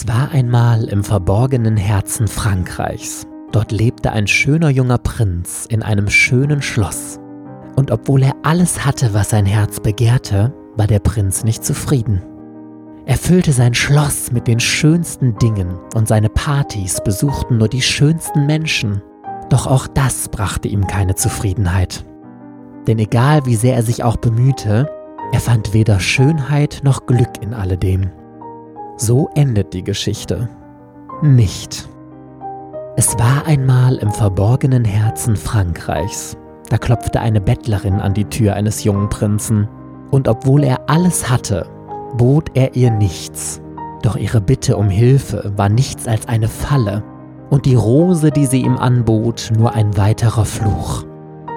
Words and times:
Es 0.00 0.08
war 0.08 0.30
einmal 0.30 0.84
im 0.84 1.04
verborgenen 1.04 1.76
Herzen 1.76 2.26
Frankreichs. 2.26 3.26
Dort 3.52 3.70
lebte 3.70 4.12
ein 4.12 4.26
schöner 4.26 4.70
junger 4.70 4.96
Prinz 4.96 5.66
in 5.68 5.82
einem 5.82 6.08
schönen 6.08 6.62
Schloss. 6.62 7.18
Und 7.76 7.90
obwohl 7.90 8.22
er 8.22 8.32
alles 8.42 8.86
hatte, 8.86 9.12
was 9.12 9.28
sein 9.28 9.44
Herz 9.44 9.78
begehrte, 9.78 10.54
war 10.74 10.86
der 10.86 11.00
Prinz 11.00 11.44
nicht 11.44 11.62
zufrieden. 11.66 12.22
Er 13.04 13.18
füllte 13.18 13.52
sein 13.52 13.74
Schloss 13.74 14.32
mit 14.32 14.46
den 14.46 14.58
schönsten 14.58 15.36
Dingen 15.36 15.78
und 15.94 16.08
seine 16.08 16.30
Partys 16.30 17.02
besuchten 17.04 17.58
nur 17.58 17.68
die 17.68 17.82
schönsten 17.82 18.46
Menschen. 18.46 19.02
Doch 19.50 19.66
auch 19.66 19.86
das 19.86 20.30
brachte 20.30 20.68
ihm 20.68 20.86
keine 20.86 21.14
Zufriedenheit. 21.14 22.06
Denn 22.86 22.98
egal 22.98 23.44
wie 23.44 23.56
sehr 23.56 23.74
er 23.74 23.82
sich 23.82 24.02
auch 24.02 24.16
bemühte, 24.16 24.88
er 25.34 25.40
fand 25.40 25.74
weder 25.74 26.00
Schönheit 26.00 26.80
noch 26.84 27.04
Glück 27.04 27.42
in 27.42 27.52
alledem. 27.52 28.10
So 29.02 29.30
endet 29.34 29.72
die 29.72 29.82
Geschichte. 29.82 30.50
Nicht. 31.22 31.88
Es 32.96 33.18
war 33.18 33.46
einmal 33.46 33.96
im 33.96 34.10
verborgenen 34.10 34.84
Herzen 34.84 35.36
Frankreichs. 35.36 36.36
Da 36.68 36.76
klopfte 36.76 37.18
eine 37.18 37.40
Bettlerin 37.40 37.94
an 37.94 38.12
die 38.12 38.26
Tür 38.26 38.52
eines 38.56 38.84
jungen 38.84 39.08
Prinzen. 39.08 39.66
Und 40.10 40.28
obwohl 40.28 40.64
er 40.64 40.90
alles 40.90 41.30
hatte, 41.30 41.66
bot 42.18 42.50
er 42.52 42.76
ihr 42.76 42.90
nichts. 42.90 43.62
Doch 44.02 44.16
ihre 44.16 44.42
Bitte 44.42 44.76
um 44.76 44.90
Hilfe 44.90 45.50
war 45.56 45.70
nichts 45.70 46.06
als 46.06 46.28
eine 46.28 46.48
Falle 46.48 47.02
und 47.48 47.64
die 47.64 47.76
Rose, 47.76 48.30
die 48.30 48.44
sie 48.44 48.60
ihm 48.60 48.76
anbot, 48.76 49.50
nur 49.56 49.74
ein 49.74 49.96
weiterer 49.96 50.44
Fluch. 50.44 51.04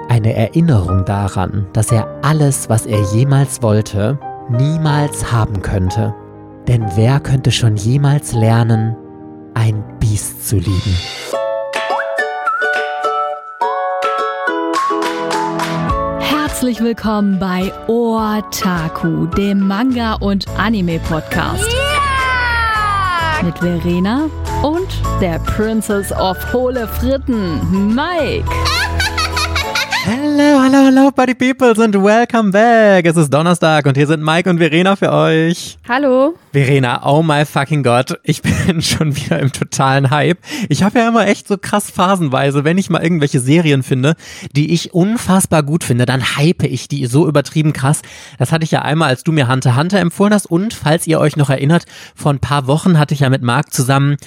Eine 0.08 0.32
Erinnerung 0.32 1.04
daran, 1.04 1.66
dass 1.74 1.92
er 1.92 2.08
alles, 2.22 2.70
was 2.70 2.86
er 2.86 3.02
jemals 3.12 3.62
wollte, 3.62 4.18
niemals 4.48 5.30
haben 5.30 5.60
könnte. 5.60 6.14
Denn 6.68 6.84
wer 6.94 7.20
könnte 7.20 7.52
schon 7.52 7.76
jemals 7.76 8.32
lernen, 8.32 8.96
ein 9.52 9.84
Biest 10.00 10.48
zu 10.48 10.56
lieben? 10.56 10.98
Herzlich 16.20 16.80
willkommen 16.80 17.38
bei 17.38 17.70
Otaku, 17.86 19.26
dem 19.26 19.66
Manga- 19.68 20.14
und 20.14 20.46
Anime-Podcast. 20.56 21.70
Yeah! 21.70 23.42
Mit 23.42 23.58
Verena 23.58 24.30
und 24.62 24.88
der 25.20 25.38
Princess 25.40 26.10
of 26.12 26.38
Hohle 26.54 26.88
Fritten, 26.88 27.94
Mike. 27.94 28.48
Hello, 30.06 30.60
hallo, 30.60 30.84
hallo, 30.84 31.10
Party 31.12 31.32
Peoples 31.32 31.78
und 31.78 31.94
welcome 31.94 32.50
back. 32.50 33.06
Es 33.06 33.16
ist 33.16 33.32
Donnerstag 33.32 33.86
und 33.86 33.96
hier 33.96 34.06
sind 34.06 34.22
Mike 34.22 34.50
und 34.50 34.58
Verena 34.58 34.96
für 34.96 35.10
euch. 35.10 35.78
Hallo. 35.88 36.34
Verena, 36.52 37.06
oh 37.06 37.22
my 37.22 37.46
fucking 37.46 37.82
God, 37.82 38.20
ich 38.22 38.42
bin 38.66 38.82
schon 38.82 39.16
wieder 39.16 39.40
im 39.40 39.50
totalen 39.50 40.10
Hype. 40.10 40.36
Ich 40.68 40.82
habe 40.82 40.98
ja 40.98 41.08
immer 41.08 41.26
echt 41.26 41.48
so 41.48 41.56
krass 41.56 41.90
phasenweise, 41.90 42.64
wenn 42.64 42.76
ich 42.76 42.90
mal 42.90 43.02
irgendwelche 43.02 43.40
Serien 43.40 43.82
finde, 43.82 44.14
die 44.54 44.74
ich 44.74 44.92
unfassbar 44.92 45.62
gut 45.62 45.84
finde, 45.84 46.04
dann 46.04 46.36
hype 46.36 46.64
ich 46.64 46.86
die 46.86 47.06
so 47.06 47.26
übertrieben 47.26 47.72
krass. 47.72 48.02
Das 48.38 48.52
hatte 48.52 48.64
ich 48.64 48.72
ja 48.72 48.82
einmal, 48.82 49.08
als 49.08 49.24
du 49.24 49.32
mir 49.32 49.48
Hunter 49.48 49.74
Hunter 49.74 50.00
empfohlen 50.00 50.34
hast 50.34 50.44
und 50.44 50.74
falls 50.74 51.06
ihr 51.06 51.18
euch 51.18 51.36
noch 51.36 51.48
erinnert, 51.48 51.86
vor 52.14 52.30
ein 52.30 52.40
paar 52.40 52.66
Wochen 52.66 52.98
hatte 52.98 53.14
ich 53.14 53.20
ja 53.20 53.30
mit 53.30 53.40
Marc 53.40 53.72
zusammen 53.72 54.18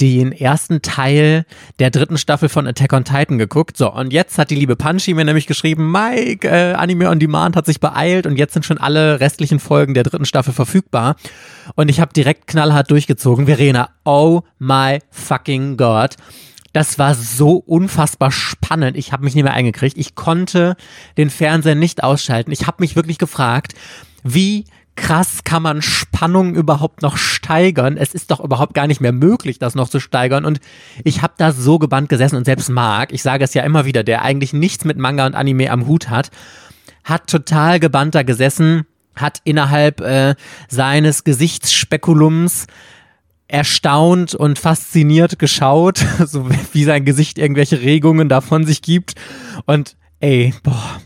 den 0.00 0.30
ersten 0.30 0.80
Teil 0.80 1.44
der 1.80 1.90
dritten 1.90 2.18
Staffel 2.18 2.48
von 2.48 2.68
Attack 2.68 2.92
on 2.92 3.04
Titan 3.04 3.38
geguckt. 3.38 3.76
So, 3.76 3.92
und 3.92 4.12
jetzt 4.12 4.38
hat 4.38 4.50
die 4.50 4.56
liebe 4.56 4.76
Punchy 4.76 5.14
mir 5.14 5.23
nämlich 5.24 5.46
geschrieben, 5.46 5.90
Mike, 5.90 6.48
äh, 6.48 6.74
Anime 6.74 7.08
on 7.08 7.18
Demand 7.18 7.56
hat 7.56 7.66
sich 7.66 7.80
beeilt 7.80 8.26
und 8.26 8.36
jetzt 8.36 8.54
sind 8.54 8.64
schon 8.64 8.78
alle 8.78 9.20
restlichen 9.20 9.60
Folgen 9.60 9.94
der 9.94 10.02
dritten 10.02 10.24
Staffel 10.24 10.52
verfügbar. 10.52 11.16
Und 11.74 11.88
ich 11.88 12.00
habe 12.00 12.12
direkt 12.12 12.46
knallhart 12.46 12.90
durchgezogen. 12.90 13.46
Verena, 13.46 13.90
oh 14.04 14.42
my 14.58 14.98
fucking 15.10 15.76
God. 15.76 16.16
Das 16.72 16.98
war 16.98 17.14
so 17.14 17.56
unfassbar 17.56 18.32
spannend. 18.32 18.96
Ich 18.96 19.12
habe 19.12 19.24
mich 19.24 19.34
nicht 19.34 19.44
mehr 19.44 19.54
eingekriegt. 19.54 19.96
Ich 19.96 20.16
konnte 20.16 20.76
den 21.16 21.30
Fernseher 21.30 21.76
nicht 21.76 22.02
ausschalten. 22.02 22.50
Ich 22.50 22.66
habe 22.66 22.78
mich 22.80 22.96
wirklich 22.96 23.18
gefragt, 23.18 23.74
wie 24.24 24.64
krass 24.96 25.44
kann 25.44 25.62
man 25.62 25.82
Spannung 25.82 26.54
überhaupt 26.54 27.02
noch 27.02 27.16
steigern? 27.16 27.96
Es 27.96 28.14
ist 28.14 28.30
doch 28.30 28.40
überhaupt 28.40 28.74
gar 28.74 28.86
nicht 28.86 29.00
mehr 29.00 29.12
möglich, 29.12 29.58
das 29.58 29.74
noch 29.74 29.88
zu 29.88 30.00
steigern. 30.00 30.44
Und 30.44 30.60
ich 31.04 31.22
habe 31.22 31.34
da 31.36 31.52
so 31.52 31.78
gebannt 31.78 32.08
gesessen 32.08 32.36
und 32.36 32.44
selbst 32.44 32.70
Marc, 32.70 33.12
ich 33.12 33.22
sage 33.22 33.44
es 33.44 33.54
ja 33.54 33.62
immer 33.62 33.84
wieder, 33.84 34.04
der 34.04 34.22
eigentlich 34.22 34.52
nichts 34.52 34.84
mit 34.84 34.98
Manga 34.98 35.26
und 35.26 35.34
Anime 35.34 35.70
am 35.70 35.86
Hut 35.86 36.10
hat, 36.10 36.30
hat 37.04 37.26
total 37.28 37.80
gebannt 37.80 38.14
da 38.14 38.22
gesessen, 38.22 38.86
hat 39.14 39.40
innerhalb 39.44 40.00
äh, 40.00 40.34
seines 40.68 41.24
Gesichtsspekulums 41.24 42.66
erstaunt 43.46 44.34
und 44.34 44.58
fasziniert 44.58 45.38
geschaut, 45.38 45.98
so 46.26 46.48
wie 46.72 46.84
sein 46.84 47.04
Gesicht 47.04 47.38
irgendwelche 47.38 47.80
Regungen 47.80 48.28
davon 48.28 48.64
sich 48.64 48.82
gibt. 48.82 49.14
Und 49.66 49.96
ey, 50.20 50.54
boah, 50.62 51.00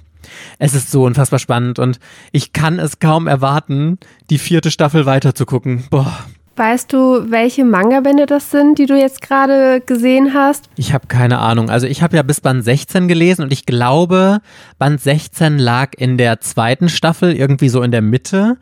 es 0.59 0.75
ist 0.75 0.91
so 0.91 1.05
unfassbar 1.05 1.39
spannend 1.39 1.79
und 1.79 1.99
ich 2.33 2.53
kann 2.53 2.79
es 2.79 2.99
kaum 2.99 3.27
erwarten, 3.27 3.99
die 4.31 4.39
vierte 4.39 4.71
Staffel 4.71 5.07
weiterzugucken. 5.07 5.85
Boah. 5.91 6.19
Weißt 6.57 6.93
du, 6.93 7.31
welche 7.31 7.65
Manga-Bände 7.65 8.27
das 8.27 8.51
sind, 8.51 8.81
die 8.81 8.87
du 8.87 8.99
jetzt 8.99 9.23
gerade 9.23 9.81
gesehen 9.81 10.35
hast? 10.35 10.69
Ich 10.75 10.93
habe 10.93 11.07
keine 11.07 11.39
Ahnung. 11.39 11.71
Also 11.71 11.87
ich 11.87 12.03
habe 12.03 12.17
ja 12.17 12.23
bis 12.25 12.41
Band 12.41 12.65
16 12.65 13.07
gelesen 13.07 13.43
und 13.43 13.53
ich 13.53 13.65
glaube, 13.65 14.41
Band 14.77 15.01
16 15.01 15.59
lag 15.59 15.93
in 15.97 16.19
der 16.19 16.41
zweiten 16.41 16.89
Staffel, 16.89 17.33
irgendwie 17.33 17.69
so 17.69 17.81
in 17.83 17.93
der 17.93 18.03
Mitte. 18.03 18.57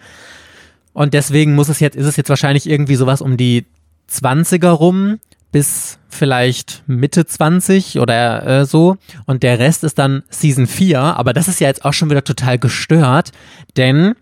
Und 0.93 1.15
deswegen 1.15 1.55
muss 1.55 1.71
es 1.71 1.81
jetzt, 1.81 1.97
ist 1.97 2.05
es 2.05 2.17
jetzt 2.17 2.29
wahrscheinlich 2.29 2.69
irgendwie 2.69 2.97
sowas 2.97 3.23
um 3.23 3.39
die 3.39 3.65
20er 4.11 4.69
rum 4.69 5.19
bis 5.57 5.99
vielleicht 6.11 6.83
Mitte 6.87 7.25
20 7.25 7.99
oder 7.99 8.47
äh, 8.47 8.67
so. 8.67 8.99
Und 9.25 9.43
der 9.43 9.59
Rest 9.59 9.85
ist 9.85 9.99
dann 9.99 10.23
Season 10.29 10.67
4. 10.67 11.01
Aber 11.01 11.33
das 11.33 11.49
ist 11.49 11.61
ja 11.61 11.69
jetzt 11.69 11.87
auch 11.87 11.95
schon 11.95 12.11
wieder 12.11 12.25
total 12.25 12.59
gestört, 12.59 13.33
denn 13.79 14.13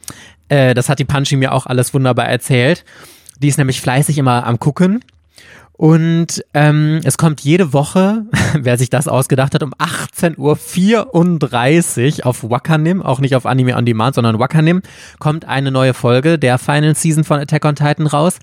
äh, 0.48 0.74
das 0.74 0.88
hat 0.88 1.00
die 1.00 1.04
Punchy 1.04 1.34
mir 1.34 1.50
auch 1.50 1.66
alles 1.66 1.92
wunderbar 1.92 2.26
erzählt. 2.26 2.84
Die 3.40 3.48
ist 3.48 3.58
nämlich 3.58 3.80
fleißig 3.80 4.16
immer 4.16 4.46
am 4.46 4.60
Gucken. 4.60 5.00
Und 5.72 6.44
ähm, 6.54 7.00
es 7.02 7.18
kommt 7.18 7.40
jede 7.40 7.72
Woche, 7.72 8.26
wer 8.56 8.78
sich 8.78 8.90
das 8.90 9.08
ausgedacht 9.08 9.56
hat, 9.56 9.64
um 9.64 9.74
18.34 9.74 10.38
Uhr 12.20 12.26
auf 12.28 12.48
Wakanim, 12.48 13.02
auch 13.02 13.18
nicht 13.18 13.34
auf 13.34 13.44
Anime 13.44 13.76
on 13.76 13.86
Demand, 13.86 14.14
sondern 14.14 14.38
Wakanim, 14.38 14.82
kommt 15.18 15.46
eine 15.46 15.72
neue 15.72 15.94
Folge 15.94 16.38
der 16.38 16.58
Final 16.58 16.94
Season 16.94 17.24
von 17.24 17.40
Attack 17.40 17.64
on 17.64 17.74
Titan 17.74 18.06
raus. 18.06 18.38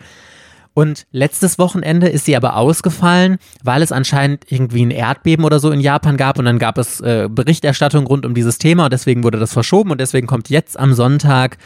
Und 0.73 1.05
letztes 1.11 1.59
Wochenende 1.59 2.07
ist 2.07 2.25
sie 2.25 2.35
aber 2.35 2.55
ausgefallen, 2.55 3.39
weil 3.61 3.81
es 3.81 3.91
anscheinend 3.91 4.49
irgendwie 4.49 4.85
ein 4.85 4.91
Erdbeben 4.91 5.43
oder 5.43 5.59
so 5.59 5.69
in 5.69 5.81
Japan 5.81 6.15
gab 6.15 6.39
und 6.39 6.45
dann 6.45 6.59
gab 6.59 6.77
es 6.77 7.01
äh, 7.01 7.27
Berichterstattung 7.29 8.07
rund 8.07 8.25
um 8.25 8.33
dieses 8.33 8.57
Thema 8.57 8.85
und 8.85 8.93
deswegen 8.93 9.23
wurde 9.23 9.37
das 9.37 9.51
verschoben 9.51 9.91
und 9.91 9.99
deswegen 9.99 10.27
kommt 10.27 10.49
jetzt 10.49 10.79
am 10.79 10.93
Sonntag 10.93 11.57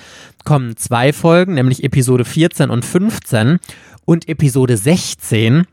kommen 0.44 0.76
zwei 0.76 1.14
Folgen, 1.14 1.54
nämlich 1.54 1.84
Episode 1.84 2.26
14 2.26 2.72
und 2.72 2.84
15 2.84 3.60
und 4.06 4.28
Episode 4.28 4.76
16 4.76 5.66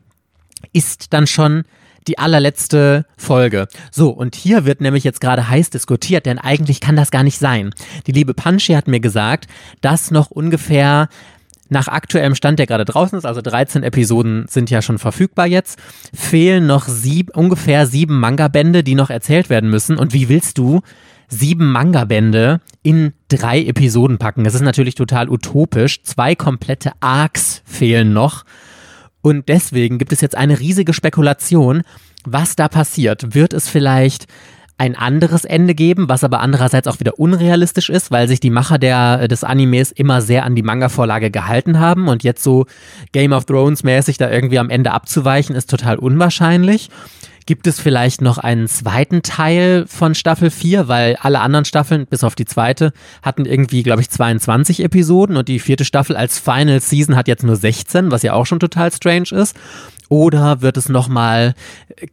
ist 0.71 1.13
dann 1.13 1.27
schon 1.27 1.63
die 2.07 2.17
allerletzte 2.19 3.05
Folge. 3.17 3.67
So, 3.91 4.09
und 4.09 4.35
hier 4.35 4.65
wird 4.65 4.81
nämlich 4.81 5.03
jetzt 5.03 5.21
gerade 5.21 5.47
heiß 5.47 5.69
diskutiert, 5.69 6.25
denn 6.25 6.39
eigentlich 6.39 6.81
kann 6.81 6.95
das 6.95 7.11
gar 7.11 7.23
nicht 7.23 7.39
sein. 7.39 7.73
Die 8.07 8.11
liebe 8.11 8.33
Punchy 8.33 8.73
hat 8.73 8.87
mir 8.87 8.99
gesagt, 8.99 9.47
dass 9.81 10.11
noch 10.11 10.31
ungefähr 10.31 11.07
nach 11.69 11.87
aktuellem 11.87 12.35
Stand, 12.35 12.59
der 12.59 12.67
gerade 12.67 12.85
draußen 12.85 13.17
ist, 13.17 13.25
also 13.25 13.41
13 13.41 13.83
Episoden 13.83 14.45
sind 14.47 14.69
ja 14.69 14.81
schon 14.81 14.99
verfügbar 14.99 15.47
jetzt, 15.47 15.79
fehlen 16.13 16.67
noch 16.67 16.87
sieb, 16.87 17.35
ungefähr 17.35 17.87
sieben 17.87 18.19
Manga-Bände, 18.19 18.83
die 18.83 18.95
noch 18.95 19.09
erzählt 19.09 19.49
werden 19.49 19.69
müssen. 19.69 19.97
Und 19.97 20.13
wie 20.13 20.29
willst 20.29 20.57
du 20.57 20.81
sieben 21.27 21.71
Manga-Bände 21.71 22.61
in 22.83 23.13
drei 23.29 23.63
Episoden 23.63 24.17
packen? 24.17 24.43
Das 24.43 24.55
ist 24.55 24.61
natürlich 24.61 24.95
total 24.95 25.29
utopisch. 25.29 26.03
Zwei 26.03 26.35
komplette 26.35 26.91
Arcs 26.99 27.63
fehlen 27.65 28.13
noch. 28.13 28.43
Und 29.21 29.47
deswegen 29.47 29.97
gibt 29.97 30.11
es 30.11 30.21
jetzt 30.21 30.35
eine 30.35 30.59
riesige 30.59 30.93
Spekulation, 30.93 31.83
was 32.25 32.55
da 32.55 32.67
passiert. 32.67 33.33
Wird 33.33 33.53
es 33.53 33.69
vielleicht 33.69 34.27
ein 34.77 34.95
anderes 34.95 35.45
Ende 35.45 35.75
geben, 35.75 36.09
was 36.09 36.23
aber 36.23 36.39
andererseits 36.39 36.87
auch 36.87 36.99
wieder 36.99 37.19
unrealistisch 37.19 37.89
ist, 37.89 38.11
weil 38.11 38.27
sich 38.27 38.39
die 38.39 38.49
Macher 38.49 38.77
der, 38.79 39.19
äh, 39.21 39.27
des 39.27 39.43
Animes 39.43 39.91
immer 39.91 40.21
sehr 40.21 40.43
an 40.45 40.55
die 40.55 40.63
Manga-Vorlage 40.63 41.31
gehalten 41.31 41.79
haben 41.79 42.07
und 42.07 42.23
jetzt 42.23 42.43
so 42.43 42.65
Game 43.11 43.33
of 43.33 43.45
Thrones 43.45 43.83
mäßig 43.83 44.17
da 44.17 44.29
irgendwie 44.29 44.59
am 44.59 44.69
Ende 44.69 44.91
abzuweichen, 44.91 45.55
ist 45.55 45.69
total 45.69 45.97
unwahrscheinlich. 45.97 46.89
Gibt 47.45 47.67
es 47.67 47.79
vielleicht 47.79 48.21
noch 48.21 48.37
einen 48.37 48.69
zweiten 48.69 49.21
Teil 49.21 49.85
von 49.87 50.15
Staffel 50.15 50.49
4, 50.49 50.87
weil 50.87 51.17
alle 51.19 51.41
anderen 51.41 51.65
Staffeln, 51.65 52.07
bis 52.07 52.23
auf 52.23 52.35
die 52.35 52.45
zweite, 52.45 52.93
hatten 53.21 53.45
irgendwie, 53.45 53.83
glaube 53.83 54.01
ich, 54.01 54.09
22 54.09 54.81
Episoden 54.81 55.35
und 55.35 55.49
die 55.49 55.59
vierte 55.59 55.83
Staffel 55.83 56.15
als 56.15 56.39
Final 56.39 56.79
Season 56.79 57.17
hat 57.17 57.27
jetzt 57.27 57.43
nur 57.43 57.57
16, 57.57 58.11
was 58.11 58.23
ja 58.23 58.33
auch 58.33 58.45
schon 58.45 58.61
total 58.61 58.93
strange 58.93 59.29
ist. 59.31 59.57
Oder 60.13 60.61
wird 60.61 60.77
es 60.77 60.89
nochmal 60.89 61.55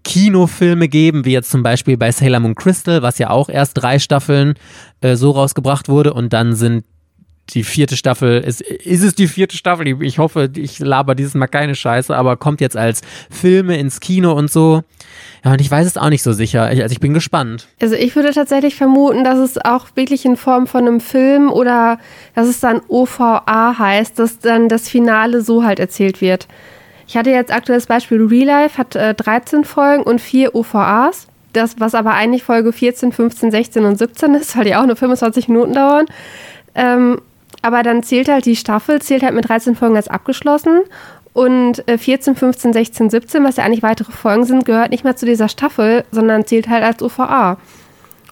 Kinofilme 0.04 0.88
geben, 0.88 1.26
wie 1.26 1.32
jetzt 1.32 1.50
zum 1.50 1.62
Beispiel 1.62 1.98
bei 1.98 2.10
Sailor 2.10 2.40
Moon 2.40 2.54
Crystal, 2.54 3.02
was 3.02 3.18
ja 3.18 3.28
auch 3.28 3.50
erst 3.50 3.74
drei 3.74 3.98
Staffeln 3.98 4.54
äh, 5.02 5.16
so 5.16 5.32
rausgebracht 5.32 5.90
wurde 5.90 6.14
und 6.14 6.32
dann 6.32 6.54
sind 6.54 6.86
die 7.50 7.62
vierte 7.62 7.98
Staffel, 7.98 8.40
ist, 8.40 8.62
ist 8.62 9.02
es 9.02 9.14
die 9.16 9.28
vierte 9.28 9.54
Staffel? 9.54 10.02
Ich 10.02 10.18
hoffe, 10.18 10.48
ich 10.56 10.78
laber 10.78 11.14
dieses 11.14 11.34
Mal 11.34 11.46
keine 11.46 11.74
Scheiße, 11.74 12.16
aber 12.16 12.38
kommt 12.38 12.62
jetzt 12.62 12.76
als 12.76 13.02
Filme 13.28 13.76
ins 13.76 14.00
Kino 14.00 14.32
und 14.32 14.50
so. 14.50 14.82
Ja, 15.44 15.52
und 15.52 15.60
ich 15.60 15.70
weiß 15.70 15.86
es 15.86 15.98
auch 15.98 16.08
nicht 16.08 16.22
so 16.22 16.32
sicher. 16.32 16.62
Also 16.62 16.82
ich 16.84 17.00
bin 17.00 17.12
gespannt. 17.12 17.68
Also 17.82 17.96
ich 17.96 18.16
würde 18.16 18.30
tatsächlich 18.30 18.76
vermuten, 18.76 19.24
dass 19.24 19.38
es 19.38 19.58
auch 19.58 19.88
wirklich 19.94 20.24
in 20.24 20.38
Form 20.38 20.66
von 20.66 20.86
einem 20.86 21.00
Film 21.00 21.50
oder 21.50 21.98
dass 22.34 22.48
es 22.48 22.60
dann 22.60 22.80
OVA 22.88 23.74
heißt, 23.78 24.18
dass 24.18 24.38
dann 24.38 24.70
das 24.70 24.88
Finale 24.88 25.42
so 25.42 25.64
halt 25.64 25.80
erzählt 25.80 26.22
wird. 26.22 26.48
Ich 27.10 27.16
hatte 27.16 27.30
jetzt 27.30 27.52
aktuelles 27.52 27.86
Beispiel 27.86 28.24
Real 28.24 28.46
Life, 28.46 28.78
hat 28.78 28.94
äh, 28.94 29.14
13 29.14 29.64
Folgen 29.64 30.04
und 30.04 30.20
vier 30.20 30.54
OVAs. 30.54 31.26
Das, 31.52 31.80
was 31.80 31.96
aber 31.96 32.12
eigentlich 32.14 32.44
Folge 32.44 32.72
14, 32.72 33.10
15, 33.10 33.50
16 33.50 33.84
und 33.84 33.98
17 33.98 34.34
ist, 34.34 34.56
weil 34.56 34.66
die 34.66 34.76
auch 34.76 34.86
nur 34.86 34.94
25 34.94 35.48
Minuten 35.48 35.72
dauern. 35.72 36.06
Ähm, 36.76 37.20
aber 37.62 37.82
dann 37.82 38.04
zählt 38.04 38.28
halt 38.28 38.46
die 38.46 38.54
Staffel, 38.54 39.02
zählt 39.02 39.24
halt 39.24 39.34
mit 39.34 39.48
13 39.48 39.74
Folgen 39.74 39.96
als 39.96 40.06
abgeschlossen. 40.06 40.82
Und 41.32 41.82
14, 41.88 42.36
15, 42.36 42.72
16, 42.74 43.10
17, 43.10 43.42
was 43.42 43.56
ja 43.56 43.64
eigentlich 43.64 43.82
weitere 43.82 44.12
Folgen 44.12 44.44
sind, 44.44 44.64
gehört 44.64 44.92
nicht 44.92 45.02
mehr 45.02 45.16
zu 45.16 45.26
dieser 45.26 45.48
Staffel, 45.48 46.04
sondern 46.12 46.46
zählt 46.46 46.68
halt 46.68 46.84
als 46.84 47.02
OVA. 47.02 47.56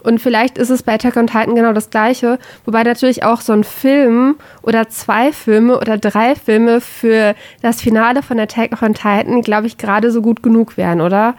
Und 0.03 0.21
vielleicht 0.21 0.59
ist 0.59 0.71
es 0.71 0.83
bei 0.83 0.95
Attack 0.95 1.17
on 1.17 1.27
Titan 1.27 1.55
genau 1.55 1.73
das 1.73 1.91
Gleiche, 1.91 2.39
wobei 2.65 2.83
natürlich 2.83 3.25
auch 3.25 3.41
so 3.41 3.53
ein 3.53 3.65
Film 3.65 4.37
oder 4.63 4.89
zwei 4.89 5.33
Filme 5.33 5.79
oder 5.79 5.99
drei 5.99 6.35
Filme 6.35 6.81
für 6.81 7.35
das 7.63 7.81
Finale 7.81 8.23
von 8.23 8.39
Attack 8.39 8.81
on 8.83 8.95
Titan, 8.95 9.43
glaube 9.43 9.67
ich, 9.67 9.79
gerade 9.79 10.11
so 10.11 10.23
gut 10.23 10.43
genug 10.43 10.77
wären, 10.77 11.01
oder? 11.01 11.35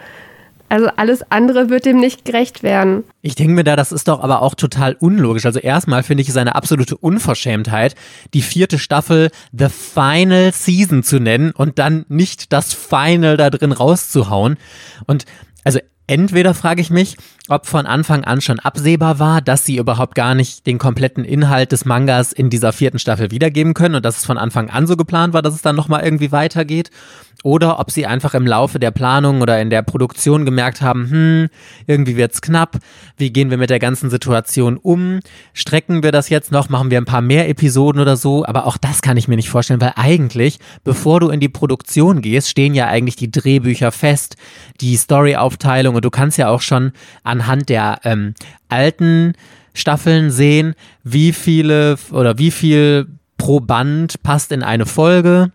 Also 0.70 0.88
alles 0.98 1.24
andere 1.32 1.70
wird 1.70 1.86
dem 1.86 1.98
nicht 1.98 2.26
gerecht 2.26 2.62
werden. 2.62 3.04
Ich 3.24 3.34
denke 3.34 3.54
mir 3.54 3.64
da, 3.64 3.76
das 3.76 3.92
ist 3.92 4.08
doch 4.08 4.22
aber 4.22 4.44
auch 4.44 4.54
total 4.54 4.96
unlogisch. 5.00 5.48
Also 5.48 5.58
erstmal 5.58 6.04
finde 6.04 6.22
ich 6.22 6.30
es 6.30 6.38
eine 6.38 6.54
absolute 6.54 6.96
Unverschämtheit, 6.96 7.96
die 8.36 8.44
vierte 8.44 8.78
Staffel 8.78 9.32
The 9.52 9.70
Final 9.70 10.54
Season 10.54 11.02
zu 11.02 11.20
nennen 11.20 11.52
und 11.52 11.80
dann 11.80 12.06
nicht 12.08 12.54
das 12.54 12.74
Final 12.74 13.36
da 13.36 13.50
drin 13.50 13.72
rauszuhauen. 13.72 14.58
Und 15.08 15.26
also 15.64 15.80
entweder 16.10 16.56
frage 16.56 16.82
ich 16.82 16.90
mich, 16.90 17.18
ob 17.50 17.68
von 17.68 17.86
Anfang 17.86 18.24
an 18.24 18.42
schon 18.42 18.60
absehbar 18.60 19.20
war, 19.20 19.42
dass 19.42 19.66
sie 19.66 19.78
überhaupt 19.78 20.16
gar 20.16 20.34
nicht 20.34 20.66
den 20.66 20.80
kompletten 20.80 21.24
Inhalt 21.24 21.72
des 21.72 21.86
Mangas 21.86 22.32
in 22.32 22.50
dieser 22.50 22.74
vierten 22.74 23.00
Staffel 23.00 23.32
wiedergeben 23.32 23.76
können 23.76 23.96
und 23.96 24.06
dass 24.06 24.18
es 24.18 24.26
von 24.26 24.38
Anfang 24.38 24.70
an 24.70 24.88
so 24.88 24.98
geplant 24.98 25.34
war, 25.34 25.44
dass 25.44 25.54
es 25.54 25.62
dann 25.62 25.76
nochmal 25.76 26.04
irgendwie 26.04 26.32
weitergeht. 26.32 26.90
Oder 27.44 27.80
ob 27.80 27.90
sie 27.90 28.06
einfach 28.06 28.34
im 28.34 28.46
Laufe 28.46 28.80
der 28.80 28.92
Planung 28.92 29.42
oder 29.42 29.62
in 29.62 29.70
der 29.70 29.82
Produktion 29.82 30.44
gemerkt 30.44 30.82
haben, 30.82 31.10
hm, 31.10 31.50
irgendwie 31.88 32.18
wird's 32.18 32.42
knapp, 32.42 32.80
wie 33.16 33.32
gehen 33.32 33.50
wir 33.50 33.58
mit 33.58 33.70
der 33.70 33.80
ganzen 33.80 34.10
Situation 34.10 34.76
um, 34.76 35.22
strecken 35.54 36.04
wir 36.04 36.12
das 36.12 36.28
jetzt 36.28 36.52
noch, 36.52 36.68
machen 36.68 36.92
wir 36.92 36.98
ein 36.98 37.06
paar 37.06 37.22
mehr 37.22 37.48
Episoden 37.48 38.02
oder 38.02 38.18
so, 38.18 38.46
aber 38.46 38.66
auch 38.66 38.76
das 38.76 39.02
kann 39.02 39.16
ich 39.16 39.30
mir 39.30 39.38
nicht 39.38 39.50
vorstellen, 39.50 39.80
weil 39.80 39.94
eigentlich, 39.96 40.60
bevor 40.84 41.22
du 41.22 41.30
in 41.30 41.40
die 41.40 41.48
Produktion 41.48 42.22
gehst, 42.22 42.50
stehen 42.50 42.74
ja 42.74 42.88
eigentlich 42.88 43.16
die 43.16 43.32
Drehbücher 43.32 43.94
fest, 43.94 44.36
die 44.82 44.98
Storyaufteilung 44.98 45.96
und 46.00 46.06
du 46.06 46.10
kannst 46.10 46.38
ja 46.38 46.48
auch 46.48 46.62
schon 46.62 46.94
anhand 47.24 47.68
der 47.68 48.00
ähm, 48.06 48.34
alten 48.70 49.34
Staffeln 49.74 50.32
sehen, 50.32 50.76
wie 51.04 51.34
viele 51.34 51.98
oder 52.12 52.38
wie 52.38 52.52
viel 52.52 53.08
pro 53.38 53.60
Band 53.60 54.24
passt 54.24 54.54
in 54.54 54.64
eine 54.64 54.86
Folge 54.86 55.52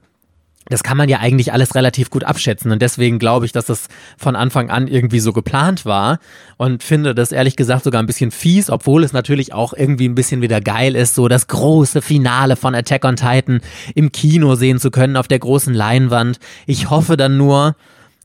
das 0.67 0.82
kann 0.82 0.96
man 0.96 1.08
ja 1.08 1.19
eigentlich 1.19 1.52
alles 1.52 1.75
relativ 1.75 2.11
gut 2.11 2.25
abschätzen 2.25 2.73
und 2.73 2.81
deswegen 2.81 3.19
glaube 3.19 3.44
ich, 3.44 3.52
dass 3.52 3.67
das 3.67 3.88
von 4.17 4.35
Anfang 4.35 4.70
an 4.70 4.88
irgendwie 4.88 5.20
so 5.20 5.32
geplant 5.32 5.85
war 5.85 6.19
und 6.56 6.82
finde 6.82 7.14
das 7.14 7.32
ehrlich 7.32 7.56
gesagt 7.56 7.85
sogar 7.85 8.02
ein 8.02 8.06
bisschen 8.06 8.31
fies, 8.31 8.70
obwohl 8.70 9.05
es 9.05 9.12
natürlich 9.12 9.52
auch 9.52 9.75
irgendwie 9.75 10.08
ein 10.08 10.14
bisschen 10.14 10.40
wieder 10.40 10.61
geil 10.61 10.97
ist, 10.97 11.14
so 11.14 11.29
das 11.29 11.49
große 11.49 12.00
Finale 12.00 12.56
von 12.56 12.75
Attack 12.75 13.05
on 13.05 13.17
Titan 13.17 13.61
im 13.94 14.11
Kino 14.11 14.55
sehen 14.55 14.79
zu 14.79 14.90
können 14.90 15.17
auf 15.17 15.29
der 15.29 15.38
großen 15.38 15.75
Leinwand. 15.75 16.38
Ich 16.67 16.88
hoffe 16.88 17.17
dann 17.17 17.37
nur, 17.37 17.76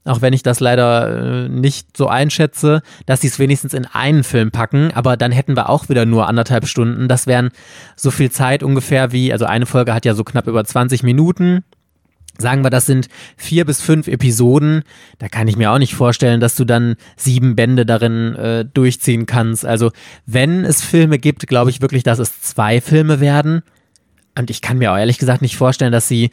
auch 0.06 0.22
wenn 0.22 0.34
ich 0.34 0.44
das 0.44 0.60
leider 0.60 1.46
äh, 1.46 1.50
nicht 1.50 1.96
so 1.96 2.08
einschätze, 2.08 2.82
dass 3.06 3.22
sie 3.22 3.28
es 3.28 3.40
wenigstens 3.40 3.74
in 3.74 3.86
einen 3.86 4.24
Film 4.24 4.52
packen, 4.52 4.92
aber 4.94 5.18
dann 5.18 5.32
hätten 5.32 5.56
wir 5.56 5.70
auch 5.70 5.90
wieder 5.90 6.06
nur 6.06 6.28
anderthalb 6.28 6.68
Stunden. 6.68 7.08
Das 7.08 7.28
wären 7.28 7.50
so 7.96 8.12
viel 8.12 8.32
Zeit 8.32 8.64
ungefähr 8.64 9.12
wie, 9.12 9.32
also 9.32 9.46
eine 9.46 9.66
Folge 9.66 9.94
hat 9.94 10.06
ja 10.06 10.14
so 10.14 10.24
knapp 10.24 10.48
über 10.48 10.64
20 10.64 11.04
Minuten, 11.04 11.64
Sagen 12.40 12.64
wir, 12.64 12.70
das 12.70 12.86
sind 12.86 13.10
vier 13.36 13.66
bis 13.66 13.82
fünf 13.82 14.08
Episoden. 14.08 14.84
Da 15.18 15.28
kann 15.28 15.50
ich 15.50 15.58
mir 15.58 15.72
auch 15.72 15.78
nicht 15.78 15.94
vorstellen, 15.94 16.40
dass 16.40 16.56
du 16.56 16.64
dann 16.64 16.96
sieben 17.18 17.58
Bände 17.58 17.86
darin 17.86 18.34
äh, 18.36 18.64
durchziehen 18.64 19.26
kannst. 19.26 19.66
Also, 19.66 19.92
wenn 20.26 20.64
es 20.64 20.82
Filme 20.82 21.20
gibt, 21.20 21.48
glaube 21.48 21.70
ich 21.70 21.82
wirklich, 21.82 22.04
dass 22.04 22.18
es 22.18 22.42
zwei 22.42 22.80
Filme 22.80 23.20
werden. 23.20 23.62
Und 24.38 24.50
ich 24.50 24.62
kann 24.62 24.78
mir 24.78 24.94
auch 24.94 24.98
ehrlich 24.98 25.18
gesagt 25.18 25.42
nicht 25.42 25.58
vorstellen, 25.58 25.92
dass 25.92 26.08
sie 26.08 26.30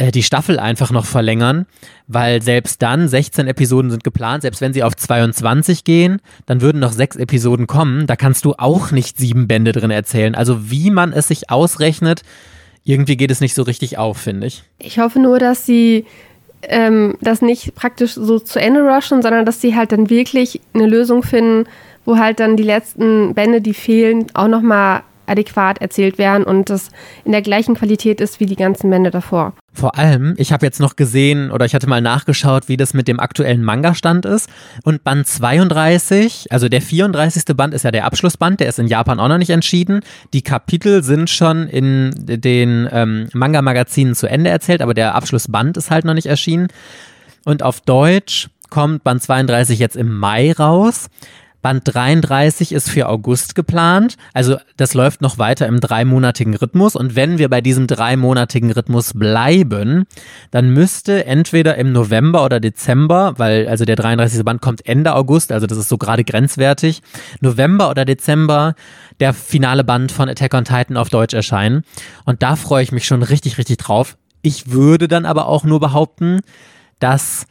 die 0.00 0.22
Staffel 0.22 0.58
einfach 0.58 0.90
noch 0.90 1.06
verlängern, 1.06 1.66
weil 2.08 2.42
selbst 2.42 2.82
dann 2.82 3.08
16 3.08 3.46
Episoden 3.46 3.90
sind 3.90 4.02
geplant. 4.02 4.42
Selbst 4.42 4.60
wenn 4.60 4.72
sie 4.72 4.82
auf 4.82 4.96
22 4.96 5.84
gehen, 5.84 6.20
dann 6.46 6.60
würden 6.60 6.80
noch 6.80 6.92
sechs 6.92 7.16
Episoden 7.16 7.66
kommen. 7.66 8.06
Da 8.06 8.16
kannst 8.16 8.44
du 8.44 8.54
auch 8.58 8.90
nicht 8.90 9.18
sieben 9.18 9.46
Bände 9.46 9.72
drin 9.72 9.90
erzählen. 9.90 10.34
Also, 10.34 10.70
wie 10.70 10.90
man 10.90 11.12
es 11.12 11.28
sich 11.28 11.50
ausrechnet, 11.50 12.22
irgendwie 12.82 13.16
geht 13.16 13.30
es 13.30 13.40
nicht 13.40 13.54
so 13.54 13.62
richtig 13.62 13.96
auf, 13.96 14.18
finde 14.18 14.48
ich. 14.48 14.64
Ich 14.78 14.98
hoffe 14.98 15.20
nur, 15.20 15.38
dass 15.38 15.64
sie 15.64 16.06
ähm, 16.62 17.16
das 17.20 17.40
nicht 17.40 17.74
praktisch 17.74 18.14
so 18.14 18.38
zu 18.38 18.60
Ende 18.60 18.82
rushen, 18.82 19.22
sondern 19.22 19.46
dass 19.46 19.60
sie 19.60 19.76
halt 19.76 19.92
dann 19.92 20.10
wirklich 20.10 20.60
eine 20.74 20.86
Lösung 20.86 21.22
finden, 21.22 21.68
wo 22.04 22.18
halt 22.18 22.40
dann 22.40 22.56
die 22.56 22.62
letzten 22.64 23.34
Bände, 23.34 23.60
die 23.60 23.74
fehlen, 23.74 24.26
auch 24.34 24.48
nochmal 24.48 25.02
adäquat 25.26 25.80
erzählt 25.80 26.18
werden 26.18 26.44
und 26.44 26.70
das 26.70 26.90
in 27.24 27.32
der 27.32 27.42
gleichen 27.42 27.74
Qualität 27.74 28.20
ist 28.20 28.40
wie 28.40 28.46
die 28.46 28.56
ganzen 28.56 28.90
Bände 28.90 29.10
davor. 29.10 29.54
Vor 29.72 29.98
allem, 29.98 30.34
ich 30.36 30.52
habe 30.52 30.64
jetzt 30.64 30.78
noch 30.78 30.94
gesehen 30.94 31.50
oder 31.50 31.66
ich 31.66 31.74
hatte 31.74 31.88
mal 31.88 32.00
nachgeschaut, 32.00 32.68
wie 32.68 32.76
das 32.76 32.94
mit 32.94 33.08
dem 33.08 33.18
aktuellen 33.18 33.64
Manga-Stand 33.64 34.24
ist. 34.24 34.48
Und 34.84 35.02
Band 35.02 35.26
32, 35.26 36.52
also 36.52 36.68
der 36.68 36.80
34. 36.80 37.44
Band 37.56 37.74
ist 37.74 37.82
ja 37.82 37.90
der 37.90 38.04
Abschlussband, 38.04 38.60
der 38.60 38.68
ist 38.68 38.78
in 38.78 38.86
Japan 38.86 39.18
auch 39.18 39.26
noch 39.26 39.38
nicht 39.38 39.50
entschieden. 39.50 40.00
Die 40.32 40.42
Kapitel 40.42 41.02
sind 41.02 41.28
schon 41.28 41.66
in 41.66 42.12
den 42.16 42.88
ähm, 42.92 43.28
Manga-Magazinen 43.32 44.14
zu 44.14 44.28
Ende 44.28 44.50
erzählt, 44.50 44.80
aber 44.80 44.94
der 44.94 45.16
Abschlussband 45.16 45.76
ist 45.76 45.90
halt 45.90 46.04
noch 46.04 46.14
nicht 46.14 46.26
erschienen. 46.26 46.68
Und 47.44 47.64
auf 47.64 47.80
Deutsch 47.80 48.48
kommt 48.70 49.02
Band 49.02 49.22
32 49.22 49.78
jetzt 49.80 49.96
im 49.96 50.16
Mai 50.16 50.52
raus. 50.52 51.08
Band 51.64 51.94
33 51.94 52.72
ist 52.72 52.90
für 52.90 53.08
August 53.08 53.54
geplant. 53.54 54.18
Also 54.34 54.58
das 54.76 54.92
läuft 54.92 55.22
noch 55.22 55.38
weiter 55.38 55.66
im 55.66 55.80
dreimonatigen 55.80 56.54
Rhythmus. 56.54 56.94
Und 56.94 57.16
wenn 57.16 57.38
wir 57.38 57.48
bei 57.48 57.62
diesem 57.62 57.86
dreimonatigen 57.86 58.70
Rhythmus 58.70 59.14
bleiben, 59.14 60.04
dann 60.50 60.68
müsste 60.68 61.24
entweder 61.24 61.76
im 61.76 61.92
November 61.92 62.44
oder 62.44 62.60
Dezember, 62.60 63.32
weil 63.38 63.66
also 63.66 63.86
der 63.86 63.96
33. 63.96 64.44
Band 64.44 64.60
kommt 64.60 64.86
Ende 64.86 65.14
August, 65.14 65.52
also 65.52 65.66
das 65.66 65.78
ist 65.78 65.88
so 65.88 65.96
gerade 65.96 66.22
grenzwertig, 66.22 67.00
November 67.40 67.88
oder 67.88 68.04
Dezember 68.04 68.74
der 69.18 69.32
finale 69.32 69.84
Band 69.84 70.12
von 70.12 70.28
Attack 70.28 70.52
on 70.52 70.66
Titan 70.66 70.98
auf 70.98 71.08
Deutsch 71.08 71.32
erscheinen. 71.32 71.82
Und 72.26 72.42
da 72.42 72.56
freue 72.56 72.82
ich 72.82 72.92
mich 72.92 73.06
schon 73.06 73.22
richtig, 73.22 73.56
richtig 73.56 73.78
drauf. 73.78 74.18
Ich 74.42 74.70
würde 74.70 75.08
dann 75.08 75.24
aber 75.24 75.46
auch 75.46 75.64
nur 75.64 75.80
behaupten, 75.80 76.40
dass 76.98 77.46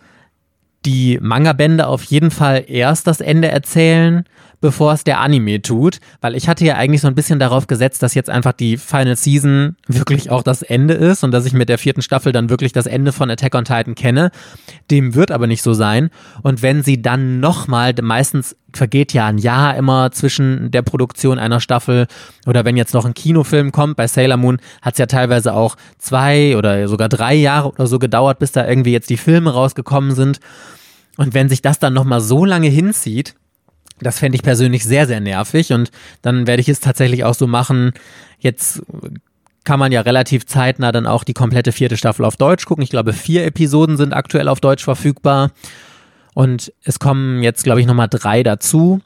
die 0.85 1.19
Manga-Bände 1.21 1.87
auf 1.87 2.03
jeden 2.03 2.31
Fall 2.31 2.65
erst 2.67 3.07
das 3.07 3.21
Ende 3.21 3.47
erzählen, 3.49 4.25
bevor 4.63 4.93
es 4.93 5.03
der 5.03 5.19
Anime 5.19 5.61
tut, 5.61 5.99
weil 6.21 6.35
ich 6.35 6.47
hatte 6.47 6.63
ja 6.63 6.75
eigentlich 6.75 7.01
so 7.01 7.09
ein 7.09 7.15
bisschen 7.15 7.37
darauf 7.37 7.67
gesetzt, 7.67 8.01
dass 8.01 8.13
jetzt 8.13 8.29
einfach 8.29 8.53
die 8.53 8.77
Final 8.77 9.17
Season 9.17 9.75
wirklich 9.89 10.31
auch 10.31 10.41
das 10.41 10.61
Ende 10.61 10.93
ist 10.93 11.25
und 11.25 11.31
dass 11.31 11.45
ich 11.45 11.51
mit 11.51 11.67
der 11.67 11.77
vierten 11.77 12.01
Staffel 12.01 12.31
dann 12.31 12.49
wirklich 12.49 12.71
das 12.71 12.85
Ende 12.85 13.11
von 13.11 13.29
Attack 13.29 13.55
on 13.55 13.65
Titan 13.65 13.93
kenne. 13.93 14.31
Dem 14.89 15.15
wird 15.15 15.31
aber 15.31 15.47
nicht 15.47 15.63
so 15.63 15.73
sein. 15.73 16.11
Und 16.43 16.61
wenn 16.61 16.81
sie 16.81 17.01
dann 17.01 17.41
nochmal, 17.41 17.93
meistens 18.01 18.55
vergeht 18.71 19.11
ja 19.11 19.27
ein 19.27 19.37
Jahr 19.37 19.75
immer 19.75 20.11
zwischen 20.11 20.71
der 20.71 20.81
Produktion 20.81 21.39
einer 21.39 21.59
Staffel 21.59 22.07
oder 22.47 22.63
wenn 22.63 22.77
jetzt 22.77 22.93
noch 22.93 23.03
ein 23.03 23.13
Kinofilm 23.13 23.73
kommt, 23.73 23.97
bei 23.97 24.07
Sailor 24.07 24.37
Moon 24.37 24.59
hat 24.81 24.93
es 24.93 24.99
ja 24.99 25.07
teilweise 25.07 25.53
auch 25.53 25.75
zwei 25.97 26.55
oder 26.55 26.87
sogar 26.87 27.09
drei 27.09 27.35
Jahre 27.35 27.67
oder 27.73 27.87
so 27.87 27.99
gedauert, 27.99 28.39
bis 28.39 28.53
da 28.53 28.65
irgendwie 28.65 28.93
jetzt 28.93 29.09
die 29.09 29.17
Filme 29.17 29.51
rausgekommen 29.51 30.15
sind. 30.15 30.39
Und 31.17 31.33
wenn 31.33 31.49
sich 31.49 31.61
das 31.61 31.79
dann 31.79 31.93
nochmal 31.93 32.21
so 32.21 32.45
lange 32.45 32.69
hinzieht, 32.69 33.35
das 33.99 34.19
fände 34.19 34.35
ich 34.35 34.43
persönlich 34.43 34.83
sehr, 34.83 35.07
sehr 35.07 35.19
nervig 35.19 35.73
und 35.73 35.91
dann 36.21 36.47
werde 36.47 36.61
ich 36.61 36.69
es 36.69 36.79
tatsächlich 36.79 37.23
auch 37.23 37.35
so 37.35 37.47
machen. 37.47 37.93
Jetzt 38.39 38.81
kann 39.63 39.79
man 39.79 39.91
ja 39.91 40.01
relativ 40.01 40.45
zeitnah 40.45 40.91
dann 40.91 41.07
auch 41.07 41.23
die 41.23 41.33
komplette 41.33 41.71
vierte 41.71 41.97
Staffel 41.97 42.25
auf 42.25 42.35
Deutsch 42.35 42.65
gucken. 42.65 42.83
Ich 42.83 42.89
glaube, 42.89 43.13
vier 43.13 43.45
Episoden 43.45 43.97
sind 43.97 44.13
aktuell 44.13 44.47
auf 44.47 44.59
Deutsch 44.59 44.83
verfügbar. 44.83 45.51
Und 46.33 46.73
es 46.83 46.99
kommen 46.99 47.43
jetzt, 47.43 47.63
glaube 47.63 47.79
ich, 47.79 47.87
nochmal 47.87 48.09
drei 48.09 48.43
dazu. 48.43 49.01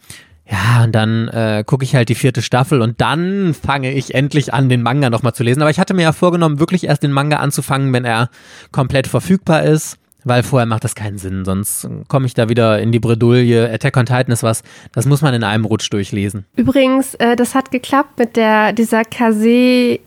Ja, 0.50 0.84
und 0.84 0.94
dann 0.94 1.28
äh, 1.28 1.64
gucke 1.66 1.84
ich 1.84 1.94
halt 1.94 2.08
die 2.08 2.16
vierte 2.16 2.42
Staffel 2.42 2.82
und 2.82 3.02
dann 3.02 3.54
fange 3.54 3.92
ich 3.92 4.16
endlich 4.16 4.54
an, 4.54 4.70
den 4.70 4.82
Manga 4.82 5.10
nochmal 5.10 5.34
zu 5.34 5.44
lesen. 5.44 5.62
Aber 5.62 5.70
ich 5.70 5.78
hatte 5.78 5.94
mir 5.94 6.04
ja 6.04 6.14
vorgenommen, 6.14 6.60
wirklich 6.60 6.86
erst 6.86 7.04
den 7.04 7.12
Manga 7.12 7.38
anzufangen, 7.38 7.92
wenn 7.92 8.06
er 8.06 8.30
komplett 8.72 9.08
verfügbar 9.08 9.64
ist 9.64 10.00
weil 10.24 10.44
vorher 10.44 10.66
macht 10.66 10.84
das 10.84 10.96
keinen 10.96 11.18
Sinn, 11.18 11.46
sonst 11.46 11.88
komme 12.08 12.26
ich 12.26 12.34
da 12.34 12.50
wieder 12.50 12.80
in 12.80 12.92
die 12.92 13.00
Bredouille. 13.00 13.72
Attack 13.72 13.96
on 13.98 14.06
Titan 14.06 14.32
ist 14.32 14.44
was, 14.44 14.64
das 14.92 15.06
muss 15.06 15.22
man 15.22 15.34
in 15.34 15.44
einem 15.44 15.66
Rutsch 15.66 15.92
durchlesen. 15.92 16.46
Übrigens, 16.56 17.16
äh, 17.16 17.36
das 17.36 17.56
hat 17.56 17.72
geklappt 17.72 18.20
mit 18.20 18.36
der, 18.36 18.74
dieser 18.74 19.06
Kase 19.06 20.00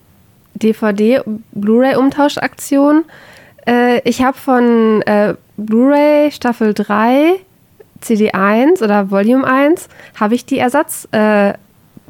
DVD-Blu-ray-Umtauschaktion. 0.55 3.05
Äh, 3.67 4.00
ich 4.09 4.23
habe 4.23 4.37
von 4.37 5.02
äh, 5.02 5.35
Blu-ray 5.57 6.31
Staffel 6.33 6.75
3, 6.75 7.37
CD 8.00 8.33
1 8.33 8.83
oder 8.83 9.11
Volume 9.11 9.47
1, 9.47 9.88
habe 10.19 10.35
ich 10.35 10.47
die 10.47 10.59
Ersatz 10.59 11.07
äh, 11.12 11.52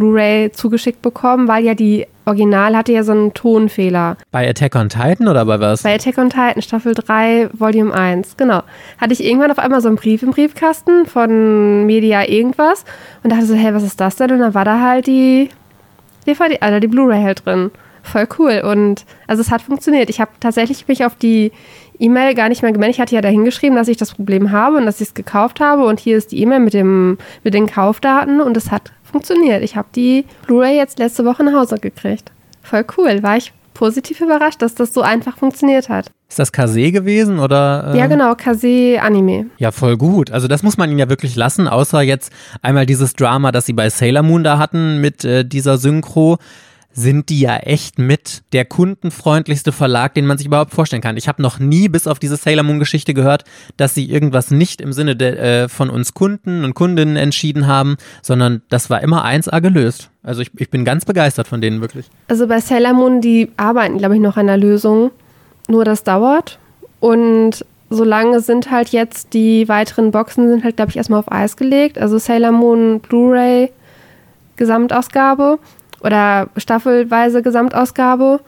Blu-ray 0.01 0.51
zugeschickt 0.51 1.03
bekommen, 1.03 1.47
weil 1.47 1.65
ja 1.65 1.75
die 1.75 2.07
Original 2.25 2.77
hatte 2.77 2.93
ja 2.93 3.05
so 3.05 3.13
einen 3.13 3.35
Tonfehler. 3.35 4.17
Bei 4.31 4.49
Attack 4.49 4.75
on 4.75 4.89
Titan 4.89 5.29
oder 5.29 5.45
bei 5.45 5.61
was? 5.61 5.83
Bei 5.83 5.95
Attack 5.95 6.19
on 6.19 6.31
Titan, 6.31 6.63
Staffel 6.63 6.95
3, 6.95 7.51
Volume 7.53 7.95
1, 7.95 8.37
genau. 8.37 8.63
Hatte 8.99 9.13
ich 9.13 9.23
irgendwann 9.23 9.51
auf 9.51 9.59
einmal 9.59 9.81
so 9.81 9.89
einen 9.89 9.97
Brief 9.97 10.23
im 10.23 10.31
Briefkasten 10.31 11.07
von 11.07 11.87
Media 11.87 12.29
irgendwas 12.29 12.85
und 13.23 13.31
dachte 13.31 13.47
so, 13.47 13.55
hey, 13.55 13.75
was 13.75 13.83
ist 13.83 14.01
das 14.01 14.17
denn? 14.17 14.33
Und 14.33 14.41
dann 14.41 14.55
war 14.55 14.65
da 14.65 14.81
halt 14.81 15.07
die 15.07 15.51
DVD, 16.27 16.59
also 16.61 16.81
die 16.81 16.89
Blu-ray 16.89 17.23
halt 17.23 17.45
drin. 17.45 17.71
Voll 18.03 18.27
cool. 18.39 18.63
Und 18.65 19.05
also 19.27 19.41
es 19.43 19.51
hat 19.51 19.63
funktioniert. 19.63 20.09
Ich 20.09 20.21
habe 20.21 20.31
tatsächlich 20.41 20.89
mich 20.89 21.05
auf 21.05 21.15
die 21.17 21.53
E-Mail 22.01 22.35
gar 22.35 22.49
nicht 22.49 22.63
mehr 22.63 22.73
gemeldet. 22.73 22.97
Ich 22.97 23.01
hatte 23.01 23.15
ja 23.15 23.21
dahin 23.21 23.45
geschrieben, 23.45 23.77
dass 23.77 23.89
ich 23.89 23.97
das 23.97 24.15
Problem 24.15 24.51
habe 24.51 24.77
und 24.79 24.87
dass 24.87 25.01
ich 25.01 25.09
es 25.09 25.15
gekauft 25.15 25.61
habe. 25.61 25.85
Und 25.85 26.01
hier 26.01 26.17
ist 26.17 26.33
die 26.33 26.41
E-Mail 26.41 26.61
mit, 26.61 26.75
mit 27.45 27.55
den 27.55 27.67
Kaufdaten 27.67 28.41
und 28.41 28.57
es 28.57 28.71
hat 28.71 28.93
funktioniert. 29.05 29.63
Ich 29.63 29.77
habe 29.77 29.89
die 29.95 30.25
Blu-ray 30.47 30.77
jetzt 30.77 30.99
letzte 30.99 31.25
Woche 31.25 31.45
nach 31.45 31.55
Hause 31.55 31.77
gekriegt. 31.77 32.33
Voll 32.63 32.85
cool. 32.97 33.23
War 33.23 33.37
ich 33.37 33.53
positiv 33.75 34.21
überrascht, 34.21 34.63
dass 34.63 34.75
das 34.75 34.93
so 34.93 35.01
einfach 35.01 35.37
funktioniert 35.39 35.89
hat. 35.89 36.11
Ist 36.29 36.39
das 36.39 36.53
Kase 36.53 36.93
gewesen 36.93 37.39
oder? 37.39 37.93
Äh? 37.93 37.99
Ja, 37.99 38.07
genau, 38.07 38.35
Kase 38.35 38.99
Anime. 39.01 39.47
Ja, 39.59 39.73
voll 39.73 39.97
gut. 39.97 40.31
Also 40.31 40.49
das 40.49 40.63
muss 40.63 40.77
man 40.77 40.91
ihnen 40.91 40.99
ja 40.99 41.09
wirklich 41.09 41.35
lassen, 41.35 41.67
außer 41.67 42.03
jetzt 42.03 42.33
einmal 42.63 42.87
dieses 42.87 43.15
Drama, 43.15 43.53
das 43.53 43.67
sie 43.67 43.73
bei 43.73 43.91
Sailor 43.91 44.23
Moon 44.23 44.45
da 44.45 44.59
hatten 44.59 45.01
mit 45.01 45.25
äh, 45.25 45.45
dieser 45.45 45.79
Synchro 45.79 46.39
sind 46.93 47.29
die 47.29 47.41
ja 47.41 47.57
echt 47.59 47.99
mit 47.99 48.43
der 48.53 48.65
kundenfreundlichste 48.65 49.73
Verlag, 49.73 50.15
den 50.15 50.27
man 50.27 50.39
sich 50.39 50.47
überhaupt 50.47 50.73
vorstellen 50.73 51.03
kann. 51.03 51.17
Ich 51.17 51.29
habe 51.29 51.41
noch 51.41 51.59
nie 51.59 51.89
bis 51.89 52.07
auf 52.07 52.19
diese 52.19 52.37
Sailor 52.37 52.65
Moon 52.65 52.79
Geschichte 52.79 53.15
gehört, 53.15 53.45
dass 53.77 53.95
sie 53.95 54.11
irgendwas 54.11 54.51
nicht 54.51 54.81
im 54.81 54.93
Sinne 54.93 55.15
de, 55.15 55.37
äh, 55.37 55.69
von 55.69 55.89
uns 55.89 56.15
Kunden 56.15 56.65
und 56.65 56.75
Kundinnen 56.75 57.17
entschieden 57.17 57.67
haben, 57.67 57.97
sondern 58.23 58.63
das 58.69 58.91
war 58.91 59.03
immer 59.03 59.25
1A 59.25 59.61
gelöst. 59.61 60.11
Also 60.23 60.43
ich, 60.43 60.51
ich 60.57 60.71
bin 60.71 60.85
ganz 60.85 61.05
begeistert 61.05 61.47
von 61.47 61.61
denen 61.61 61.81
wirklich. 61.81 62.07
Also 62.29 62.47
bei 62.49 62.61
Sailor 62.61 62.93
Moon, 62.93 63.21
die 63.21 63.51
arbeiten, 63.57 63.99
glaube 63.99 64.17
ich, 64.17 64.21
noch 64.21 64.37
an 64.37 64.49
der 64.49 64.57
Lösung. 64.57 65.13
Nur 65.69 65.85
das 65.85 66.03
dauert. 66.03 66.59
Und 66.99 67.65
solange 67.89 68.41
sind 68.41 68.71
halt 68.71 68.91
jetzt 68.91 69.33
die 69.33 69.69
weiteren 69.69 70.11
Boxen 70.11 70.49
sind 70.49 70.65
halt, 70.65 70.77
glaube 70.77 70.91
ich, 70.91 70.97
erstmal 70.97 71.21
auf 71.21 71.31
Eis 71.31 71.57
gelegt. 71.57 71.99
Also 71.99 72.19
Sailor 72.19 72.53
Moon 72.53 73.01
Blu-ray 73.01 73.71
Gesamtausgabe 74.57 75.59
oder 76.03 76.49
staffelweise 76.57 77.43
Gesamtausgabe. 77.43 78.41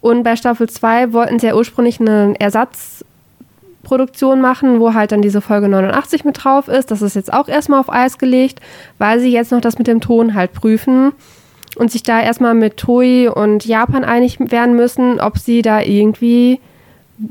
Und 0.00 0.22
bei 0.22 0.36
Staffel 0.36 0.68
2 0.68 1.12
wollten 1.12 1.38
sie 1.38 1.48
ja 1.48 1.54
ursprünglich 1.54 2.00
eine 2.00 2.34
Ersatzproduktion 2.38 4.40
machen, 4.40 4.80
wo 4.80 4.94
halt 4.94 5.12
dann 5.12 5.22
diese 5.22 5.40
Folge 5.40 5.68
89 5.68 6.24
mit 6.24 6.44
drauf 6.44 6.68
ist. 6.68 6.90
Das 6.90 7.02
ist 7.02 7.16
jetzt 7.16 7.32
auch 7.32 7.48
erstmal 7.48 7.80
auf 7.80 7.92
Eis 7.92 8.18
gelegt, 8.18 8.60
weil 8.98 9.20
sie 9.20 9.32
jetzt 9.32 9.52
noch 9.52 9.60
das 9.60 9.78
mit 9.78 9.86
dem 9.86 10.00
Ton 10.00 10.34
halt 10.34 10.52
prüfen 10.52 11.12
und 11.76 11.90
sich 11.90 12.02
da 12.02 12.20
erstmal 12.20 12.54
mit 12.54 12.76
Toei 12.76 13.30
und 13.30 13.66
Japan 13.66 14.04
einig 14.04 14.38
werden 14.38 14.76
müssen, 14.76 15.20
ob 15.20 15.38
sie 15.38 15.62
da 15.62 15.80
irgendwie 15.80 16.60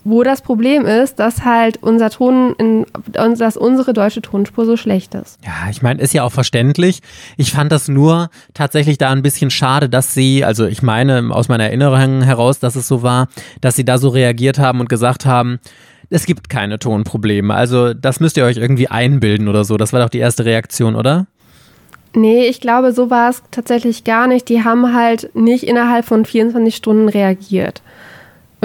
wo 0.03 0.23
das 0.23 0.41
Problem 0.41 0.85
ist, 0.85 1.19
dass 1.19 1.45
halt 1.45 1.77
unser 1.81 2.09
Ton, 2.09 2.55
in, 2.57 2.85
dass 3.13 3.57
unsere 3.57 3.93
deutsche 3.93 4.21
Tonspur 4.21 4.65
so 4.65 4.77
schlecht 4.77 5.13
ist. 5.13 5.39
Ja, 5.45 5.69
ich 5.69 5.81
meine, 5.81 6.01
ist 6.01 6.13
ja 6.13 6.23
auch 6.23 6.31
verständlich. 6.31 7.01
Ich 7.37 7.51
fand 7.51 7.71
das 7.71 7.87
nur 7.87 8.29
tatsächlich 8.53 8.97
da 8.97 9.11
ein 9.11 9.21
bisschen 9.21 9.51
schade, 9.51 9.89
dass 9.89 10.13
sie, 10.13 10.43
also 10.43 10.65
ich 10.65 10.81
meine 10.81 11.29
aus 11.31 11.49
meiner 11.49 11.65
Erinnerung 11.65 12.21
heraus, 12.21 12.59
dass 12.59 12.75
es 12.75 12.87
so 12.87 13.03
war, 13.03 13.27
dass 13.61 13.75
sie 13.75 13.85
da 13.85 13.97
so 13.97 14.09
reagiert 14.09 14.59
haben 14.59 14.79
und 14.79 14.89
gesagt 14.89 15.25
haben, 15.25 15.59
es 16.09 16.25
gibt 16.25 16.49
keine 16.49 16.79
Tonprobleme. 16.79 17.53
Also 17.53 17.93
das 17.93 18.19
müsst 18.19 18.37
ihr 18.37 18.45
euch 18.45 18.57
irgendwie 18.57 18.87
einbilden 18.87 19.47
oder 19.47 19.63
so. 19.63 19.77
Das 19.77 19.93
war 19.93 20.01
doch 20.01 20.09
die 20.09 20.19
erste 20.19 20.45
Reaktion, 20.45 20.95
oder? 20.95 21.27
Nee, 22.13 22.47
ich 22.47 22.61
glaube, 22.61 22.93
so 22.93 23.09
war 23.09 23.29
es 23.29 23.43
tatsächlich 23.51 24.03
gar 24.05 24.27
nicht. 24.27 24.47
Die 24.47 24.63
haben 24.63 24.93
halt 24.93 25.35
nicht 25.35 25.63
innerhalb 25.63 26.05
von 26.05 26.23
24 26.23 26.75
Stunden 26.75 27.09
reagiert. 27.09 27.81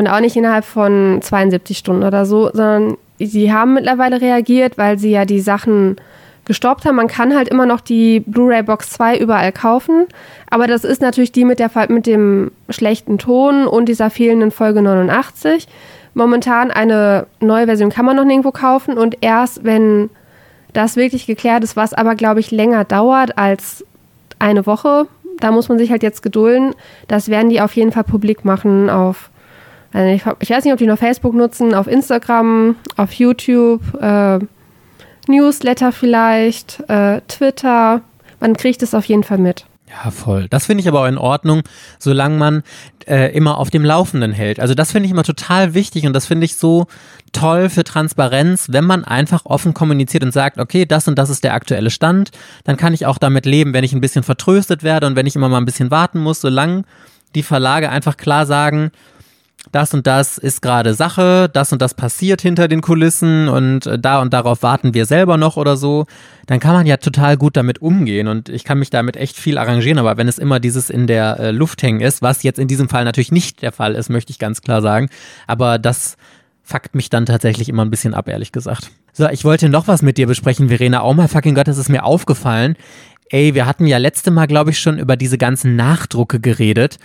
Und 0.01 0.07
auch 0.07 0.21
nicht 0.21 0.35
innerhalb 0.35 0.65
von 0.65 1.21
72 1.21 1.77
Stunden 1.77 2.05
oder 2.05 2.25
so, 2.25 2.49
sondern 2.55 2.97
sie 3.19 3.53
haben 3.53 3.75
mittlerweile 3.75 4.23
reagiert, 4.23 4.79
weil 4.79 4.99
sie 4.99 5.11
ja 5.11 5.27
die 5.27 5.41
Sachen 5.41 5.97
gestoppt 6.47 6.87
haben. 6.87 6.97
Man 6.97 7.07
kann 7.07 7.37
halt 7.37 7.49
immer 7.49 7.67
noch 7.67 7.83
die 7.83 8.21
Blu-ray 8.21 8.63
Box 8.63 8.89
2 8.93 9.19
überall 9.19 9.53
kaufen, 9.53 10.07
aber 10.49 10.67
das 10.67 10.85
ist 10.85 11.03
natürlich 11.03 11.33
die 11.33 11.45
mit, 11.45 11.59
der, 11.59 11.71
mit 11.91 12.07
dem 12.07 12.51
schlechten 12.71 13.19
Ton 13.19 13.67
und 13.67 13.91
dieser 13.91 14.09
fehlenden 14.09 14.53
Folge 14.53 14.81
89. 14.81 15.69
Momentan 16.15 16.71
eine 16.71 17.27
neue 17.41 17.67
Version 17.67 17.91
kann 17.91 18.07
man 18.07 18.17
noch 18.17 18.25
nirgendwo 18.25 18.53
kaufen 18.53 18.97
und 18.97 19.19
erst 19.21 19.65
wenn 19.65 20.09
das 20.73 20.97
wirklich 20.97 21.27
geklärt 21.27 21.63
ist, 21.63 21.77
was 21.77 21.93
aber 21.93 22.15
glaube 22.15 22.41
ich 22.41 22.51
länger 22.51 22.85
dauert 22.85 23.37
als 23.37 23.85
eine 24.39 24.65
Woche, 24.65 25.09
da 25.41 25.51
muss 25.51 25.69
man 25.69 25.77
sich 25.77 25.91
halt 25.91 26.03
jetzt 26.03 26.23
gedulden. 26.23 26.75
Das 27.07 27.29
werden 27.29 27.51
die 27.51 27.61
auf 27.61 27.77
jeden 27.77 27.93
Fall 27.93 28.05
publik 28.05 28.47
machen 28.47 28.89
auf 28.89 29.29
also 29.93 30.09
ich, 30.09 30.23
ich, 30.41 30.51
weiß 30.51 30.65
nicht, 30.65 30.73
ob 30.73 30.79
die 30.79 30.87
noch 30.87 30.99
Facebook 30.99 31.35
nutzen, 31.35 31.75
auf 31.75 31.87
Instagram, 31.87 32.77
auf 32.97 33.13
YouTube, 33.13 33.83
äh, 34.01 34.39
Newsletter 35.27 35.93
vielleicht, 35.93 36.81
äh, 36.89 37.21
Twitter. 37.29 38.03
Man 38.41 38.57
kriegt 38.57 38.83
es 38.83 38.95
auf 38.95 39.05
jeden 39.05 39.25
Fall 39.25 39.39
mit. 39.39 39.67
Ja, 39.91 40.11
voll. 40.13 40.47
Das 40.49 40.67
finde 40.67 40.83
ich 40.83 40.89
aber 40.89 41.01
auch 41.03 41.09
in 41.09 41.19
Ordnung, 41.19 41.63
solange 41.99 42.39
man 42.39 42.63
äh, 43.09 43.35
immer 43.35 43.59
auf 43.59 43.71
dem 43.71 43.85
Laufenden 43.85 44.31
hält. 44.33 44.61
Also 44.61 44.75
das 44.75 44.93
finde 44.93 45.07
ich 45.07 45.11
immer 45.11 45.25
total 45.25 45.75
wichtig 45.75 46.07
und 46.07 46.13
das 46.13 46.27
finde 46.27 46.45
ich 46.45 46.55
so 46.55 46.87
toll 47.33 47.69
für 47.69 47.83
Transparenz, 47.83 48.69
wenn 48.71 48.85
man 48.85 49.05
einfach 49.05 49.47
offen 49.47 49.75
kommuniziert 49.75 50.23
und 50.23 50.33
sagt, 50.33 50.59
okay, 50.59 50.87
das 50.87 51.09
und 51.09 51.19
das 51.19 51.29
ist 51.29 51.43
der 51.43 51.55
aktuelle 51.55 51.91
Stand, 51.91 52.31
dann 52.63 52.77
kann 52.77 52.95
ich 52.95 53.07
auch 53.07 53.19
damit 53.19 53.47
leben, 53.47 53.73
wenn 53.73 53.85
ich 53.85 53.93
ein 53.93 54.01
bisschen 54.01 54.23
vertröstet 54.23 54.85
werde 54.85 55.09
und 55.09 55.17
wenn 55.17 55.27
ich 55.27 55.35
immer 55.35 55.49
mal 55.49 55.59
ein 55.59 55.67
bisschen 55.67 55.91
warten 55.91 56.21
muss, 56.21 56.41
solange 56.41 56.85
die 57.35 57.43
Verlage 57.43 57.91
einfach 57.91 58.17
klar 58.17 58.47
sagen, 58.47 58.93
das 59.73 59.95
und 59.95 60.07
das 60.07 60.39
ist 60.39 60.63
gerade 60.63 60.95
Sache, 60.95 61.49
das 61.53 61.73
und 61.73 61.81
das 61.83 61.95
passiert 61.95 62.41
hinter 62.41 62.67
den 62.67 62.81
Kulissen 62.81 63.49
und 63.49 63.87
äh, 63.87 63.99
da 63.99 64.21
und 64.21 64.33
darauf 64.33 64.63
warten 64.63 64.95
wir 64.95 65.07
selber 65.07 65.37
noch 65.37 65.57
oder 65.57 65.77
so, 65.77 66.07
dann 66.47 66.61
kann 66.61 66.73
man 66.75 66.87
ja 66.87 66.97
total 66.97 67.37
gut 67.37 67.57
damit 67.57 67.81
umgehen 67.81 68.27
und 68.27 68.49
ich 68.49 68.65
kann 68.65 68.79
mich 68.79 68.91
damit 68.91 69.17
echt 69.17 69.37
viel 69.37 69.59
arrangieren, 69.59 69.99
aber 69.99 70.17
wenn 70.17 70.29
es 70.29 70.39
immer 70.39 70.61
dieses 70.61 70.91
in 70.91 71.07
der 71.07 71.39
äh, 71.39 71.51
Luft 71.51 71.83
hängen 71.83 72.01
ist, 72.01 72.23
was 72.23 72.43
jetzt 72.43 72.59
in 72.59 72.69
diesem 72.69 72.89
Fall 72.89 73.05
natürlich 73.05 73.33
nicht 73.33 73.63
der 73.63 73.73
Fall 73.73 73.95
ist, 73.95 74.09
möchte 74.09 74.33
ich 74.33 74.39
ganz 74.39 74.63
klar 74.63 74.83
sagen, 74.83 75.09
aber 75.47 75.79
das 75.79 76.17
fuckt 76.63 76.95
mich 76.95 77.11
dann 77.11 77.27
tatsächlich 77.27 77.69
immer 77.69 77.85
ein 77.85 77.91
bisschen 77.91 78.15
ab, 78.15 78.29
ehrlich 78.29 78.53
gesagt. 78.53 78.91
So, 79.13 79.29
ich 79.29 79.45
wollte 79.45 79.69
noch 79.69 79.89
was 79.89 80.03
mit 80.03 80.19
dir 80.19 80.29
besprechen, 80.29 80.69
Verena. 80.69 81.03
Oh 81.03 81.13
mein 81.15 81.29
fucking 81.29 81.57
Gott, 81.57 81.67
das 81.67 81.79
ist 81.79 81.89
mir 81.89 82.05
aufgefallen. 82.05 82.77
Ey, 83.29 83.55
wir 83.55 83.67
hatten 83.67 83.87
ja 83.87 83.99
letzte 83.99 84.31
Mal, 84.31 84.47
glaube 84.47 84.71
ich, 84.71 84.79
schon 84.79 84.99
über 84.99 85.17
diese 85.17 85.37
ganzen 85.37 85.75
Nachdrucke 85.75 86.39
geredet. 86.39 86.99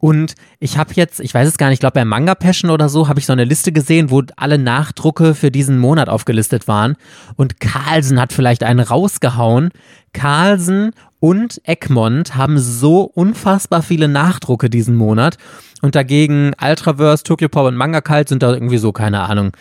Und 0.00 0.34
ich 0.58 0.78
habe 0.78 0.94
jetzt, 0.94 1.20
ich 1.20 1.34
weiß 1.34 1.46
es 1.46 1.58
gar 1.58 1.68
nicht, 1.68 1.74
ich 1.74 1.80
glaube 1.80 1.94
bei 1.94 2.04
Manga 2.06 2.34
Passion 2.34 2.70
oder 2.70 2.88
so, 2.88 3.06
habe 3.06 3.20
ich 3.20 3.26
so 3.26 3.34
eine 3.34 3.44
Liste 3.44 3.70
gesehen, 3.70 4.10
wo 4.10 4.22
alle 4.36 4.58
Nachdrucke 4.58 5.34
für 5.34 5.50
diesen 5.50 5.78
Monat 5.78 6.08
aufgelistet 6.08 6.66
waren. 6.66 6.96
Und 7.36 7.60
Carlsen 7.60 8.18
hat 8.18 8.32
vielleicht 8.32 8.62
einen 8.62 8.80
rausgehauen. 8.80 9.70
Carlsen 10.14 10.92
und 11.20 11.60
Egmont 11.64 12.34
haben 12.34 12.58
so 12.58 13.02
unfassbar 13.02 13.82
viele 13.82 14.08
Nachdrucke 14.08 14.70
diesen 14.70 14.96
Monat. 14.96 15.36
Und 15.82 15.94
dagegen 15.94 16.52
Ultraverse, 16.60 17.22
Tokyo 17.22 17.50
Pop 17.50 17.66
und 17.66 17.76
Manga 17.76 18.00
Kalt 18.00 18.30
sind 18.30 18.42
da 18.42 18.52
irgendwie 18.52 18.78
so, 18.78 18.92
keine 18.92 19.20
Ahnung, 19.20 19.52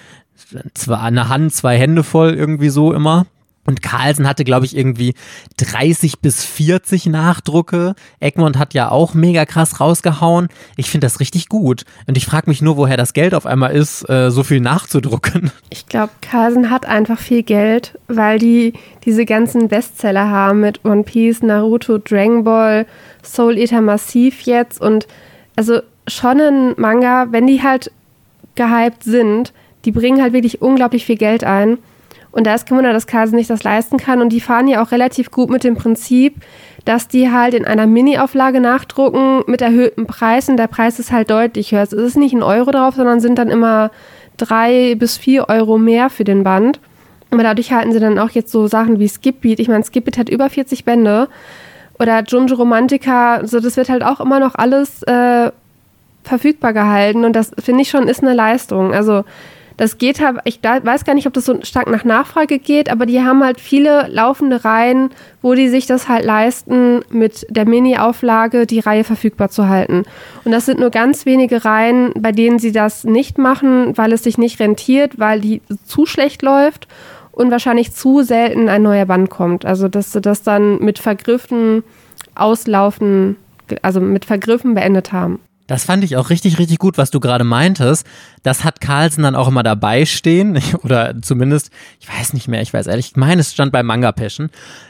zwar 0.73 1.03
eine 1.03 1.27
Hand, 1.27 1.53
zwei 1.53 1.77
Hände 1.77 2.03
voll 2.03 2.33
irgendwie 2.33 2.69
so 2.69 2.93
immer. 2.93 3.25
Und 3.65 3.83
Carlsen 3.83 4.27
hatte, 4.27 4.43
glaube 4.43 4.65
ich, 4.65 4.75
irgendwie 4.75 5.13
30 5.57 6.19
bis 6.19 6.43
40 6.43 7.05
Nachdrucke. 7.05 7.93
Egmont 8.19 8.57
hat 8.57 8.73
ja 8.73 8.89
auch 8.89 9.13
mega 9.13 9.45
krass 9.45 9.79
rausgehauen. 9.79 10.47
Ich 10.75 10.89
finde 10.89 11.05
das 11.05 11.19
richtig 11.19 11.49
gut. 11.49 11.85
Und 12.07 12.17
ich 12.17 12.25
frage 12.25 12.49
mich 12.49 12.61
nur, 12.61 12.77
woher 12.77 12.97
das 12.97 13.13
Geld 13.13 13.35
auf 13.35 13.45
einmal 13.45 13.75
ist, 13.75 14.09
äh, 14.09 14.31
so 14.31 14.43
viel 14.43 14.59
nachzudrucken. 14.59 15.51
Ich 15.69 15.87
glaube, 15.87 16.11
Carlsen 16.21 16.71
hat 16.71 16.87
einfach 16.87 17.19
viel 17.19 17.43
Geld, 17.43 17.99
weil 18.07 18.39
die 18.39 18.73
diese 19.05 19.25
ganzen 19.25 19.67
Bestseller 19.67 20.29
haben 20.29 20.61
mit 20.61 20.83
One 20.83 21.03
Piece, 21.03 21.43
Naruto, 21.43 21.99
Dragon 21.99 22.43
Ball, 22.43 22.87
Soul 23.23 23.57
Eater 23.57 23.81
Massiv 23.81 24.41
jetzt. 24.41 24.81
Und 24.81 25.05
also 25.55 25.81
schon 26.07 26.39
ein 26.39 26.73
Manga, 26.77 27.27
wenn 27.31 27.45
die 27.45 27.61
halt 27.61 27.91
gehypt 28.55 29.03
sind, 29.03 29.53
die 29.85 29.91
bringen 29.91 30.21
halt 30.21 30.33
wirklich 30.33 30.61
unglaublich 30.61 31.05
viel 31.05 31.17
Geld 31.17 31.43
ein. 31.43 31.77
Und 32.31 32.45
da 32.45 32.53
ist 32.53 32.67
kein 32.67 32.77
Wunder, 32.77 32.93
dass 32.93 33.07
Carlsen 33.07 33.35
nicht 33.35 33.49
das 33.49 33.63
leisten 33.63 33.97
kann. 33.97 34.21
Und 34.21 34.29
die 34.29 34.41
fahren 34.41 34.67
ja 34.67 34.83
auch 34.83 34.91
relativ 34.91 35.31
gut 35.31 35.49
mit 35.49 35.63
dem 35.63 35.75
Prinzip, 35.75 36.35
dass 36.85 37.07
die 37.07 37.31
halt 37.31 37.53
in 37.53 37.65
einer 37.65 37.87
Mini-Auflage 37.87 38.59
nachdrucken 38.59 39.43
mit 39.47 39.61
erhöhtem 39.61 40.05
Preis. 40.05 40.49
Und 40.49 40.57
der 40.57 40.67
Preis 40.67 40.99
ist 40.99 41.11
halt 41.11 41.31
deutlich 41.31 41.71
höher. 41.71 41.81
Es 41.81 41.93
ist 41.93 42.17
nicht 42.17 42.33
ein 42.33 42.43
Euro 42.43 42.71
drauf, 42.71 42.95
sondern 42.95 43.19
sind 43.19 43.37
dann 43.39 43.49
immer 43.49 43.91
drei 44.37 44.95
bis 44.95 45.17
vier 45.17 45.49
Euro 45.49 45.77
mehr 45.77 46.09
für 46.09 46.23
den 46.23 46.43
Band. 46.43 46.79
Aber 47.31 47.43
dadurch 47.43 47.71
halten 47.71 47.91
sie 47.91 47.99
dann 47.99 48.19
auch 48.19 48.31
jetzt 48.31 48.51
so 48.51 48.67
Sachen 48.67 48.99
wie 48.99 49.07
Skipbeat. 49.07 49.59
Ich 49.59 49.67
meine, 49.67 49.83
Skipbeat 49.83 50.17
hat 50.17 50.29
über 50.29 50.49
40 50.49 50.85
Bände. 50.85 51.27
Oder 51.99 52.23
Junjo 52.23 52.55
Romantica. 52.55 53.35
Also 53.35 53.59
das 53.59 53.75
wird 53.75 53.89
halt 53.89 54.03
auch 54.03 54.19
immer 54.19 54.39
noch 54.39 54.55
alles 54.55 55.03
äh, 55.03 55.51
verfügbar 56.23 56.73
gehalten 56.73 57.25
und 57.25 57.33
das 57.35 57.51
finde 57.59 57.81
ich 57.81 57.89
schon 57.89 58.07
ist 58.07 58.23
eine 58.23 58.33
Leistung. 58.33 58.93
Also 58.93 59.23
das 59.79 59.97
geht 59.97 60.19
halt, 60.19 60.39
ich 60.43 60.59
weiß 60.61 61.05
gar 61.05 61.13
nicht, 61.13 61.25
ob 61.25 61.31
das 61.31 61.45
so 61.45 61.57
stark 61.63 61.89
nach 61.89 62.03
Nachfrage 62.03 62.59
geht, 62.59 62.91
aber 62.91 63.05
die 63.05 63.21
haben 63.21 63.41
halt 63.41 63.61
viele 63.61 64.09
laufende 64.09 64.65
Reihen, 64.65 65.09
wo 65.41 65.53
die 65.53 65.69
sich 65.69 65.85
das 65.85 66.09
halt 66.09 66.25
leisten, 66.25 66.99
mit 67.11 67.47
der 67.49 67.65
Mini-Auflage 67.65 68.65
die 68.65 68.81
Reihe 68.81 69.05
verfügbar 69.05 69.47
zu 69.47 69.69
halten. 69.69 70.03
Und 70.43 70.51
das 70.51 70.65
sind 70.65 70.81
nur 70.81 70.89
ganz 70.89 71.25
wenige 71.25 71.63
Reihen, 71.63 72.11
bei 72.19 72.33
denen 72.33 72.59
sie 72.59 72.73
das 72.73 73.05
nicht 73.05 73.37
machen, 73.37 73.97
weil 73.97 74.11
es 74.11 74.23
sich 74.23 74.37
nicht 74.37 74.59
rentiert, 74.59 75.17
weil 75.17 75.39
die 75.39 75.61
zu 75.85 76.05
schlecht 76.05 76.41
läuft 76.41 76.89
und 77.31 77.49
wahrscheinlich 77.49 77.93
zu 77.93 78.21
selten 78.21 78.67
ein 78.67 78.81
neuer 78.81 79.05
Band 79.05 79.29
kommt. 79.29 79.63
Also 79.63 79.87
dass 79.87 80.11
sie 80.11 80.19
das 80.19 80.43
dann 80.43 80.79
mit 80.79 80.99
Vergriffen 80.99 81.83
auslaufen, 82.35 83.37
also 83.81 84.01
mit 84.01 84.25
Vergriffen 84.25 84.73
beendet 84.73 85.13
haben. 85.13 85.39
Das 85.69 85.83
fand 85.83 86.03
ich 86.03 86.17
auch 86.17 86.31
richtig, 86.31 86.57
richtig 86.57 86.79
gut, 86.79 86.97
was 86.97 87.11
du 87.11 87.19
gerade 87.19 87.43
meintest. 87.43 88.03
Das 88.41 88.63
hat 88.63 88.81
Carlsen 88.81 89.21
dann 89.21 89.35
auch 89.35 89.47
immer 89.47 89.61
dabei 89.61 90.05
stehen, 90.05 90.59
oder 90.83 91.21
zumindest, 91.21 91.69
ich 91.99 92.09
weiß 92.09 92.33
nicht 92.33 92.47
mehr, 92.47 92.63
ich 92.63 92.73
weiß 92.73 92.87
ehrlich, 92.87 93.11
ich 93.11 93.15
meine, 93.15 93.41
es 93.41 93.53
stand 93.53 93.71
bei 93.71 93.83
Manga 93.83 94.11
Passion, 94.11 94.49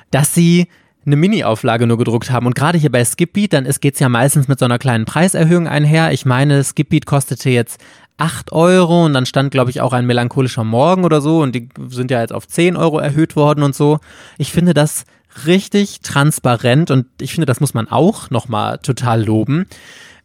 dass 0.10 0.34
sie 0.34 0.70
eine 1.06 1.18
Mini-Auflage 1.18 1.86
nur 1.86 1.98
gedruckt 1.98 2.32
haben. 2.32 2.46
Und 2.46 2.56
gerade 2.56 2.78
hier 2.78 2.92
bei 2.92 3.04
Skipbeat, 3.04 3.52
dann 3.52 3.66
geht 3.82 3.96
es 3.96 4.00
ja 4.00 4.08
meistens 4.08 4.48
mit 4.48 4.58
so 4.58 4.64
einer 4.64 4.80
kleinen 4.80 5.04
Preiserhöhung 5.04 5.68
einher. 5.68 6.14
Ich 6.14 6.26
meine, 6.26 6.64
Skipbeat 6.64 7.06
kostete 7.06 7.50
jetzt 7.50 7.82
8 8.16 8.54
Euro 8.54 9.06
und 9.06 9.14
dann 9.14 9.26
stand, 9.26 9.52
glaube 9.52 9.72
ich, 9.72 9.82
auch 9.82 9.92
ein 9.92 10.06
melancholischer 10.06 10.64
Morgen 10.64 11.04
oder 11.04 11.20
so 11.20 11.42
und 11.42 11.56
die 11.56 11.68
sind 11.90 12.10
ja 12.10 12.22
jetzt 12.22 12.34
auf 12.34 12.48
10 12.48 12.78
Euro 12.78 13.00
erhöht 13.00 13.36
worden 13.36 13.64
und 13.64 13.76
so. 13.76 14.00
Ich 14.38 14.54
finde 14.54 14.74
das 14.74 15.04
richtig 15.46 16.00
transparent 16.02 16.90
und 16.90 17.06
ich 17.20 17.34
finde, 17.34 17.48
das 17.48 17.60
muss 17.60 17.74
man 17.74 17.90
auch 17.90 18.30
nochmal 18.30 18.78
total 18.78 19.26
loben. 19.26 19.66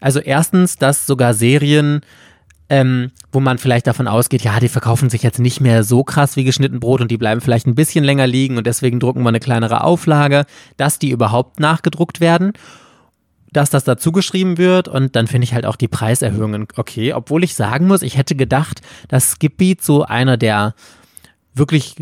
Also 0.04 0.20
erstens, 0.20 0.76
dass 0.76 1.06
sogar 1.06 1.32
Serien, 1.32 2.02
ähm, 2.68 3.10
wo 3.32 3.40
man 3.40 3.56
vielleicht 3.56 3.86
davon 3.86 4.06
ausgeht, 4.06 4.42
ja, 4.42 4.60
die 4.60 4.68
verkaufen 4.68 5.08
sich 5.08 5.22
jetzt 5.22 5.38
nicht 5.38 5.62
mehr 5.62 5.82
so 5.82 6.04
krass 6.04 6.36
wie 6.36 6.44
geschnitten 6.44 6.78
Brot 6.78 7.00
und 7.00 7.10
die 7.10 7.16
bleiben 7.16 7.40
vielleicht 7.40 7.66
ein 7.66 7.74
bisschen 7.74 8.04
länger 8.04 8.26
liegen 8.26 8.58
und 8.58 8.66
deswegen 8.66 9.00
drucken 9.00 9.22
wir 9.22 9.30
eine 9.30 9.40
kleinere 9.40 9.82
Auflage, 9.82 10.44
dass 10.76 10.98
die 10.98 11.08
überhaupt 11.08 11.58
nachgedruckt 11.58 12.20
werden 12.20 12.52
dass 13.50 13.70
das 13.70 13.84
dazu 13.84 14.10
geschrieben 14.10 14.58
wird 14.58 14.88
und 14.88 15.14
dann 15.14 15.28
finde 15.28 15.44
ich 15.44 15.54
halt 15.54 15.64
auch 15.64 15.76
die 15.76 15.86
Preiserhöhungen 15.86 16.66
okay, 16.74 17.12
obwohl 17.12 17.44
ich 17.44 17.54
sagen 17.54 17.86
muss, 17.86 18.02
ich 18.02 18.16
hätte 18.18 18.34
gedacht, 18.34 18.80
dass 19.06 19.30
Skipbeat 19.30 19.80
so 19.80 20.02
einer 20.02 20.36
der 20.36 20.74
wirklich 21.54 21.94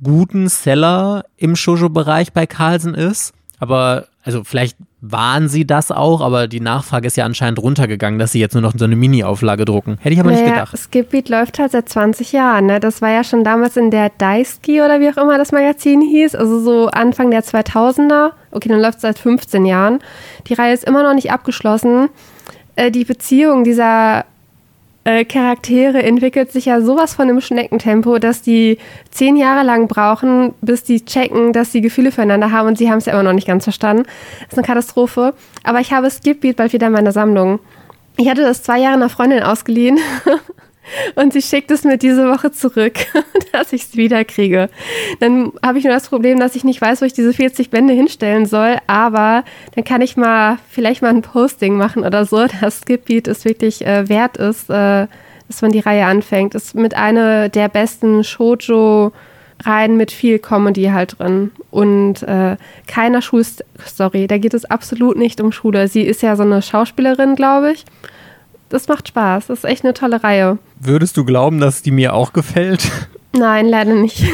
guten 0.00 0.48
Seller 0.48 1.24
im 1.36 1.56
Shoujo-Bereich 1.56 2.32
bei 2.32 2.46
Carlsen 2.46 2.94
ist, 2.94 3.34
aber 3.58 4.06
also 4.22 4.44
vielleicht 4.44 4.76
waren 5.02 5.48
sie 5.48 5.66
das 5.66 5.90
auch, 5.90 6.20
aber 6.20 6.46
die 6.46 6.60
Nachfrage 6.60 7.06
ist 7.06 7.16
ja 7.16 7.24
anscheinend 7.24 7.58
runtergegangen, 7.58 8.18
dass 8.18 8.32
sie 8.32 8.40
jetzt 8.40 8.52
nur 8.52 8.62
noch 8.62 8.74
so 8.76 8.84
eine 8.84 8.96
Mini-Auflage 8.96 9.64
drucken. 9.64 9.96
Hätte 10.00 10.12
ich 10.12 10.20
aber 10.20 10.30
naja, 10.30 10.42
nicht 10.42 10.52
gedacht. 10.52 10.76
Skipbeat 10.76 11.28
läuft 11.30 11.58
halt 11.58 11.72
seit 11.72 11.88
20 11.88 12.32
Jahren. 12.32 12.66
Ne? 12.66 12.80
Das 12.80 13.00
war 13.00 13.10
ja 13.10 13.24
schon 13.24 13.42
damals 13.42 13.76
in 13.76 13.90
der 13.90 14.10
Daisuke 14.18 14.84
oder 14.84 15.00
wie 15.00 15.08
auch 15.08 15.16
immer 15.16 15.38
das 15.38 15.52
Magazin 15.52 16.02
hieß, 16.02 16.34
also 16.34 16.60
so 16.60 16.88
Anfang 16.88 17.30
der 17.30 17.42
2000er. 17.42 18.32
Okay, 18.50 18.68
dann 18.68 18.80
läuft 18.80 18.96
es 18.96 19.02
seit 19.02 19.18
15 19.18 19.64
Jahren. 19.64 20.00
Die 20.48 20.54
Reihe 20.54 20.74
ist 20.74 20.84
immer 20.84 21.02
noch 21.02 21.14
nicht 21.14 21.32
abgeschlossen. 21.32 22.10
Äh, 22.76 22.90
die 22.90 23.04
Beziehung 23.04 23.64
dieser 23.64 24.26
äh, 25.10 25.24
Charaktere 25.24 26.02
entwickelt 26.02 26.52
sich 26.52 26.66
ja 26.66 26.80
sowas 26.80 27.14
von 27.14 27.28
im 27.28 27.40
Schneckentempo, 27.40 28.18
dass 28.18 28.42
die 28.42 28.78
zehn 29.10 29.36
Jahre 29.36 29.64
lang 29.64 29.88
brauchen, 29.88 30.54
bis 30.60 30.84
die 30.84 31.04
checken, 31.04 31.52
dass 31.52 31.72
sie 31.72 31.80
Gefühle 31.80 32.12
füreinander 32.12 32.52
haben 32.52 32.68
und 32.68 32.78
sie 32.78 32.90
haben 32.90 32.98
es 32.98 33.06
ja 33.06 33.12
immer 33.14 33.24
noch 33.24 33.32
nicht 33.32 33.46
ganz 33.46 33.64
verstanden. 33.64 34.04
Das 34.04 34.52
ist 34.52 34.58
eine 34.58 34.66
Katastrophe. 34.66 35.34
Aber 35.64 35.80
ich 35.80 35.92
habe 35.92 36.10
Skipbeat 36.10 36.56
bald 36.56 36.72
wieder 36.72 36.86
in 36.86 36.92
meiner 36.92 37.12
Sammlung. 37.12 37.58
Ich 38.16 38.28
hatte 38.28 38.42
das 38.42 38.62
zwei 38.62 38.78
Jahre 38.78 38.94
einer 38.94 39.08
Freundin 39.08 39.42
ausgeliehen 39.42 39.98
und 41.14 41.32
sie 41.32 41.42
schickt 41.42 41.70
es 41.70 41.84
mir 41.84 41.98
diese 41.98 42.28
Woche 42.28 42.52
zurück, 42.52 42.94
dass 43.52 43.72
ich 43.72 43.82
es 43.82 43.96
wieder 43.96 44.24
kriege. 44.24 44.68
Dann 45.20 45.52
habe 45.64 45.78
ich 45.78 45.84
nur 45.84 45.92
das 45.92 46.08
Problem, 46.08 46.38
dass 46.38 46.56
ich 46.56 46.64
nicht 46.64 46.80
weiß, 46.80 47.00
wo 47.00 47.06
ich 47.06 47.12
diese 47.12 47.32
40 47.32 47.70
Bände 47.70 47.94
hinstellen 47.94 48.46
soll, 48.46 48.76
aber 48.86 49.44
dann 49.74 49.84
kann 49.84 50.00
ich 50.02 50.16
mal 50.16 50.58
vielleicht 50.68 51.02
mal 51.02 51.10
ein 51.10 51.22
Posting 51.22 51.76
machen 51.76 52.04
oder 52.04 52.24
so, 52.24 52.46
dass 52.60 52.80
Skipbeat 52.80 53.28
es 53.28 53.44
wirklich 53.44 53.86
äh, 53.86 54.08
wert 54.08 54.36
ist, 54.36 54.70
äh, 54.70 55.06
dass 55.48 55.62
man 55.62 55.72
die 55.72 55.80
Reihe 55.80 56.06
anfängt. 56.06 56.54
Ist 56.54 56.74
mit 56.74 56.94
einer 56.94 57.48
der 57.48 57.68
besten 57.68 58.24
Shoujo 58.24 59.12
Reihen 59.62 59.98
mit 59.98 60.10
viel 60.10 60.38
Comedy 60.38 60.84
halt 60.84 61.18
drin 61.18 61.50
und 61.70 62.22
äh, 62.22 62.56
keiner 62.86 63.20
Schulstory. 63.20 64.26
Da 64.26 64.38
geht 64.38 64.54
es 64.54 64.64
absolut 64.64 65.18
nicht 65.18 65.38
um 65.40 65.52
Schule. 65.52 65.86
Sie 65.88 66.02
ist 66.02 66.22
ja 66.22 66.34
so 66.36 66.44
eine 66.44 66.62
Schauspielerin, 66.62 67.34
glaube 67.34 67.72
ich 67.72 67.84
das 68.70 68.88
macht 68.88 69.08
Spaß. 69.08 69.48
Das 69.48 69.58
ist 69.58 69.64
echt 69.64 69.84
eine 69.84 69.92
tolle 69.92 70.22
Reihe. 70.24 70.58
Würdest 70.78 71.16
du 71.16 71.24
glauben, 71.24 71.60
dass 71.60 71.82
die 71.82 71.90
mir 71.90 72.14
auch 72.14 72.32
gefällt? 72.32 72.90
Nein, 73.32 73.68
leider 73.68 73.94
nicht. 73.94 74.24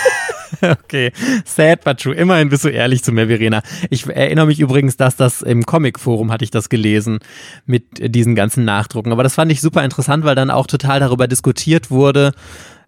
okay, 0.62 1.12
sad 1.44 1.84
but 1.84 2.00
true. 2.00 2.14
Immerhin 2.14 2.48
bist 2.48 2.64
du 2.64 2.68
ehrlich 2.68 3.04
zu 3.04 3.12
mir, 3.12 3.26
Verena. 3.26 3.62
Ich 3.90 4.06
erinnere 4.06 4.46
mich 4.46 4.60
übrigens, 4.60 4.96
dass 4.96 5.16
das 5.16 5.42
im 5.42 5.66
Comic-Forum 5.66 6.32
hatte 6.32 6.44
ich 6.44 6.50
das 6.50 6.68
gelesen 6.68 7.18
mit 7.66 7.84
diesen 7.98 8.34
ganzen 8.34 8.64
Nachdrucken. 8.64 9.12
Aber 9.12 9.22
das 9.22 9.34
fand 9.34 9.52
ich 9.52 9.60
super 9.60 9.84
interessant, 9.84 10.24
weil 10.24 10.34
dann 10.34 10.50
auch 10.50 10.66
total 10.66 11.00
darüber 11.00 11.28
diskutiert 11.28 11.90
wurde 11.90 12.32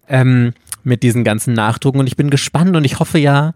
ähm, 0.09 0.55
mit 0.83 1.03
diesen 1.03 1.25
ganzen 1.25 1.55
Nachdrucken. 1.55 2.01
Und 2.01 2.07
ich 2.07 2.17
bin 2.17 2.31
gespannt 2.31 2.75
und 2.77 2.85
ich 2.85 2.99
hoffe 2.99 3.19
ja, 3.19 3.53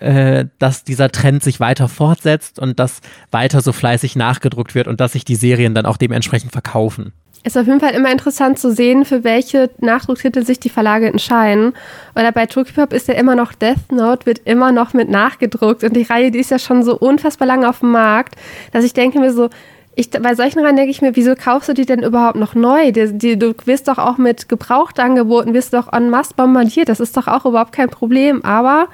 äh, 0.00 0.46
dass 0.58 0.84
dieser 0.84 1.10
Trend 1.10 1.42
sich 1.42 1.60
weiter 1.60 1.88
fortsetzt 1.88 2.58
und 2.58 2.80
dass 2.80 3.00
weiter 3.30 3.60
so 3.60 3.72
fleißig 3.72 4.16
nachgedruckt 4.16 4.74
wird 4.74 4.88
und 4.88 5.00
dass 5.00 5.12
sich 5.12 5.24
die 5.24 5.36
Serien 5.36 5.74
dann 5.74 5.86
auch 5.86 5.96
dementsprechend 5.96 6.52
verkaufen. 6.52 7.12
Ist 7.42 7.56
auf 7.56 7.66
jeden 7.66 7.80
Fall 7.80 7.94
immer 7.94 8.12
interessant 8.12 8.58
zu 8.58 8.70
sehen, 8.70 9.06
für 9.06 9.24
welche 9.24 9.70
Nachdrucktitel 9.78 10.44
sich 10.44 10.60
die 10.60 10.68
Verlage 10.68 11.06
entscheiden. 11.06 11.72
Oder 12.14 12.32
bei 12.32 12.44
Tokyopop 12.44 12.92
ist 12.92 13.08
ja 13.08 13.14
immer 13.14 13.34
noch 13.34 13.54
Death 13.54 13.90
Note, 13.90 14.26
wird 14.26 14.40
immer 14.44 14.72
noch 14.72 14.92
mit 14.92 15.08
nachgedruckt. 15.08 15.82
Und 15.82 15.96
die 15.96 16.02
Reihe, 16.02 16.30
die 16.30 16.38
ist 16.38 16.50
ja 16.50 16.58
schon 16.58 16.82
so 16.82 16.98
unfassbar 16.98 17.48
lange 17.48 17.66
auf 17.66 17.80
dem 17.80 17.92
Markt, 17.92 18.34
dass 18.72 18.84
ich 18.84 18.92
denke 18.92 19.20
mir 19.20 19.32
so, 19.32 19.48
ich, 19.94 20.10
bei 20.10 20.34
solchen 20.34 20.60
Reihen 20.60 20.76
denke 20.76 20.90
ich 20.90 21.00
mir, 21.00 21.16
wieso 21.16 21.34
kaufst 21.34 21.70
du 21.70 21.72
die 21.72 21.86
denn 21.86 22.02
überhaupt 22.02 22.36
noch 22.36 22.54
neu? 22.54 22.92
Die, 22.92 23.16
die, 23.16 23.38
du 23.38 23.54
wirst 23.64 23.88
doch 23.88 23.98
auch 23.98 24.18
mit 24.18 24.50
Gebrauchtangeboten, 24.50 25.54
wirst 25.54 25.72
doch 25.72 25.90
en 25.92 26.10
masse 26.10 26.34
bombardiert. 26.34 26.90
Das 26.90 27.00
ist 27.00 27.16
doch 27.16 27.26
auch 27.26 27.46
überhaupt 27.46 27.72
kein 27.72 27.88
Problem. 27.88 28.44
Aber 28.44 28.88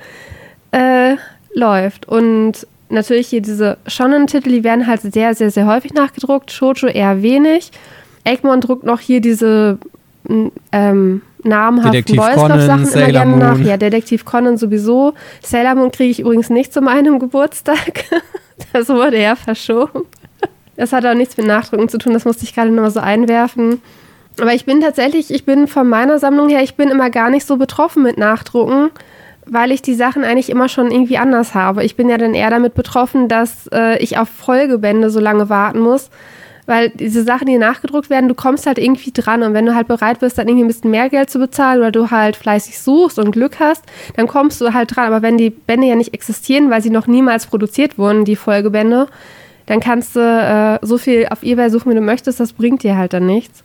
äh, 0.77 1.17
läuft. 1.55 2.07
Und 2.07 2.67
natürlich 2.89 3.29
hier 3.29 3.41
diese 3.41 3.79
Shonen-Titel, 3.87 4.51
die 4.51 4.65
werden 4.65 4.87
halt 4.87 5.01
sehr, 5.01 5.35
sehr, 5.35 5.51
sehr 5.51 5.67
häufig 5.67 5.95
nachgedruckt. 5.95 6.53
Shoujo 6.53 6.87
eher 6.87 7.23
wenig. 7.23 7.71
Egmont 8.25 8.69
druckt 8.69 8.85
noch 8.85 9.01
hier 9.01 9.21
diese 9.21 9.79
ähm, 10.73 11.23
namhaften 11.43 12.17
Boys 12.17 12.35
Sachen 12.35 12.89
immer 12.89 13.13
gerne 13.13 13.37
nach. 13.37 13.59
Ja, 13.61 13.77
Detektiv 13.77 14.25
Conan 14.25 14.57
sowieso. 14.57 15.15
Sailor 15.43 15.77
Moon 15.77 15.93
kriege 15.93 16.11
ich 16.11 16.21
übrigens 16.21 16.51
nicht 16.51 16.73
zu 16.73 16.81
meinem 16.81 17.19
Geburtstag. 17.21 18.05
das 18.73 18.89
wurde 18.89 19.21
ja 19.21 19.37
verschoben. 19.37 20.03
Das 20.77 20.93
hat 20.93 21.07
auch 21.07 21.15
nichts 21.15 21.37
mit 21.37 21.47
Nachdrucken 21.47 21.89
zu 21.89 21.97
tun, 21.97 22.13
das 22.13 22.27
musste 22.27 22.45
ich 22.45 22.55
gerade 22.55 22.71
nochmal 22.71 22.91
so 22.91 23.01
einwerfen. 23.01 23.81
Aber 24.39 24.53
ich 24.53 24.67
bin 24.67 24.83
tatsächlich, 24.83 25.33
ich 25.33 25.47
bin 25.47 25.69
von 25.69 25.89
meiner 25.89 26.19
Sammlung 26.19 26.51
her, 26.51 26.63
ich 26.63 26.75
bin 26.75 26.91
immer 26.91 27.09
gar 27.09 27.31
nicht 27.31 27.47
so 27.47 27.57
betroffen 27.57 28.03
mit 28.03 28.19
Nachdrucken 28.19 28.91
weil 29.47 29.71
ich 29.71 29.83
die 29.83 29.95
Sachen 29.95 30.25
eigentlich 30.25 30.51
immer 30.51 30.69
schon 30.69 30.91
irgendwie 30.91 31.19
anders 31.19 31.55
habe. 31.55 31.85
Ich 31.85 31.97
bin 31.97 32.09
ja 32.09 32.19
dann 32.19 32.35
eher 32.35 32.51
damit 32.51 32.75
betroffen, 32.75 33.29
dass 33.29 33.69
äh, 33.73 33.99
ich 34.03 34.19
auf 34.19 34.29
Folgebände 34.29 35.11
so 35.11 35.21
lange 35.21 35.49
warten 35.49 35.81
muss, 35.81 36.11
weil 36.67 36.91
diese 36.91 37.23
Sachen, 37.23 37.47
die 37.47 37.59
nachgedruckt 37.59 38.11
werden, 38.11 38.29
du 38.29 38.35
kommst 38.35 38.67
halt 38.67 38.79
irgendwie 38.79 39.13
dran 39.13 39.45
und 39.45 39.55
wenn 39.55 39.67
du 39.67 39.75
halt 39.75 39.87
bereit 39.87 40.19
bist, 40.19 40.37
dann 40.37 40.49
irgendwie 40.49 40.65
ein 40.65 40.69
bisschen 40.69 40.91
mehr 40.91 41.09
Geld 41.09 41.31
zu 41.31 41.39
bezahlen 41.39 41.79
oder 41.79 41.93
du 41.93 42.11
halt 42.11 42.35
fleißig 42.35 42.81
suchst 42.81 43.21
und 43.21 43.31
Glück 43.31 43.61
hast, 43.61 43.85
dann 44.17 44.27
kommst 44.27 44.61
du 44.61 44.75
halt 44.75 44.95
dran. 44.97 45.07
Aber 45.07 45.23
wenn 45.23 45.39
die 45.39 45.51
Bände 45.51 45.87
ja 45.87 45.95
nicht 45.95 46.13
existieren, 46.13 46.69
weil 46.69 46.83
sie 46.83 46.91
noch 46.91 47.07
niemals 47.07 47.47
produziert 47.47 47.99
wurden, 47.99 48.25
die 48.25 48.37
Folgebände, 48.37 49.07
dann 49.67 49.79
kannst 49.79 50.17
du 50.17 50.21
äh, 50.21 50.85
so 50.85 50.99
viel 50.99 51.29
auf 51.31 51.45
Ebay 51.45 51.71
suchen, 51.71 51.91
wie 51.91 51.97
du 51.97 52.01
möchtest, 52.01 52.41
das 52.41 52.53
bringt 52.53 52.83
dir 52.83 52.97
halt 52.97 53.13
dann 53.13 53.27
nichts. 53.27 53.63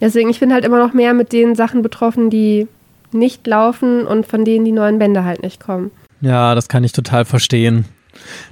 Deswegen, 0.00 0.30
ich 0.30 0.40
bin 0.40 0.52
halt 0.52 0.64
immer 0.64 0.78
noch 0.78 0.94
mehr 0.94 1.14
mit 1.14 1.32
den 1.32 1.54
Sachen 1.54 1.82
betroffen, 1.82 2.28
die 2.30 2.66
nicht 3.14 3.46
laufen 3.46 4.06
und 4.06 4.26
von 4.26 4.44
denen 4.44 4.64
die 4.64 4.72
neuen 4.72 4.98
Bände 4.98 5.24
halt 5.24 5.42
nicht 5.42 5.60
kommen. 5.60 5.90
Ja, 6.20 6.54
das 6.54 6.68
kann 6.68 6.84
ich 6.84 6.92
total 6.92 7.24
verstehen. 7.24 7.84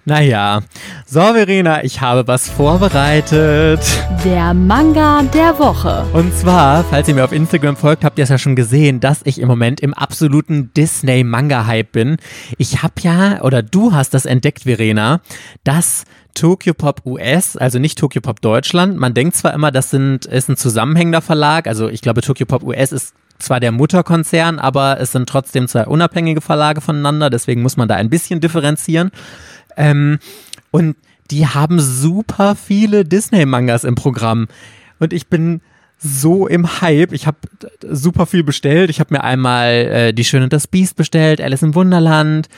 Naja, 0.05 0.61
so 1.07 1.21
Verena, 1.21 1.85
ich 1.85 2.01
habe 2.01 2.27
was 2.27 2.49
vorbereitet. 2.49 3.81
Der 4.25 4.55
Manga 4.55 5.23
der 5.23 5.59
Woche. 5.59 6.07
Und 6.13 6.35
zwar, 6.35 6.83
falls 6.85 7.09
ihr 7.09 7.15
mir 7.15 7.25
auf 7.25 7.33
Instagram 7.33 7.77
folgt, 7.77 8.05
habt 8.05 8.19
ihr 8.19 8.25
es 8.25 8.31
ja 8.31 8.39
schon 8.39 8.57
gesehen, 8.57 9.01
dass 9.01 9.21
ich 9.25 9.39
im 9.41 9.49
Moment 9.49 9.81
im 9.81 9.95
absoluten 9.95 10.73
Disney-Manga-Hype 10.75 11.93
bin. 11.93 12.17
Ich 12.57 12.83
habe 12.83 12.95
ja, 13.03 13.43
oder 13.43 13.63
du 13.63 13.93
hast 13.93 14.15
das 14.15 14.25
entdeckt, 14.25 14.63
Verena, 14.63 15.21
dass 15.65 16.05
Tokyo 16.35 16.75
Pop 16.75 17.03
US, 17.05 17.57
also 17.57 17.79
nicht 17.79 17.99
Tokyo 17.99 18.21
Pop 18.21 18.41
Deutschland. 18.41 18.97
Man 18.97 19.15
denkt 19.15 19.37
zwar 19.37 19.55
immer, 19.55 19.71
das 19.71 19.91
sind, 19.91 20.27
ist 20.27 20.49
ein 20.49 20.57
zusammenhängender 20.57 21.21
Verlag, 21.21 21.67
also 21.67 21.89
ich 21.89 22.01
glaube, 22.01 22.23
Tokyo 22.23 22.47
Pop 22.47 22.63
US 22.63 22.93
ist 22.93 23.15
zwar 23.39 23.61
der 23.61 23.73
Mutterkonzern, 23.73 24.59
aber 24.59 25.01
es 25.01 25.13
sind 25.13 25.29
trotzdem 25.29 25.67
zwei 25.67 25.87
unabhängige 25.87 26.41
Verlage 26.41 26.81
voneinander, 26.81 27.31
deswegen 27.31 27.63
muss 27.63 27.77
man 27.77 27.89
da 27.89 27.97
ein 27.97 28.11
bisschen 28.11 28.41
differenzieren. 28.41 29.11
Ähm, 29.77 30.19
und 30.71 30.97
die 31.31 31.47
haben 31.47 31.81
super 31.81 32.57
viele 32.57 33.05
Disney-Mangas 33.05 33.85
im 33.85 33.95
Programm. 33.95 34.49
Und 34.99 35.13
ich 35.13 35.29
bin 35.29 35.61
so 36.03 36.47
im 36.47 36.81
Hype. 36.81 37.13
Ich 37.13 37.27
habe 37.27 37.39
super 37.83 38.27
viel 38.27 38.43
bestellt. 38.43 38.91
Ich 38.91 39.01
habe 39.01 39.15
mir 39.15 39.23
einmal 39.23 39.71
äh, 39.71 40.13
Die 40.13 40.25
Schöne 40.25 40.45
und 40.45 40.53
das 40.53 40.67
Biest 40.67 40.97
bestellt, 40.97 41.41
Alice 41.41 41.63
im 41.63 41.75
Wunderland, 41.75 42.49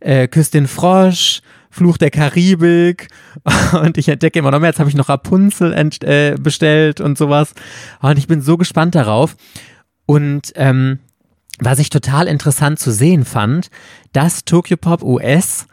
äh, 0.00 0.28
Küss 0.28 0.50
den 0.50 0.66
Frosch, 0.66 1.42
Fluch 1.76 1.98
der 1.98 2.10
Karibik 2.10 3.08
und 3.82 3.98
ich 3.98 4.08
entdecke 4.08 4.38
immer 4.38 4.50
noch 4.50 4.60
mehr. 4.60 4.70
Jetzt 4.70 4.80
habe 4.80 4.88
ich 4.88 4.96
noch 4.96 5.10
Rapunzel 5.10 5.72
äh, 6.02 6.36
bestellt 6.40 7.00
und 7.00 7.18
sowas. 7.18 7.54
Und 8.00 8.18
ich 8.18 8.26
bin 8.26 8.40
so 8.40 8.56
gespannt 8.56 8.94
darauf. 8.94 9.36
Und 10.06 10.52
ähm, 10.56 11.00
was 11.58 11.78
ich 11.78 11.90
total 11.90 12.28
interessant 12.28 12.78
zu 12.78 12.90
sehen 12.90 13.24
fand, 13.24 13.70
dass 14.12 14.44
Tokyo 14.44 14.76
Pop 14.76 15.02
US 15.02 15.66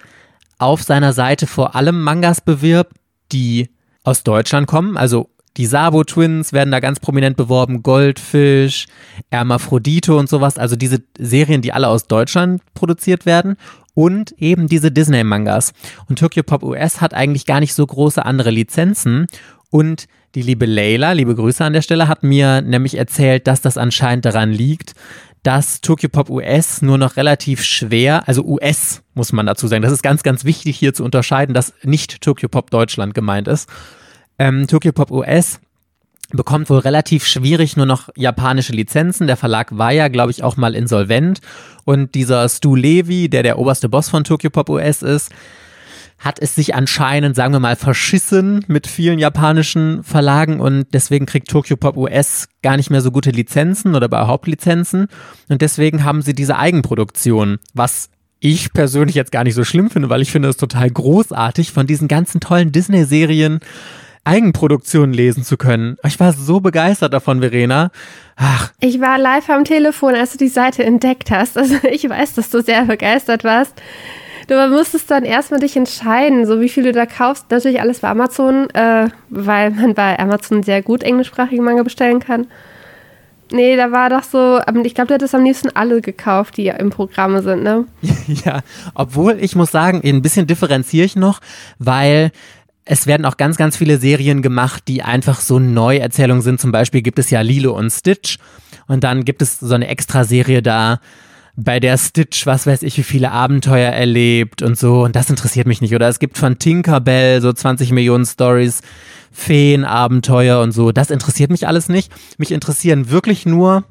auf 0.57 0.83
seiner 0.83 1.13
Seite 1.13 1.47
vor 1.47 1.75
allem 1.75 2.01
Mangas 2.03 2.41
bewirbt, 2.41 2.93
die 3.31 3.69
aus 4.03 4.23
Deutschland 4.23 4.67
kommen. 4.67 4.97
Also 4.97 5.29
die 5.57 5.65
Sabo 5.65 6.03
Twins 6.03 6.51
werden 6.51 6.71
da 6.71 6.79
ganz 6.79 6.99
prominent 6.99 7.37
beworben, 7.37 7.83
Goldfish, 7.83 8.87
Hermaphrodite 9.31 10.15
und 10.15 10.27
sowas. 10.27 10.57
Also 10.57 10.75
diese 10.75 11.03
Serien, 11.17 11.61
die 11.61 11.73
alle 11.73 11.89
aus 11.89 12.07
Deutschland 12.07 12.61
produziert 12.73 13.25
werden 13.25 13.57
und 13.93 14.31
eben 14.39 14.67
diese 14.67 14.91
Disney-Mangas. 14.91 15.73
Und 16.09 16.19
Tokyo 16.19 16.43
Pop 16.43 16.63
US 16.63 17.01
hat 17.01 17.13
eigentlich 17.13 17.45
gar 17.45 17.59
nicht 17.59 17.73
so 17.73 17.85
große 17.85 18.25
andere 18.25 18.49
Lizenzen 18.49 19.27
und 19.69 20.07
die 20.35 20.41
liebe 20.41 20.65
Leila, 20.65 21.11
liebe 21.11 21.35
Grüße 21.35 21.63
an 21.63 21.73
der 21.73 21.83
Stelle, 21.83 22.07
hat 22.07 22.23
mir 22.23 22.61
nämlich 22.61 22.97
erzählt, 22.97 23.45
dass 23.45 23.61
das 23.61 23.77
anscheinend 23.77 24.25
daran 24.25 24.51
liegt, 24.51 24.95
dass 25.43 25.81
Tokyo 25.81 26.09
Pop 26.09 26.29
US 26.29 26.81
nur 26.81 26.97
noch 26.97 27.17
relativ 27.17 27.63
schwer, 27.63 28.27
also 28.27 28.43
US 28.43 29.03
muss 29.13 29.31
man 29.31 29.45
dazu 29.45 29.67
sagen, 29.67 29.83
das 29.83 29.91
ist 29.91 30.01
ganz, 30.01 30.23
ganz 30.23 30.45
wichtig 30.45 30.77
hier 30.77 30.93
zu 30.93 31.03
unterscheiden, 31.03 31.53
dass 31.53 31.73
nicht 31.83 32.21
Tokyo 32.21 32.49
Pop 32.49 32.71
Deutschland 32.71 33.13
gemeint 33.13 33.47
ist. 33.47 33.69
Ähm, 34.39 34.67
Tokyo 34.67 34.91
Pop 34.91 35.11
US 35.11 35.59
bekommt 36.31 36.69
wohl 36.69 36.79
relativ 36.79 37.25
schwierig 37.25 37.77
nur 37.77 37.85
noch 37.85 38.09
japanische 38.15 38.73
Lizenzen. 38.73 39.27
Der 39.27 39.37
Verlag 39.37 39.77
war 39.77 39.91
ja, 39.91 40.07
glaube 40.07 40.31
ich, 40.31 40.43
auch 40.43 40.57
mal 40.57 40.75
insolvent. 40.75 41.39
Und 41.85 42.15
dieser 42.15 42.49
Stu 42.49 42.75
Levy, 42.75 43.29
der 43.29 43.43
der 43.43 43.59
oberste 43.59 43.89
Boss 43.89 44.09
von 44.09 44.23
Tokyo 44.23 44.49
Pop 44.49 44.69
US 44.69 45.01
ist, 45.01 45.31
hat 46.23 46.39
es 46.39 46.55
sich 46.55 46.73
anscheinend, 46.73 47.35
sagen 47.35 47.53
wir 47.53 47.59
mal, 47.59 47.75
verschissen 47.75 48.63
mit 48.67 48.87
vielen 48.87 49.19
japanischen 49.19 50.03
Verlagen 50.03 50.61
und 50.61 50.87
deswegen 50.93 51.25
kriegt 51.25 51.49
Tokyo 51.49 51.75
Pop 51.75 51.97
US 51.97 52.47
gar 52.61 52.77
nicht 52.77 52.89
mehr 52.89 53.01
so 53.01 53.11
gute 53.11 53.31
Lizenzen 53.31 53.93
oder 53.93 54.05
überhaupt 54.05 54.47
Lizenzen 54.47 55.07
und 55.49 55.61
deswegen 55.61 56.05
haben 56.05 56.21
sie 56.21 56.33
diese 56.33 56.57
Eigenproduktion, 56.57 57.59
was 57.73 58.09
ich 58.39 58.71
persönlich 58.71 59.15
jetzt 59.15 59.33
gar 59.33 59.43
nicht 59.43 59.55
so 59.55 59.65
schlimm 59.65 59.89
finde, 59.89 60.09
weil 60.09 60.21
ich 60.21 60.31
finde 60.31 60.47
es 60.47 60.57
total 60.57 60.89
großartig, 60.89 61.71
von 61.71 61.87
diesen 61.87 62.07
ganzen 62.07 62.39
tollen 62.39 62.71
Disney-Serien 62.71 63.59
Eigenproduktionen 64.25 65.13
lesen 65.13 65.43
zu 65.43 65.57
können. 65.57 65.97
Ich 66.05 66.19
war 66.19 66.31
so 66.31 66.59
begeistert 66.59 67.13
davon, 67.13 67.41
Verena. 67.41 67.91
Ach. 68.35 68.71
Ich 68.79 69.01
war 69.01 69.17
live 69.17 69.49
am 69.49 69.65
Telefon, 69.65 70.15
als 70.15 70.31
du 70.31 70.37
die 70.37 70.47
Seite 70.47 70.83
entdeckt 70.83 71.29
hast. 71.29 71.57
Also 71.57 71.75
ich 71.91 72.09
weiß, 72.09 72.35
dass 72.35 72.49
du 72.49 72.61
sehr 72.61 72.85
begeistert 72.85 73.43
warst. 73.43 73.73
Du 74.47 74.67
musstest 74.67 75.09
dann 75.09 75.23
erstmal 75.23 75.59
dich 75.59 75.77
entscheiden, 75.77 76.45
so 76.45 76.59
wie 76.59 76.69
viel 76.69 76.83
du 76.83 76.91
da 76.91 77.05
kaufst. 77.05 77.49
Natürlich 77.49 77.79
alles 77.79 77.99
bei 77.99 78.09
Amazon, 78.09 78.69
äh, 78.71 79.09
weil 79.29 79.71
man 79.71 79.93
bei 79.93 80.19
Amazon 80.19 80.63
sehr 80.63 80.81
gut 80.81 81.03
englischsprachige 81.03 81.61
Manga 81.61 81.83
bestellen 81.83 82.19
kann. 82.19 82.47
Nee, 83.51 83.75
da 83.77 83.91
war 83.91 84.09
doch 84.09 84.23
so, 84.23 84.59
ich 84.83 84.95
glaube, 84.95 85.09
du 85.09 85.13
hättest 85.13 85.35
am 85.35 85.43
liebsten 85.43 85.69
alle 85.75 86.01
gekauft, 86.01 86.57
die 86.57 86.67
im 86.67 86.89
Programm 86.89 87.39
sind, 87.41 87.61
ne? 87.61 87.85
ja, 88.45 88.61
obwohl 88.95 89.37
ich 89.39 89.55
muss 89.55 89.69
sagen, 89.69 90.01
ein 90.03 90.21
bisschen 90.21 90.47
differenziere 90.47 91.05
ich 91.05 91.15
noch, 91.15 91.39
weil 91.77 92.31
es 92.85 93.07
werden 93.07 93.25
auch 93.25 93.37
ganz, 93.37 93.57
ganz 93.57 93.77
viele 93.77 93.97
Serien 93.97 94.41
gemacht, 94.41 94.83
die 94.87 95.03
einfach 95.03 95.39
so 95.39 95.59
Neuerzählungen 95.59 96.41
sind. 96.41 96.59
Zum 96.59 96.71
Beispiel 96.71 97.01
gibt 97.01 97.19
es 97.19 97.29
ja 97.29 97.41
Lilo 97.41 97.77
und 97.77 97.89
Stitch 97.91 98.37
und 98.87 99.03
dann 99.03 99.25
gibt 99.25 99.41
es 99.41 99.59
so 99.59 99.73
eine 99.73 99.87
Extra-Serie 99.87 100.61
da, 100.61 100.99
bei 101.55 101.79
der 101.79 101.97
Stitch, 101.97 102.45
was 102.45 102.65
weiß 102.65 102.81
ich, 102.83 102.97
wie 102.97 103.03
viele 103.03 103.31
Abenteuer 103.31 103.91
erlebt 103.91 104.61
und 104.61 104.77
so. 104.77 105.03
Und 105.03 105.15
das 105.15 105.29
interessiert 105.29 105.67
mich 105.67 105.81
nicht. 105.81 105.93
Oder 105.93 106.07
es 106.07 106.19
gibt 106.19 106.37
von 106.37 106.57
Tinkerbell 106.57 107.41
so 107.41 107.53
20 107.53 107.91
Millionen 107.91 108.25
Stories, 108.25 108.81
Feenabenteuer 109.31 110.61
und 110.61 110.71
so. 110.71 110.91
Das 110.91 111.11
interessiert 111.11 111.51
mich 111.51 111.67
alles 111.67 111.89
nicht. 111.89 112.11
Mich 112.37 112.51
interessieren 112.51 113.11
wirklich 113.11 113.45
nur 113.45 113.83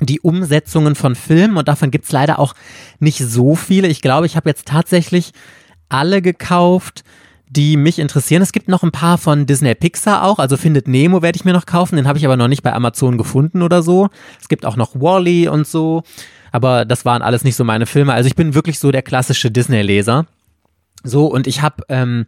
die 0.00 0.20
Umsetzungen 0.20 0.94
von 0.94 1.14
Filmen 1.14 1.56
und 1.56 1.68
davon 1.68 1.90
gibt 1.90 2.06
es 2.06 2.12
leider 2.12 2.38
auch 2.38 2.54
nicht 3.00 3.18
so 3.18 3.54
viele. 3.54 3.88
Ich 3.88 4.00
glaube, 4.00 4.26
ich 4.26 4.34
habe 4.34 4.48
jetzt 4.48 4.66
tatsächlich 4.66 5.32
alle 5.88 6.22
gekauft, 6.22 7.04
die 7.54 7.76
mich 7.76 7.98
interessieren. 7.98 8.42
Es 8.42 8.52
gibt 8.52 8.68
noch 8.68 8.82
ein 8.82 8.90
paar 8.90 9.18
von 9.18 9.46
Disney 9.46 9.74
Pixar 9.74 10.24
auch, 10.24 10.38
also 10.38 10.56
Findet 10.56 10.88
Nemo 10.88 11.22
werde 11.22 11.36
ich 11.36 11.44
mir 11.44 11.52
noch 11.52 11.66
kaufen, 11.66 11.96
den 11.96 12.06
habe 12.06 12.18
ich 12.18 12.24
aber 12.24 12.36
noch 12.36 12.48
nicht 12.48 12.62
bei 12.62 12.72
Amazon 12.72 13.18
gefunden 13.18 13.62
oder 13.62 13.82
so. 13.82 14.08
Es 14.40 14.48
gibt 14.48 14.66
auch 14.66 14.76
noch 14.76 14.94
Wally 14.94 15.46
-E 15.46 15.48
und 15.48 15.66
so, 15.66 16.02
aber 16.52 16.84
das 16.84 17.04
waren 17.04 17.22
alles 17.22 17.44
nicht 17.44 17.56
so 17.56 17.64
meine 17.64 17.86
Filme. 17.86 18.12
Also 18.12 18.26
ich 18.26 18.36
bin 18.36 18.54
wirklich 18.54 18.78
so 18.78 18.90
der 18.90 19.02
klassische 19.02 19.50
Disney-Leser. 19.50 20.26
So, 21.06 21.26
und 21.26 21.46
ich 21.46 21.60
habe 21.60 21.84
ähm, 21.90 22.24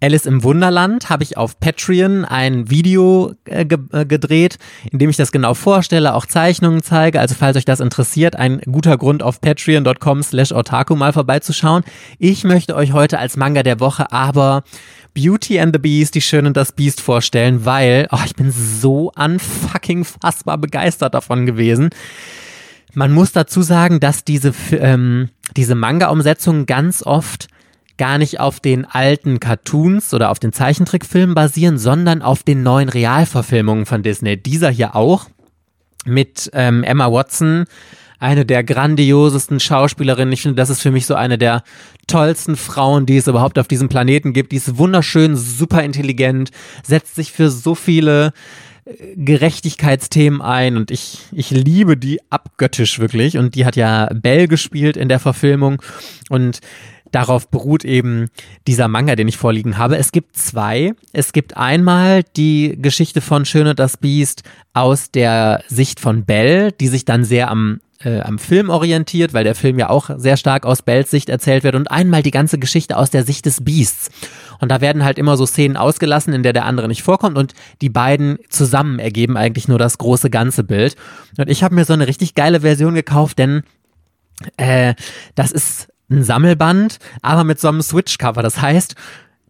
Alice 0.00 0.26
im 0.26 0.44
Wunderland, 0.44 1.10
habe 1.10 1.24
ich 1.24 1.36
auf 1.36 1.58
Patreon 1.58 2.24
ein 2.24 2.70
Video 2.70 3.34
äh, 3.46 3.64
ge 3.64 3.78
äh, 3.92 4.06
gedreht, 4.06 4.58
in 4.92 5.00
dem 5.00 5.10
ich 5.10 5.16
das 5.16 5.32
genau 5.32 5.54
vorstelle, 5.54 6.14
auch 6.14 6.24
Zeichnungen 6.24 6.84
zeige. 6.84 7.18
Also 7.18 7.34
falls 7.34 7.56
euch 7.56 7.64
das 7.64 7.80
interessiert, 7.80 8.36
ein 8.36 8.60
guter 8.60 8.96
Grund 8.96 9.24
auf 9.24 9.40
patreon.com 9.40 10.22
slash 10.22 10.52
otaku 10.52 10.94
mal 10.94 11.12
vorbeizuschauen. 11.12 11.82
Ich 12.20 12.44
möchte 12.44 12.76
euch 12.76 12.92
heute 12.92 13.18
als 13.18 13.36
Manga 13.36 13.64
der 13.64 13.80
Woche 13.80 14.12
aber 14.12 14.62
Beauty 15.14 15.58
and 15.58 15.74
the 15.74 15.80
Beast, 15.80 16.14
die 16.14 16.20
Schön 16.20 16.46
und 16.46 16.56
das 16.56 16.70
Beast 16.72 17.00
vorstellen, 17.00 17.64
weil 17.64 18.06
oh, 18.12 18.20
ich 18.24 18.36
bin 18.36 18.52
so 18.52 19.10
unfucking 19.16 20.04
fassbar 20.04 20.58
begeistert 20.58 21.14
davon 21.14 21.44
gewesen. 21.44 21.90
Man 22.94 23.12
muss 23.12 23.32
dazu 23.32 23.62
sagen, 23.62 24.00
dass 24.00 24.24
diese, 24.24 24.52
ähm, 24.72 25.30
diese 25.56 25.74
Manga-Umsetzungen 25.74 26.66
ganz 26.66 27.02
oft 27.02 27.48
gar 28.02 28.18
nicht 28.18 28.40
auf 28.40 28.58
den 28.58 28.84
alten 28.84 29.38
Cartoons 29.38 30.12
oder 30.12 30.32
auf 30.32 30.40
den 30.40 30.52
Zeichentrickfilmen 30.52 31.36
basieren, 31.36 31.78
sondern 31.78 32.20
auf 32.20 32.42
den 32.42 32.64
neuen 32.64 32.88
Realverfilmungen 32.88 33.86
von 33.86 34.02
Disney. 34.02 34.36
Dieser 34.36 34.70
hier 34.70 34.96
auch 34.96 35.28
mit 36.04 36.50
ähm, 36.52 36.82
Emma 36.82 37.12
Watson, 37.12 37.64
eine 38.18 38.44
der 38.44 38.64
grandiosesten 38.64 39.60
Schauspielerinnen. 39.60 40.32
Ich 40.32 40.42
finde, 40.42 40.56
das 40.56 40.68
ist 40.68 40.80
für 40.80 40.90
mich 40.90 41.06
so 41.06 41.14
eine 41.14 41.38
der 41.38 41.62
tollsten 42.08 42.56
Frauen, 42.56 43.06
die 43.06 43.18
es 43.18 43.28
überhaupt 43.28 43.56
auf 43.56 43.68
diesem 43.68 43.88
Planeten 43.88 44.32
gibt. 44.32 44.50
Die 44.50 44.56
ist 44.56 44.78
wunderschön, 44.78 45.36
super 45.36 45.84
intelligent, 45.84 46.50
setzt 46.82 47.14
sich 47.14 47.30
für 47.30 47.50
so 47.50 47.76
viele 47.76 48.32
äh, 48.84 49.14
Gerechtigkeitsthemen 49.14 50.42
ein 50.42 50.76
und 50.76 50.90
ich, 50.90 51.18
ich 51.30 51.52
liebe 51.52 51.96
die 51.96 52.18
abgöttisch 52.30 52.98
wirklich 52.98 53.38
und 53.38 53.54
die 53.54 53.64
hat 53.64 53.76
ja 53.76 54.08
Belle 54.12 54.48
gespielt 54.48 54.96
in 54.96 55.08
der 55.08 55.20
Verfilmung 55.20 55.80
und 56.30 56.58
darauf 57.12 57.48
beruht 57.48 57.84
eben 57.84 58.28
dieser 58.66 58.88
Manga, 58.88 59.14
den 59.14 59.28
ich 59.28 59.36
vorliegen 59.36 59.78
habe. 59.78 59.96
Es 59.96 60.10
gibt 60.10 60.36
zwei. 60.36 60.94
Es 61.12 61.32
gibt 61.32 61.56
einmal 61.56 62.24
die 62.36 62.76
Geschichte 62.80 63.20
von 63.20 63.44
Schöne 63.44 63.74
das 63.74 63.96
Biest 63.96 64.42
aus 64.72 65.10
der 65.10 65.62
Sicht 65.68 66.00
von 66.00 66.24
Belle, 66.24 66.72
die 66.72 66.88
sich 66.88 67.04
dann 67.04 67.24
sehr 67.24 67.50
am 67.50 67.80
äh, 68.04 68.20
am 68.20 68.38
Film 68.38 68.70
orientiert, 68.70 69.34
weil 69.34 69.44
der 69.44 69.54
Film 69.54 69.78
ja 69.78 69.88
auch 69.88 70.10
sehr 70.16 70.36
stark 70.36 70.66
aus 70.66 70.82
Bells 70.82 71.10
Sicht 71.10 71.28
erzählt 71.28 71.64
wird 71.64 71.74
und 71.74 71.90
einmal 71.90 72.22
die 72.22 72.30
ganze 72.30 72.58
Geschichte 72.58 72.96
aus 72.96 73.10
der 73.10 73.24
Sicht 73.24 73.46
des 73.46 73.64
Biests. 73.64 74.10
Und 74.60 74.70
da 74.70 74.80
werden 74.80 75.04
halt 75.04 75.18
immer 75.18 75.36
so 75.36 75.46
Szenen 75.46 75.76
ausgelassen, 75.76 76.32
in 76.32 76.42
der 76.42 76.52
der 76.52 76.64
andere 76.64 76.88
nicht 76.88 77.02
vorkommt 77.02 77.36
und 77.36 77.52
die 77.80 77.88
beiden 77.88 78.38
zusammen 78.48 78.98
ergeben 78.98 79.36
eigentlich 79.36 79.68
nur 79.68 79.78
das 79.78 79.98
große 79.98 80.30
ganze 80.30 80.64
Bild. 80.64 80.96
Und 81.38 81.48
ich 81.48 81.62
habe 81.62 81.74
mir 81.74 81.84
so 81.84 81.92
eine 81.92 82.06
richtig 82.06 82.34
geile 82.34 82.60
Version 82.60 82.94
gekauft, 82.94 83.38
denn 83.38 83.62
äh, 84.56 84.94
das 85.34 85.52
ist 85.52 85.88
ein 86.12 86.24
Sammelband, 86.24 86.98
aber 87.22 87.44
mit 87.44 87.60
so 87.60 87.68
einem 87.68 87.82
Switch-Cover. 87.82 88.42
Das 88.42 88.60
heißt, 88.60 88.94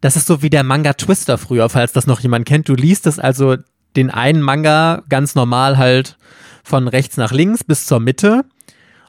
das 0.01 0.17
ist 0.17 0.27
so 0.27 0.43
wie 0.43 0.51
der 0.51 0.65
Manga 0.65 0.95
Twister 0.95 1.39
früher, 1.39 1.69
falls 1.69 1.93
das 1.93 2.07
noch 2.07 2.21
jemand 2.21 2.47
kennt. 2.47 2.69
Du 2.69 2.75
liest 2.75 3.07
es 3.07 3.19
also 3.19 3.57
den 3.97 4.11
einen 4.11 4.43
Manga 4.43 5.03
ganz 5.09 5.35
normal 5.35 5.79
halt 5.79 6.17
von 6.65 6.89
rechts 6.89 7.17
nach 7.17 7.33
links 7.33 7.65
bis 7.65 7.87
zur 7.87 8.01
Mitte 8.01 8.45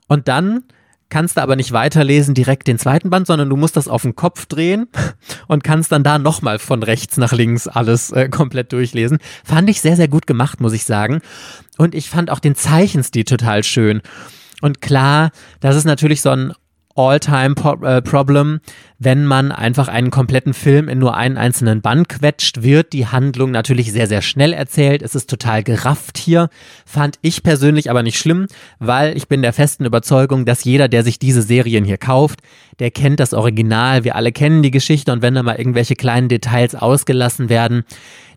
und 0.08 0.28
dann 0.28 0.64
kannst 1.10 1.38
du 1.38 1.42
aber 1.42 1.56
nicht 1.56 1.72
weiterlesen 1.72 2.34
direkt 2.34 2.68
den 2.68 2.80
zweiten 2.80 3.12
Band, 3.12 3.28
sondern 3.28 3.48
du 3.48 3.56
musst 3.56 3.78
das 3.78 3.88
auf 3.88 4.02
den 4.02 4.16
Kopf 4.16 4.48
drehen 4.48 4.88
und 5.48 5.64
kannst 5.64 5.92
dann 5.92 6.04
da 6.04 6.18
nochmal 6.18 6.58
von 6.58 6.82
rechts 6.82 7.18
nach 7.18 7.34
links 7.34 7.68
alles 7.68 8.12
äh, 8.12 8.30
komplett 8.30 8.74
durchlesen. 8.74 9.20
Fand 9.44 9.70
ich 9.70 9.80
sehr, 9.80 9.96
sehr 9.96 10.08
gut 10.08 10.26
gemacht, 10.26 10.60
muss 10.60 10.74
ich 10.74 10.86
sagen. 10.86 11.22
Und 11.78 11.94
ich 11.94 12.10
fand 12.10 12.32
auch 12.32 12.40
den 12.40 12.56
Zeichenstil 12.56 13.26
total 13.26 13.64
schön. 13.64 14.02
Und 14.62 14.82
klar, 14.82 15.30
das 15.60 15.76
ist 15.76 15.86
natürlich 15.86 16.22
so 16.22 16.30
ein 16.32 16.54
All-Time-Problem, 16.96 18.60
wenn 19.00 19.26
man 19.26 19.52
einfach 19.52 19.88
einen 19.88 20.12
kompletten 20.12 20.54
Film 20.54 20.88
in 20.90 21.00
nur 21.00 21.16
einen 21.18 21.38
einzelnen 21.38 21.82
Band 21.82 22.10
quetscht, 22.10 22.62
wird 22.62 22.94
die 22.94 23.08
Handlung 23.08 23.52
natürlich 23.52 23.92
sehr, 23.92 24.08
sehr 24.08 24.22
schnell 24.22 24.54
erzählt. 24.54 25.02
Es 25.02 25.16
ist 25.16 25.30
total 25.30 25.64
gerafft 25.64 26.18
hier. 26.18 26.50
Fand 26.86 27.18
ich 27.22 27.44
persönlich 27.44 27.90
aber 27.90 28.04
nicht 28.04 28.18
schlimm, 28.18 28.48
weil 28.80 29.18
ich 29.18 29.28
bin 29.28 29.42
der 29.42 29.54
festen 29.54 29.86
Überzeugung, 29.86 30.46
dass 30.46 30.64
jeder, 30.64 30.88
der 30.88 31.04
sich 31.04 31.20
diese 31.20 31.42
Serien 31.42 31.84
hier 31.84 31.98
kauft, 31.98 32.42
der 32.80 32.92
kennt 32.92 33.20
das 33.20 33.34
Original. 33.34 34.04
Wir 34.04 34.16
alle 34.16 34.32
kennen 34.32 34.62
die 34.62 34.72
Geschichte 34.72 35.12
und 35.12 35.22
wenn 35.22 35.36
da 35.36 35.44
mal 35.44 35.58
irgendwelche 35.58 35.96
kleinen 35.96 36.30
Details 36.30 36.76
ausgelassen 36.76 37.50
werden, 37.50 37.84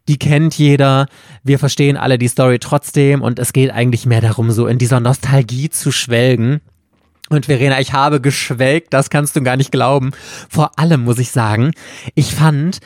die 0.08 0.18
kennt 0.18 0.56
jeder, 0.56 1.06
wir 1.42 1.58
verstehen 1.58 1.96
alle 1.96 2.18
die 2.18 2.28
Story 2.28 2.58
trotzdem 2.58 3.22
und 3.22 3.38
es 3.38 3.52
geht 3.52 3.72
eigentlich 3.72 4.06
mehr 4.06 4.20
darum, 4.20 4.50
so 4.52 4.66
in 4.66 4.78
dieser 4.78 5.00
Nostalgie 5.00 5.68
zu 5.68 5.90
schwelgen. 5.90 6.60
Und 7.28 7.46
Verena, 7.46 7.80
ich 7.80 7.92
habe 7.92 8.20
geschwelgt, 8.20 8.94
das 8.94 9.10
kannst 9.10 9.36
du 9.36 9.42
gar 9.42 9.56
nicht 9.56 9.72
glauben. 9.72 10.12
Vor 10.48 10.78
allem 10.78 11.04
muss 11.04 11.18
ich 11.18 11.30
sagen, 11.30 11.72
ich 12.14 12.34
fand 12.34 12.78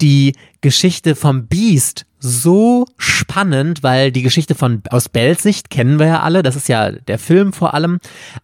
die 0.00 0.34
Geschichte 0.60 1.14
vom 1.14 1.46
Beast 1.46 2.06
so 2.18 2.86
spannend, 2.96 3.82
weil 3.82 4.10
die 4.10 4.22
Geschichte 4.22 4.54
von 4.54 4.82
aus 4.90 5.08
Bells 5.08 5.42
Sicht 5.42 5.70
kennen 5.70 5.98
wir 5.98 6.06
ja 6.06 6.20
alle, 6.20 6.42
das 6.42 6.56
ist 6.56 6.68
ja 6.68 6.90
der 6.92 7.18
Film 7.18 7.52
vor 7.52 7.74
allem, 7.74 7.98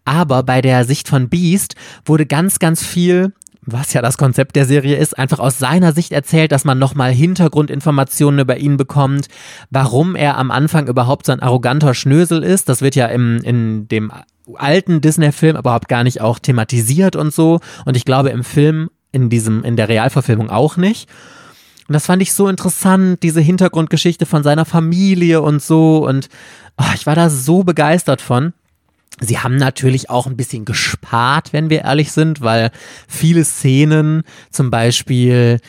aber 0.04 0.42
bei 0.42 0.60
der 0.60 0.84
Sicht 0.84 1.08
von 1.08 1.28
Beast 1.28 1.74
wurde 2.04 2.26
ganz 2.26 2.58
ganz 2.58 2.84
viel 2.84 3.32
was 3.64 3.92
ja 3.92 4.02
das 4.02 4.18
Konzept 4.18 4.56
der 4.56 4.66
Serie 4.66 4.96
ist, 4.96 5.16
einfach 5.16 5.38
aus 5.38 5.58
seiner 5.58 5.92
Sicht 5.92 6.12
erzählt, 6.12 6.52
dass 6.52 6.64
man 6.64 6.78
nochmal 6.78 7.12
Hintergrundinformationen 7.12 8.40
über 8.40 8.56
ihn 8.56 8.76
bekommt, 8.76 9.28
warum 9.70 10.16
er 10.16 10.36
am 10.36 10.50
Anfang 10.50 10.88
überhaupt 10.88 11.26
so 11.26 11.32
ein 11.32 11.40
arroganter 11.40 11.94
Schnösel 11.94 12.42
ist. 12.42 12.68
Das 12.68 12.82
wird 12.82 12.96
ja 12.96 13.06
im, 13.06 13.38
in 13.44 13.86
dem 13.86 14.12
alten 14.54 15.00
Disney-Film 15.00 15.56
überhaupt 15.56 15.88
gar 15.88 16.04
nicht 16.04 16.20
auch 16.20 16.38
thematisiert 16.38 17.16
und 17.16 17.32
so. 17.32 17.60
Und 17.84 17.96
ich 17.96 18.04
glaube 18.04 18.30
im 18.30 18.44
Film, 18.44 18.90
in 19.12 19.28
diesem, 19.28 19.62
in 19.64 19.76
der 19.76 19.88
Realverfilmung 19.88 20.50
auch 20.50 20.76
nicht. 20.76 21.08
Und 21.88 21.94
das 21.94 22.06
fand 22.06 22.22
ich 22.22 22.32
so 22.32 22.48
interessant, 22.48 23.22
diese 23.22 23.40
Hintergrundgeschichte 23.40 24.24
von 24.26 24.42
seiner 24.42 24.64
Familie 24.64 25.42
und 25.42 25.62
so. 25.62 26.06
Und 26.06 26.28
oh, 26.78 26.92
ich 26.94 27.06
war 27.06 27.14
da 27.14 27.28
so 27.28 27.64
begeistert 27.64 28.22
von. 28.22 28.54
Sie 29.20 29.38
haben 29.38 29.56
natürlich 29.56 30.08
auch 30.08 30.26
ein 30.26 30.36
bisschen 30.36 30.64
gespart, 30.64 31.52
wenn 31.52 31.70
wir 31.70 31.82
ehrlich 31.82 32.12
sind, 32.12 32.40
weil 32.40 32.70
viele 33.06 33.44
Szenen, 33.44 34.22
zum 34.50 34.70
Beispiel 34.70 35.60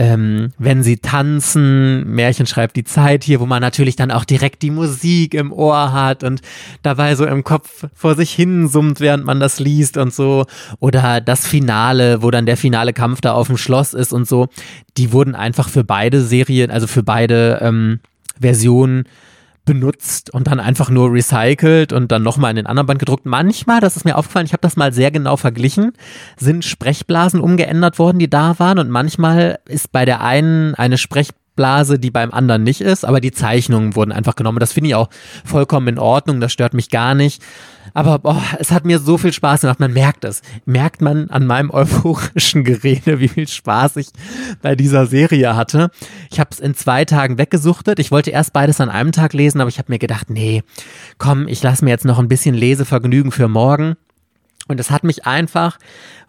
ähm, 0.00 0.52
wenn 0.58 0.84
sie 0.84 0.98
tanzen, 0.98 2.08
Märchen 2.08 2.46
schreibt 2.46 2.76
die 2.76 2.84
Zeit 2.84 3.24
hier, 3.24 3.40
wo 3.40 3.46
man 3.46 3.60
natürlich 3.60 3.96
dann 3.96 4.12
auch 4.12 4.24
direkt 4.24 4.62
die 4.62 4.70
Musik 4.70 5.34
im 5.34 5.52
Ohr 5.52 5.92
hat 5.92 6.22
und 6.22 6.40
dabei 6.82 7.16
so 7.16 7.26
im 7.26 7.42
Kopf 7.42 7.84
vor 7.94 8.14
sich 8.14 8.32
hin 8.32 8.68
summt, 8.68 9.00
während 9.00 9.24
man 9.24 9.40
das 9.40 9.58
liest 9.58 9.96
und 9.96 10.14
so. 10.14 10.46
Oder 10.78 11.20
das 11.20 11.48
Finale, 11.48 12.22
wo 12.22 12.30
dann 12.30 12.46
der 12.46 12.56
finale 12.56 12.92
Kampf 12.92 13.20
da 13.20 13.32
auf 13.32 13.48
dem 13.48 13.56
Schloss 13.56 13.92
ist 13.92 14.12
und 14.12 14.28
so. 14.28 14.46
Die 14.96 15.12
wurden 15.12 15.34
einfach 15.34 15.68
für 15.68 15.82
beide 15.82 16.22
Serien, 16.22 16.70
also 16.70 16.86
für 16.86 17.02
beide 17.02 17.58
ähm, 17.60 17.98
Versionen 18.40 19.04
benutzt 19.68 20.32
und 20.32 20.46
dann 20.46 20.60
einfach 20.60 20.88
nur 20.88 21.12
recycelt 21.12 21.92
und 21.92 22.10
dann 22.10 22.22
nochmal 22.22 22.50
in 22.50 22.56
den 22.56 22.66
anderen 22.66 22.86
Band 22.86 23.00
gedruckt. 23.00 23.26
Manchmal, 23.26 23.80
das 23.80 23.96
ist 23.96 24.06
mir 24.06 24.16
aufgefallen, 24.16 24.46
ich 24.46 24.54
habe 24.54 24.62
das 24.62 24.76
mal 24.76 24.94
sehr 24.94 25.10
genau 25.10 25.36
verglichen, 25.36 25.92
sind 26.38 26.64
Sprechblasen 26.64 27.38
umgeändert 27.38 27.98
worden, 27.98 28.18
die 28.18 28.30
da 28.30 28.58
waren 28.58 28.78
und 28.78 28.88
manchmal 28.88 29.58
ist 29.68 29.92
bei 29.92 30.06
der 30.06 30.22
einen 30.22 30.74
eine 30.74 30.96
Sprechblase, 30.96 31.47
die 31.98 32.10
beim 32.10 32.32
anderen 32.32 32.62
nicht 32.62 32.80
ist, 32.80 33.04
aber 33.04 33.20
die 33.20 33.32
Zeichnungen 33.32 33.96
wurden 33.96 34.12
einfach 34.12 34.36
genommen. 34.36 34.58
Das 34.58 34.72
finde 34.72 34.88
ich 34.88 34.94
auch 34.94 35.08
vollkommen 35.44 35.88
in 35.88 35.98
Ordnung, 35.98 36.40
das 36.40 36.52
stört 36.52 36.74
mich 36.74 36.90
gar 36.90 37.14
nicht. 37.14 37.42
Aber 37.94 38.18
boah, 38.18 38.42
es 38.58 38.70
hat 38.70 38.84
mir 38.84 38.98
so 38.98 39.18
viel 39.18 39.32
Spaß 39.32 39.62
gemacht. 39.62 39.80
Man 39.80 39.92
merkt 39.92 40.24
es. 40.24 40.42
Merkt 40.66 41.00
man 41.00 41.30
an 41.30 41.46
meinem 41.46 41.70
euphorischen 41.72 42.64
Gerede, 42.64 43.20
wie 43.20 43.28
viel 43.28 43.48
Spaß 43.48 43.96
ich 43.96 44.08
bei 44.62 44.74
dieser 44.74 45.06
Serie 45.06 45.56
hatte. 45.56 45.90
Ich 46.30 46.40
habe 46.40 46.50
es 46.52 46.60
in 46.60 46.74
zwei 46.74 47.04
Tagen 47.04 47.38
weggesuchtet. 47.38 47.98
Ich 47.98 48.10
wollte 48.10 48.30
erst 48.30 48.52
beides 48.52 48.80
an 48.80 48.90
einem 48.90 49.12
Tag 49.12 49.32
lesen, 49.32 49.60
aber 49.60 49.68
ich 49.68 49.78
habe 49.78 49.90
mir 49.92 49.98
gedacht, 49.98 50.30
nee, 50.30 50.62
komm, 51.18 51.48
ich 51.48 51.62
lasse 51.62 51.84
mir 51.84 51.90
jetzt 51.90 52.04
noch 52.04 52.18
ein 52.18 52.28
bisschen 52.28 52.54
Lesevergnügen 52.54 53.32
für 53.32 53.48
morgen. 53.48 53.96
Und 54.68 54.78
es 54.78 54.90
hat 54.90 55.02
mich 55.02 55.26
einfach 55.26 55.78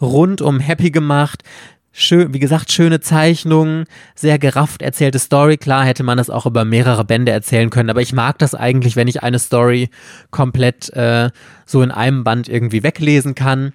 rundum 0.01 0.59
happy 0.59 0.91
gemacht 0.91 1.43
schön, 1.91 2.33
wie 2.33 2.39
gesagt, 2.39 2.71
schöne 2.71 2.99
Zeichnungen, 2.99 3.85
sehr 4.15 4.39
gerafft 4.39 4.81
erzählte 4.81 5.19
Story. 5.19 5.57
Klar 5.57 5.85
hätte 5.85 6.03
man 6.03 6.17
das 6.17 6.29
auch 6.29 6.45
über 6.45 6.65
mehrere 6.65 7.05
Bände 7.05 7.31
erzählen 7.31 7.69
können, 7.69 7.89
aber 7.89 8.01
ich 8.01 8.13
mag 8.13 8.37
das 8.39 8.55
eigentlich, 8.55 8.95
wenn 8.95 9.07
ich 9.07 9.23
eine 9.23 9.39
Story 9.39 9.89
komplett 10.31 10.89
äh, 10.93 11.29
so 11.65 11.81
in 11.81 11.91
einem 11.91 12.23
Band 12.23 12.49
irgendwie 12.49 12.83
weglesen 12.83 13.35
kann. 13.35 13.73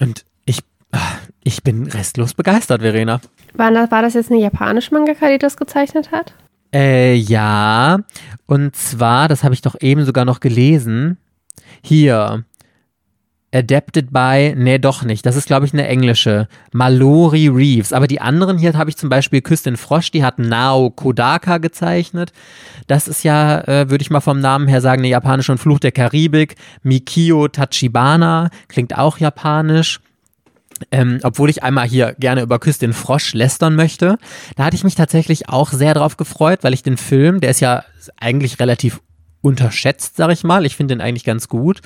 Und 0.00 0.24
ich, 0.44 0.60
ah, 0.92 0.98
ich 1.44 1.62
bin 1.62 1.86
restlos 1.86 2.34
begeistert, 2.34 2.82
Verena. 2.82 3.20
War 3.54 3.70
das, 3.70 3.90
war 3.90 4.02
das 4.02 4.14
jetzt 4.14 4.30
eine 4.30 4.40
japanische 4.40 4.94
Mangaka, 4.94 5.28
die 5.28 5.38
das 5.38 5.56
gezeichnet 5.56 6.10
hat? 6.10 6.34
Äh, 6.74 7.14
ja. 7.14 8.00
Und 8.46 8.74
zwar, 8.76 9.28
das 9.28 9.44
habe 9.44 9.54
ich 9.54 9.60
doch 9.62 9.76
eben 9.80 10.04
sogar 10.04 10.24
noch 10.24 10.40
gelesen. 10.40 11.18
Hier, 11.82 12.44
Adapted 13.54 14.12
by, 14.12 14.54
nee, 14.56 14.78
doch 14.78 15.02
nicht. 15.02 15.26
Das 15.26 15.36
ist, 15.36 15.46
glaube 15.46 15.66
ich, 15.66 15.74
eine 15.74 15.86
englische. 15.86 16.48
Mallory 16.72 17.48
Reeves. 17.48 17.92
Aber 17.92 18.06
die 18.06 18.20
anderen 18.20 18.56
hier 18.56 18.72
habe 18.72 18.88
ich 18.88 18.96
zum 18.96 19.10
Beispiel 19.10 19.42
Küstin 19.42 19.76
Frosch, 19.76 20.10
die 20.10 20.24
hat 20.24 20.38
Nao 20.38 20.90
Kodaka 20.90 21.58
gezeichnet. 21.58 22.32
Das 22.86 23.08
ist 23.08 23.24
ja, 23.24 23.60
äh, 23.60 23.90
würde 23.90 24.02
ich 24.02 24.10
mal 24.10 24.20
vom 24.20 24.40
Namen 24.40 24.68
her 24.68 24.80
sagen, 24.80 25.02
eine 25.02 25.08
japanische 25.08 25.52
und 25.52 25.58
Fluch 25.58 25.80
der 25.80 25.92
Karibik. 25.92 26.56
Mikio 26.82 27.48
Tachibana, 27.48 28.48
klingt 28.68 28.96
auch 28.96 29.18
japanisch. 29.18 30.00
Ähm, 30.90 31.20
obwohl 31.22 31.50
ich 31.50 31.62
einmal 31.62 31.86
hier 31.86 32.16
gerne 32.18 32.40
über 32.40 32.58
Küstin 32.58 32.94
Frosch 32.94 33.34
lästern 33.34 33.76
möchte. 33.76 34.16
Da 34.56 34.64
hatte 34.64 34.76
ich 34.76 34.82
mich 34.82 34.94
tatsächlich 34.94 35.48
auch 35.50 35.70
sehr 35.70 35.94
drauf 35.94 36.16
gefreut, 36.16 36.60
weil 36.62 36.74
ich 36.74 36.82
den 36.82 36.96
Film, 36.96 37.40
der 37.40 37.50
ist 37.50 37.60
ja 37.60 37.84
eigentlich 38.16 38.58
relativ 38.58 39.00
unterschätzt, 39.42 40.16
sag 40.16 40.30
ich 40.30 40.42
mal. 40.42 40.64
Ich 40.64 40.76
finde 40.76 40.94
den 40.94 41.00
eigentlich 41.02 41.24
ganz 41.24 41.48
gut. 41.48 41.82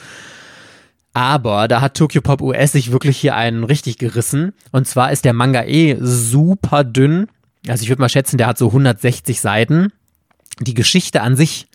Aber 1.16 1.66
da 1.66 1.80
hat 1.80 1.96
Tokyo 1.96 2.20
Pop 2.20 2.42
US 2.42 2.72
sich 2.72 2.92
wirklich 2.92 3.16
hier 3.16 3.34
einen 3.34 3.64
richtig 3.64 3.96
gerissen. 3.96 4.52
Und 4.70 4.86
zwar 4.86 5.12
ist 5.12 5.24
der 5.24 5.32
Manga 5.32 5.64
eh 5.64 5.96
super 5.98 6.84
dünn. 6.84 7.28
Also 7.66 7.84
ich 7.84 7.88
würde 7.88 8.02
mal 8.02 8.10
schätzen, 8.10 8.36
der 8.36 8.46
hat 8.46 8.58
so 8.58 8.66
160 8.66 9.40
Seiten. 9.40 9.94
Die 10.60 10.74
Geschichte 10.74 11.22
an 11.22 11.34
sich 11.34 11.68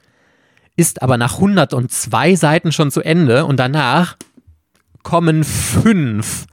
ist 0.75 1.01
aber 1.01 1.17
nach 1.17 1.37
102 1.37 2.35
Seiten 2.35 2.71
schon 2.71 2.91
zu 2.91 3.01
Ende 3.01 3.45
und 3.45 3.57
danach 3.57 4.15
kommen 5.01 5.43
fünf 5.43 6.45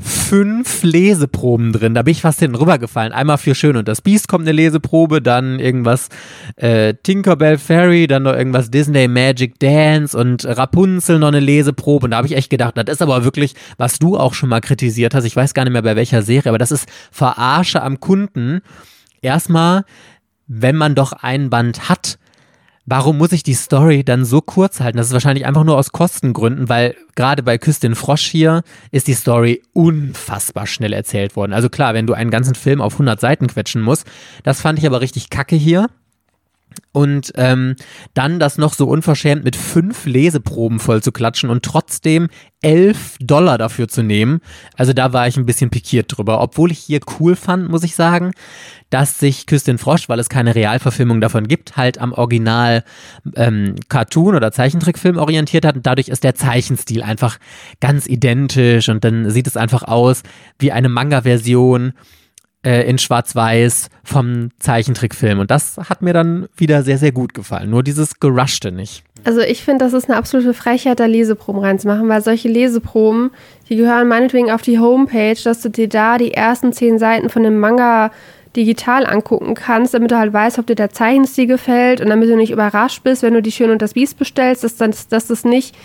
fünf 0.00 0.82
Leseproben 0.82 1.72
drin. 1.72 1.94
Da 1.94 2.02
bin 2.02 2.12
ich 2.12 2.20
fast 2.20 2.38
hinten 2.38 2.56
rübergefallen. 2.56 3.12
Einmal 3.12 3.38
für 3.38 3.54
Schön 3.54 3.76
und 3.76 3.88
das 3.88 4.00
Biest 4.00 4.28
kommt 4.28 4.44
eine 4.44 4.52
Leseprobe, 4.52 5.20
dann 5.20 5.58
irgendwas 5.58 6.08
äh, 6.56 6.94
Tinkerbell 7.02 7.58
Fairy, 7.58 8.06
dann 8.06 8.22
noch 8.22 8.34
irgendwas 8.34 8.70
Disney 8.70 9.08
Magic 9.08 9.58
Dance 9.58 10.16
und 10.16 10.44
Rapunzel 10.44 11.18
noch 11.18 11.28
eine 11.28 11.40
Leseprobe. 11.40 12.04
Und 12.04 12.12
da 12.12 12.18
habe 12.18 12.28
ich 12.28 12.36
echt 12.36 12.50
gedacht, 12.50 12.76
das 12.76 12.88
ist 12.88 13.02
aber 13.02 13.24
wirklich, 13.24 13.54
was 13.76 13.98
du 13.98 14.16
auch 14.16 14.34
schon 14.34 14.48
mal 14.48 14.60
kritisiert 14.60 15.14
hast. 15.14 15.24
Ich 15.24 15.34
weiß 15.34 15.54
gar 15.54 15.64
nicht 15.64 15.72
mehr 15.72 15.82
bei 15.82 15.96
welcher 15.96 16.22
Serie, 16.22 16.50
aber 16.50 16.58
das 16.58 16.70
ist 16.70 16.88
Verarsche 17.10 17.82
am 17.82 17.98
Kunden. 17.98 18.60
Erstmal, 19.20 19.84
wenn 20.46 20.76
man 20.76 20.94
doch 20.94 21.12
ein 21.12 21.50
Band 21.50 21.88
hat, 21.88 22.18
warum 22.90 23.18
muss 23.18 23.32
ich 23.32 23.42
die 23.42 23.54
Story 23.54 24.02
dann 24.02 24.24
so 24.24 24.40
kurz 24.40 24.80
halten? 24.80 24.96
Das 24.96 25.08
ist 25.08 25.12
wahrscheinlich 25.12 25.46
einfach 25.46 25.64
nur 25.64 25.76
aus 25.76 25.92
Kostengründen, 25.92 26.68
weil 26.68 26.96
gerade 27.14 27.42
bei 27.42 27.58
Küstin 27.58 27.94
Frosch 27.94 28.26
hier 28.26 28.62
ist 28.90 29.08
die 29.08 29.14
Story 29.14 29.62
unfassbar 29.74 30.66
schnell 30.66 30.94
erzählt 30.94 31.36
worden. 31.36 31.52
Also 31.52 31.68
klar, 31.68 31.92
wenn 31.92 32.06
du 32.06 32.14
einen 32.14 32.30
ganzen 32.30 32.54
Film 32.54 32.80
auf 32.80 32.94
100 32.94 33.20
Seiten 33.20 33.46
quetschen 33.46 33.82
musst, 33.82 34.06
das 34.42 34.60
fand 34.60 34.78
ich 34.78 34.86
aber 34.86 35.00
richtig 35.00 35.28
kacke 35.28 35.56
hier. 35.56 35.88
Und 36.98 37.30
ähm, 37.36 37.76
dann 38.12 38.40
das 38.40 38.58
noch 38.58 38.74
so 38.74 38.88
unverschämt 38.88 39.44
mit 39.44 39.54
fünf 39.54 40.04
Leseproben 40.04 40.80
voll 40.80 41.00
zu 41.00 41.12
klatschen 41.12 41.48
und 41.48 41.64
trotzdem 41.64 42.26
elf 42.60 43.16
Dollar 43.20 43.56
dafür 43.56 43.86
zu 43.86 44.02
nehmen. 44.02 44.40
Also 44.74 44.92
da 44.92 45.12
war 45.12 45.28
ich 45.28 45.36
ein 45.36 45.46
bisschen 45.46 45.70
pikiert 45.70 46.16
drüber. 46.16 46.40
Obwohl 46.40 46.72
ich 46.72 46.80
hier 46.80 46.98
cool 47.20 47.36
fand, 47.36 47.70
muss 47.70 47.84
ich 47.84 47.94
sagen, 47.94 48.32
dass 48.90 49.20
sich 49.20 49.46
Küstin 49.46 49.78
Frosch, 49.78 50.08
weil 50.08 50.18
es 50.18 50.28
keine 50.28 50.56
Realverfilmung 50.56 51.20
davon 51.20 51.46
gibt, 51.46 51.76
halt 51.76 51.98
am 51.98 52.12
Original 52.12 52.82
ähm, 53.36 53.76
Cartoon 53.88 54.34
oder 54.34 54.50
Zeichentrickfilm 54.50 55.18
orientiert 55.18 55.64
hat. 55.64 55.76
Und 55.76 55.86
dadurch 55.86 56.08
ist 56.08 56.24
der 56.24 56.34
Zeichenstil 56.34 57.04
einfach 57.04 57.38
ganz 57.78 58.08
identisch 58.08 58.88
und 58.88 59.04
dann 59.04 59.30
sieht 59.30 59.46
es 59.46 59.56
einfach 59.56 59.84
aus 59.84 60.24
wie 60.58 60.72
eine 60.72 60.88
Manga-Version 60.88 61.92
äh, 62.64 62.88
in 62.88 62.98
Schwarz-Weiß 62.98 63.88
vom 64.04 64.50
Zeichentrickfilm. 64.58 65.38
Und 65.38 65.50
das 65.50 65.76
hat 65.76 66.02
mir 66.02 66.12
dann 66.12 66.48
wieder 66.56 66.82
sehr, 66.82 66.98
sehr 66.98 67.12
gut 67.12 67.34
gefallen. 67.34 67.70
Nur 67.70 67.82
dieses 67.82 68.20
Gerushte 68.20 68.72
nicht. 68.72 69.04
Also 69.24 69.40
ich 69.40 69.62
finde, 69.62 69.84
das 69.84 69.92
ist 69.92 70.08
eine 70.08 70.16
absolute 70.16 70.54
Frechheit, 70.54 71.00
da 71.00 71.06
Leseproben 71.06 71.60
reinzumachen, 71.60 72.08
weil 72.08 72.22
solche 72.22 72.48
Leseproben, 72.48 73.30
die 73.68 73.76
gehören 73.76 74.08
meinetwegen 74.08 74.50
auf 74.50 74.62
die 74.62 74.78
Homepage, 74.78 75.36
dass 75.42 75.60
du 75.60 75.70
dir 75.70 75.88
da 75.88 76.18
die 76.18 76.34
ersten 76.34 76.72
zehn 76.72 76.98
Seiten 76.98 77.28
von 77.28 77.42
dem 77.42 77.58
Manga 77.58 78.10
digital 78.56 79.06
angucken 79.06 79.54
kannst, 79.54 79.94
damit 79.94 80.10
du 80.10 80.18
halt 80.18 80.32
weißt, 80.32 80.58
ob 80.58 80.66
dir 80.66 80.74
der 80.74 80.90
Zeichenstil 80.90 81.46
gefällt 81.46 82.00
und 82.00 82.08
damit 82.08 82.28
du 82.28 82.36
nicht 82.36 82.50
überrascht 82.50 83.02
bist, 83.02 83.22
wenn 83.22 83.34
du 83.34 83.42
die 83.42 83.52
Schön 83.52 83.70
und 83.70 83.82
das 83.82 83.94
Biest 83.94 84.18
bestellst, 84.18 84.64
dass, 84.64 84.76
dass, 84.76 85.08
dass 85.08 85.26
das 85.26 85.44
nicht 85.44 85.76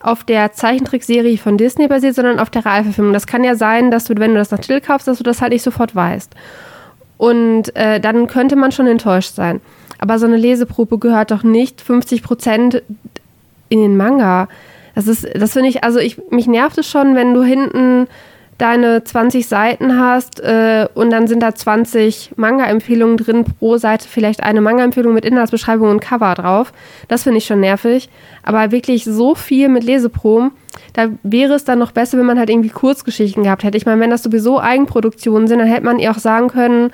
auf 0.00 0.24
der 0.24 0.52
Zeichentrickserie 0.52 1.38
von 1.38 1.58
Disney 1.58 1.88
basiert, 1.88 2.14
sondern 2.14 2.38
auf 2.38 2.50
der 2.50 2.64
Realverfilmung. 2.64 3.12
Das 3.12 3.26
kann 3.26 3.44
ja 3.44 3.54
sein, 3.56 3.90
dass 3.90 4.04
du, 4.04 4.14
wenn 4.16 4.32
du 4.32 4.38
das 4.38 4.50
nach 4.50 4.60
Titel 4.60 4.80
kaufst, 4.80 5.08
dass 5.08 5.18
du 5.18 5.24
das 5.24 5.42
halt 5.42 5.52
nicht 5.52 5.62
sofort 5.62 5.94
weißt. 5.94 6.34
Und 7.16 7.74
äh, 7.74 8.00
dann 8.00 8.28
könnte 8.28 8.54
man 8.56 8.70
schon 8.70 8.86
enttäuscht 8.86 9.34
sein. 9.34 9.60
Aber 9.98 10.18
so 10.18 10.26
eine 10.26 10.36
Leseprobe 10.36 10.98
gehört 10.98 11.32
doch 11.32 11.42
nicht 11.42 11.80
50 11.80 12.22
Prozent 12.22 12.82
in 13.68 13.80
den 13.80 13.96
Manga. 13.96 14.48
Das 14.94 15.08
ist, 15.08 15.28
das 15.34 15.52
finde 15.52 15.68
ich, 15.68 15.84
also 15.84 15.98
ich, 15.98 16.20
mich 16.30 16.46
nervt 16.46 16.78
es 16.78 16.88
schon, 16.88 17.14
wenn 17.14 17.34
du 17.34 17.42
hinten 17.42 18.06
deine 18.58 19.04
20 19.04 19.46
Seiten 19.46 19.98
hast 19.98 20.40
äh, 20.40 20.88
und 20.94 21.10
dann 21.10 21.28
sind 21.28 21.40
da 21.40 21.54
20 21.54 22.32
Manga-Empfehlungen 22.36 23.16
drin, 23.16 23.44
pro 23.44 23.78
Seite 23.78 24.06
vielleicht 24.08 24.42
eine 24.42 24.60
Manga-Empfehlung 24.60 25.14
mit 25.14 25.24
Inhaltsbeschreibung 25.24 25.88
und 25.88 26.00
Cover 26.00 26.34
drauf. 26.34 26.72
Das 27.06 27.22
finde 27.22 27.38
ich 27.38 27.46
schon 27.46 27.60
nervig. 27.60 28.10
Aber 28.42 28.72
wirklich 28.72 29.04
so 29.04 29.36
viel 29.36 29.68
mit 29.68 29.84
Leseproben, 29.84 30.50
da 30.92 31.08
wäre 31.22 31.54
es 31.54 31.64
dann 31.64 31.78
noch 31.78 31.92
besser, 31.92 32.18
wenn 32.18 32.26
man 32.26 32.38
halt 32.38 32.50
irgendwie 32.50 32.68
Kurzgeschichten 32.68 33.44
gehabt 33.44 33.62
hätte. 33.62 33.76
Ich 33.76 33.86
meine, 33.86 34.00
wenn 34.00 34.10
das 34.10 34.24
sowieso 34.24 34.60
Eigenproduktionen 34.60 35.46
sind, 35.46 35.60
dann 35.60 35.68
hätte 35.68 35.84
man 35.84 36.00
ihr 36.00 36.10
auch 36.10 36.18
sagen 36.18 36.48
können, 36.48 36.90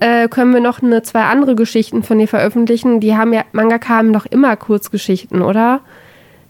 äh, 0.00 0.28
können 0.28 0.52
wir 0.52 0.60
noch 0.60 0.82
eine, 0.82 1.02
zwei 1.02 1.22
andere 1.22 1.54
Geschichten 1.54 2.02
von 2.02 2.18
dir 2.18 2.28
veröffentlichen. 2.28 3.00
Die 3.00 3.16
haben 3.16 3.32
ja, 3.32 3.42
Mangaka 3.52 3.94
haben 3.94 4.12
doch 4.12 4.26
immer 4.26 4.54
Kurzgeschichten, 4.56 5.40
oder? 5.40 5.80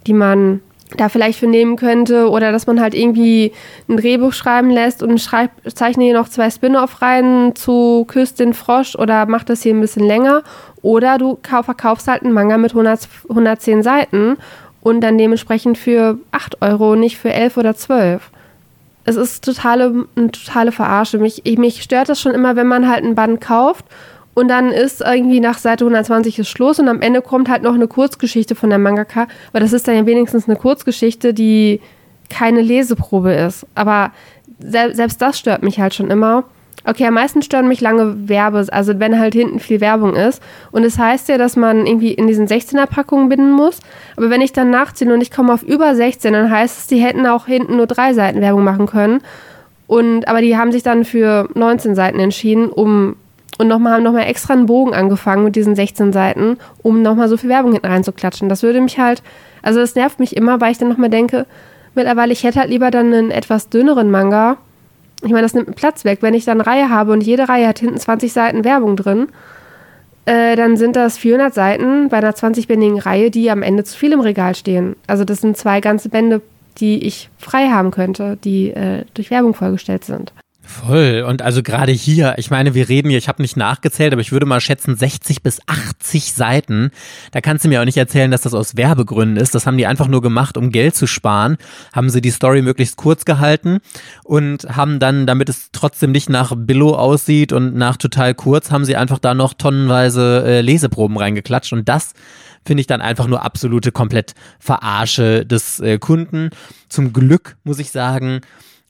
Die 0.08 0.12
man 0.12 0.60
da 0.96 1.08
vielleicht 1.08 1.38
für 1.38 1.46
nehmen 1.46 1.76
könnte 1.76 2.30
oder 2.30 2.52
dass 2.52 2.66
man 2.66 2.80
halt 2.80 2.94
irgendwie 2.94 3.52
ein 3.88 3.96
Drehbuch 3.96 4.32
schreiben 4.32 4.70
lässt 4.70 5.02
und 5.02 5.20
schreib, 5.20 5.50
zeichne 5.74 6.04
hier 6.04 6.14
noch 6.14 6.28
zwei 6.28 6.50
Spin-off 6.50 7.02
rein 7.02 7.52
zu 7.54 8.04
Küss 8.06 8.34
den 8.34 8.54
Frosch 8.54 8.94
oder 8.94 9.26
macht 9.26 9.50
das 9.50 9.62
hier 9.62 9.74
ein 9.74 9.80
bisschen 9.80 10.06
länger 10.06 10.42
oder 10.82 11.18
du 11.18 11.38
verkaufst 11.42 12.06
halt 12.06 12.22
einen 12.22 12.32
Manga 12.32 12.56
mit 12.58 12.70
100, 12.70 13.08
110 13.28 13.82
Seiten 13.82 14.36
und 14.80 15.00
dann 15.00 15.18
dementsprechend 15.18 15.78
für 15.78 16.18
8 16.30 16.62
Euro, 16.62 16.94
nicht 16.94 17.18
für 17.18 17.32
11 17.32 17.56
oder 17.56 17.74
12. 17.74 18.30
Es 19.04 19.16
ist 19.16 19.44
totale, 19.44 20.06
eine 20.16 20.30
totale 20.30 20.72
Verarsche. 20.72 21.18
Mich, 21.18 21.42
mich 21.44 21.82
stört 21.82 22.08
das 22.08 22.20
schon 22.20 22.34
immer, 22.34 22.56
wenn 22.56 22.66
man 22.66 22.88
halt 22.88 23.04
ein 23.04 23.14
Band 23.14 23.40
kauft 23.40 23.84
und 24.36 24.48
dann 24.48 24.70
ist 24.70 25.00
irgendwie 25.00 25.40
nach 25.40 25.56
Seite 25.56 25.84
120 25.84 26.38
ist 26.40 26.50
Schluss 26.50 26.78
und 26.78 26.88
am 26.88 27.00
Ende 27.00 27.22
kommt 27.22 27.48
halt 27.48 27.62
noch 27.62 27.72
eine 27.72 27.88
Kurzgeschichte 27.88 28.54
von 28.54 28.68
der 28.68 28.78
Mangaka. 28.78 29.28
Aber 29.48 29.60
das 29.60 29.72
ist 29.72 29.88
dann 29.88 29.96
ja 29.96 30.04
wenigstens 30.04 30.46
eine 30.46 30.58
Kurzgeschichte, 30.58 31.32
die 31.32 31.80
keine 32.28 32.60
Leseprobe 32.60 33.32
ist. 33.32 33.66
Aber 33.74 34.12
se 34.58 34.90
selbst 34.92 35.22
das 35.22 35.38
stört 35.38 35.62
mich 35.62 35.80
halt 35.80 35.94
schon 35.94 36.10
immer. 36.10 36.44
Okay, 36.84 37.06
am 37.06 37.14
meisten 37.14 37.40
stören 37.40 37.66
mich 37.66 37.80
lange 37.80 38.28
Werbe, 38.28 38.66
also 38.70 39.00
wenn 39.00 39.18
halt 39.18 39.32
hinten 39.32 39.58
viel 39.58 39.80
Werbung 39.80 40.14
ist. 40.14 40.42
Und 40.70 40.84
es 40.84 40.96
das 40.96 41.02
heißt 41.02 41.28
ja, 41.30 41.38
dass 41.38 41.56
man 41.56 41.86
irgendwie 41.86 42.12
in 42.12 42.26
diesen 42.26 42.46
16er-Packungen 42.46 43.30
binden 43.30 43.52
muss. 43.52 43.80
Aber 44.18 44.28
wenn 44.28 44.42
ich 44.42 44.52
dann 44.52 44.68
nachziehe 44.68 45.10
und 45.10 45.22
ich 45.22 45.30
komme 45.30 45.54
auf 45.54 45.62
über 45.62 45.94
16, 45.94 46.34
dann 46.34 46.50
heißt 46.50 46.78
es, 46.78 46.86
die 46.88 46.98
hätten 46.98 47.26
auch 47.26 47.46
hinten 47.46 47.78
nur 47.78 47.86
drei 47.86 48.12
Seiten 48.12 48.42
Werbung 48.42 48.64
machen 48.64 48.84
können. 48.84 49.22
Und, 49.86 50.28
aber 50.28 50.42
die 50.42 50.58
haben 50.58 50.72
sich 50.72 50.82
dann 50.82 51.06
für 51.06 51.48
19 51.54 51.94
Seiten 51.94 52.20
entschieden, 52.20 52.68
um 52.68 53.16
und 53.58 53.68
nochmal 53.68 53.94
haben 53.94 54.02
nochmal 54.02 54.26
extra 54.26 54.54
einen 54.54 54.66
Bogen 54.66 54.94
angefangen 54.94 55.44
mit 55.44 55.56
diesen 55.56 55.74
16 55.74 56.12
Seiten, 56.12 56.58
um 56.82 57.02
nochmal 57.02 57.28
so 57.28 57.36
viel 57.36 57.48
Werbung 57.48 57.72
hinten 57.72 57.86
reinzuklatschen. 57.86 58.48
Das 58.48 58.62
würde 58.62 58.80
mich 58.80 58.98
halt, 58.98 59.22
also 59.62 59.80
das 59.80 59.94
nervt 59.94 60.20
mich 60.20 60.36
immer, 60.36 60.60
weil 60.60 60.72
ich 60.72 60.78
dann 60.78 60.88
nochmal 60.88 61.10
denke, 61.10 61.46
mittlerweile, 61.94 62.32
ich 62.32 62.44
hätte 62.44 62.60
halt 62.60 62.70
lieber 62.70 62.90
dann 62.90 63.12
einen 63.12 63.30
etwas 63.30 63.68
dünneren 63.68 64.10
Manga. 64.10 64.58
Ich 65.22 65.30
meine, 65.30 65.42
das 65.42 65.54
nimmt 65.54 65.74
Platz 65.74 66.04
weg. 66.04 66.18
Wenn 66.20 66.34
ich 66.34 66.44
dann 66.44 66.60
eine 66.60 66.66
Reihe 66.66 66.90
habe 66.90 67.12
und 67.12 67.22
jede 67.22 67.48
Reihe 67.48 67.66
hat 67.66 67.78
hinten 67.78 67.98
20 67.98 68.32
Seiten 68.32 68.64
Werbung 68.64 68.96
drin, 68.96 69.28
äh, 70.26 70.56
dann 70.56 70.76
sind 70.76 70.94
das 70.94 71.16
400 71.16 71.54
Seiten 71.54 72.08
bei 72.08 72.18
einer 72.18 72.32
20-bändigen 72.32 72.98
Reihe, 72.98 73.30
die 73.30 73.50
am 73.50 73.62
Ende 73.62 73.84
zu 73.84 73.96
viel 73.96 74.12
im 74.12 74.20
Regal 74.20 74.54
stehen. 74.54 74.96
Also 75.06 75.24
das 75.24 75.40
sind 75.40 75.56
zwei 75.56 75.80
ganze 75.80 76.10
Bände, 76.10 76.42
die 76.78 77.06
ich 77.06 77.30
frei 77.38 77.68
haben 77.68 77.90
könnte, 77.90 78.36
die 78.44 78.70
äh, 78.70 79.04
durch 79.14 79.30
Werbung 79.30 79.54
vollgestellt 79.54 80.04
sind. 80.04 80.32
Voll. 80.68 81.24
Und 81.26 81.42
also 81.42 81.62
gerade 81.62 81.92
hier, 81.92 82.34
ich 82.38 82.50
meine, 82.50 82.74
wir 82.74 82.88
reden 82.88 83.08
hier, 83.08 83.18
ich 83.18 83.28
habe 83.28 83.40
nicht 83.40 83.56
nachgezählt, 83.56 84.12
aber 84.12 84.20
ich 84.20 84.32
würde 84.32 84.46
mal 84.46 84.60
schätzen 84.60 84.96
60 84.96 85.44
bis 85.44 85.60
80 85.66 86.32
Seiten. 86.32 86.90
Da 87.30 87.40
kannst 87.40 87.64
du 87.64 87.68
mir 87.68 87.80
auch 87.80 87.84
nicht 87.84 87.96
erzählen, 87.96 88.32
dass 88.32 88.40
das 88.40 88.52
aus 88.52 88.76
Werbegründen 88.76 89.36
ist. 89.36 89.54
Das 89.54 89.64
haben 89.64 89.78
die 89.78 89.86
einfach 89.86 90.08
nur 90.08 90.22
gemacht, 90.22 90.56
um 90.56 90.70
Geld 90.70 90.96
zu 90.96 91.06
sparen. 91.06 91.56
Haben 91.92 92.10
sie 92.10 92.20
die 92.20 92.32
Story 92.32 92.62
möglichst 92.62 92.96
kurz 92.96 93.24
gehalten 93.24 93.78
und 94.24 94.64
haben 94.64 94.98
dann, 94.98 95.24
damit 95.28 95.48
es 95.48 95.68
trotzdem 95.70 96.10
nicht 96.10 96.28
nach 96.28 96.52
Billo 96.56 96.96
aussieht 96.96 97.52
und 97.52 97.76
nach 97.76 97.96
total 97.96 98.34
kurz, 98.34 98.72
haben 98.72 98.84
sie 98.84 98.96
einfach 98.96 99.20
da 99.20 99.34
noch 99.34 99.54
tonnenweise 99.54 100.42
äh, 100.44 100.60
Leseproben 100.62 101.16
reingeklatscht. 101.16 101.72
Und 101.72 101.88
das 101.88 102.12
finde 102.64 102.80
ich 102.80 102.88
dann 102.88 103.02
einfach 103.02 103.28
nur 103.28 103.44
absolute 103.44 103.92
komplett 103.92 104.34
Verarsche 104.58 105.46
des 105.46 105.78
äh, 105.78 105.98
Kunden. 105.98 106.50
Zum 106.88 107.12
Glück, 107.12 107.56
muss 107.62 107.78
ich 107.78 107.92
sagen, 107.92 108.40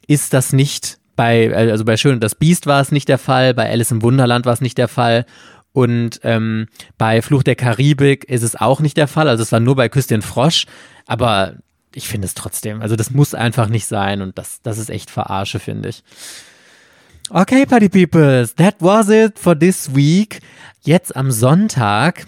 ist 0.07 0.33
das 0.33 0.55
nicht 0.55 0.99
bei, 1.17 1.55
also 1.55 1.85
bei 1.85 1.97
Schön 1.97 2.15
und 2.15 2.23
das 2.23 2.35
Biest 2.35 2.67
war 2.67 2.81
es 2.81 2.93
nicht 2.93 3.09
der 3.09 3.19
Fall, 3.19 3.55
bei 3.55 3.71
Alice 3.71 3.91
im 3.91 4.03
Wunderland 4.03 4.47
war 4.47 4.53
es 4.53 4.61
nicht 4.61 4.79
der 4.79 4.89
Fall 4.89 5.27
und 5.73 6.21
ähm, 6.23 6.69
bei 6.97 7.21
Fluch 7.21 7.43
der 7.43 7.57
Karibik 7.57 8.25
ist 8.25 8.43
es 8.43 8.57
auch 8.57 8.81
nicht 8.81 8.97
der 8.97 9.09
Fall. 9.09 9.29
Also 9.29 9.43
es 9.43 9.53
war 9.53 9.61
nur 9.61 9.77
bei 9.77 9.89
Küss 9.89 10.07
den 10.07 10.23
Frosch, 10.23 10.67
aber 11.07 11.57
ich 11.95 12.09
finde 12.09 12.27
es 12.27 12.35
trotzdem, 12.35 12.83
also 12.83 12.97
das 12.97 13.11
muss 13.11 13.35
einfach 13.35 13.69
nicht 13.69 13.87
sein 13.87 14.23
und 14.23 14.39
das, 14.39 14.61
das 14.63 14.79
ist 14.79 14.91
echt 14.91 15.11
Verarsche, 15.11 15.59
finde 15.59 15.89
ich. 15.89 16.03
Okay, 17.31 17.67
Party 17.67 17.89
Peoples, 17.89 18.55
that 18.55 18.77
was 18.79 19.09
it 19.09 19.39
for 19.39 19.59
this 19.59 19.95
week. 19.95 20.41
Jetzt 20.83 21.17
am 21.17 21.31
Sonntag 21.33 22.27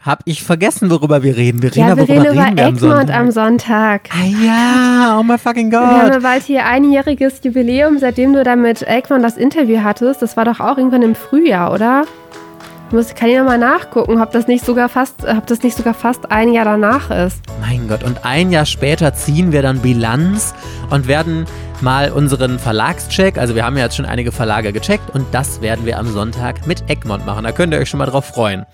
hab 0.00 0.20
ich 0.26 0.44
vergessen, 0.44 0.90
worüber 0.90 1.22
wir 1.22 1.36
reden. 1.36 1.62
Wir 1.62 1.70
ja, 1.70 1.92
reden 1.92 1.96
wir 1.96 2.08
reden 2.08 2.32
über 2.32 2.46
reden 2.46 2.58
Egmont 2.58 3.10
am 3.10 3.30
Sonntag. 3.30 4.08
Ah 4.12 4.24
ja, 4.24 5.18
oh 5.18 5.22
my 5.22 5.36
fucking 5.36 5.70
God. 5.70 5.80
Wir 5.80 6.12
haben 6.12 6.22
bald 6.22 6.44
hier 6.44 6.64
einjähriges 6.66 7.40
Jubiläum, 7.42 7.98
seitdem 7.98 8.32
du 8.32 8.44
da 8.44 8.54
mit 8.54 8.82
Egmont 8.82 9.24
das 9.24 9.36
Interview 9.36 9.82
hattest. 9.82 10.22
Das 10.22 10.36
war 10.36 10.44
doch 10.44 10.60
auch 10.60 10.78
irgendwann 10.78 11.02
im 11.02 11.14
Frühjahr, 11.14 11.72
oder? 11.72 12.04
Ich 12.88 12.94
muss, 12.94 13.14
kann 13.14 13.28
ich 13.28 13.36
nochmal 13.36 13.58
nachgucken, 13.58 14.18
ob 14.22 14.30
das, 14.30 14.46
nicht 14.46 14.64
sogar 14.64 14.88
fast, 14.88 15.24
ob 15.24 15.46
das 15.46 15.62
nicht 15.62 15.76
sogar 15.76 15.92
fast 15.92 16.30
ein 16.30 16.54
Jahr 16.54 16.64
danach 16.64 17.10
ist. 17.10 17.42
Mein 17.60 17.86
Gott, 17.86 18.02
und 18.02 18.24
ein 18.24 18.50
Jahr 18.50 18.64
später 18.64 19.12
ziehen 19.12 19.52
wir 19.52 19.60
dann 19.60 19.80
Bilanz 19.80 20.54
und 20.88 21.06
werden 21.06 21.44
mal 21.82 22.10
unseren 22.10 22.58
Verlagscheck, 22.58 23.36
also 23.36 23.54
wir 23.54 23.66
haben 23.66 23.76
ja 23.76 23.84
jetzt 23.84 23.96
schon 23.96 24.06
einige 24.06 24.32
Verlage 24.32 24.72
gecheckt 24.72 25.10
und 25.14 25.26
das 25.32 25.60
werden 25.60 25.84
wir 25.84 25.98
am 25.98 26.08
Sonntag 26.08 26.66
mit 26.66 26.88
Egmont 26.88 27.26
machen. 27.26 27.44
Da 27.44 27.52
könnt 27.52 27.74
ihr 27.74 27.78
euch 27.78 27.90
schon 27.90 27.98
mal 27.98 28.06
drauf 28.06 28.24
freuen. 28.24 28.64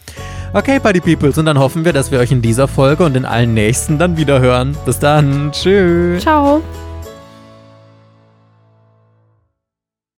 Okay, 0.56 0.78
Party 0.78 1.00
Peoples, 1.00 1.36
und 1.36 1.46
dann 1.46 1.58
hoffen 1.58 1.84
wir, 1.84 1.92
dass 1.92 2.12
wir 2.12 2.20
euch 2.20 2.30
in 2.30 2.40
dieser 2.40 2.68
Folge 2.68 3.04
und 3.04 3.16
in 3.16 3.24
allen 3.24 3.54
nächsten 3.54 3.98
dann 3.98 4.16
wieder 4.16 4.38
hören. 4.40 4.76
Bis 4.86 5.00
dann. 5.00 5.50
Tschüss. 5.50 6.22
Ciao. 6.22 6.62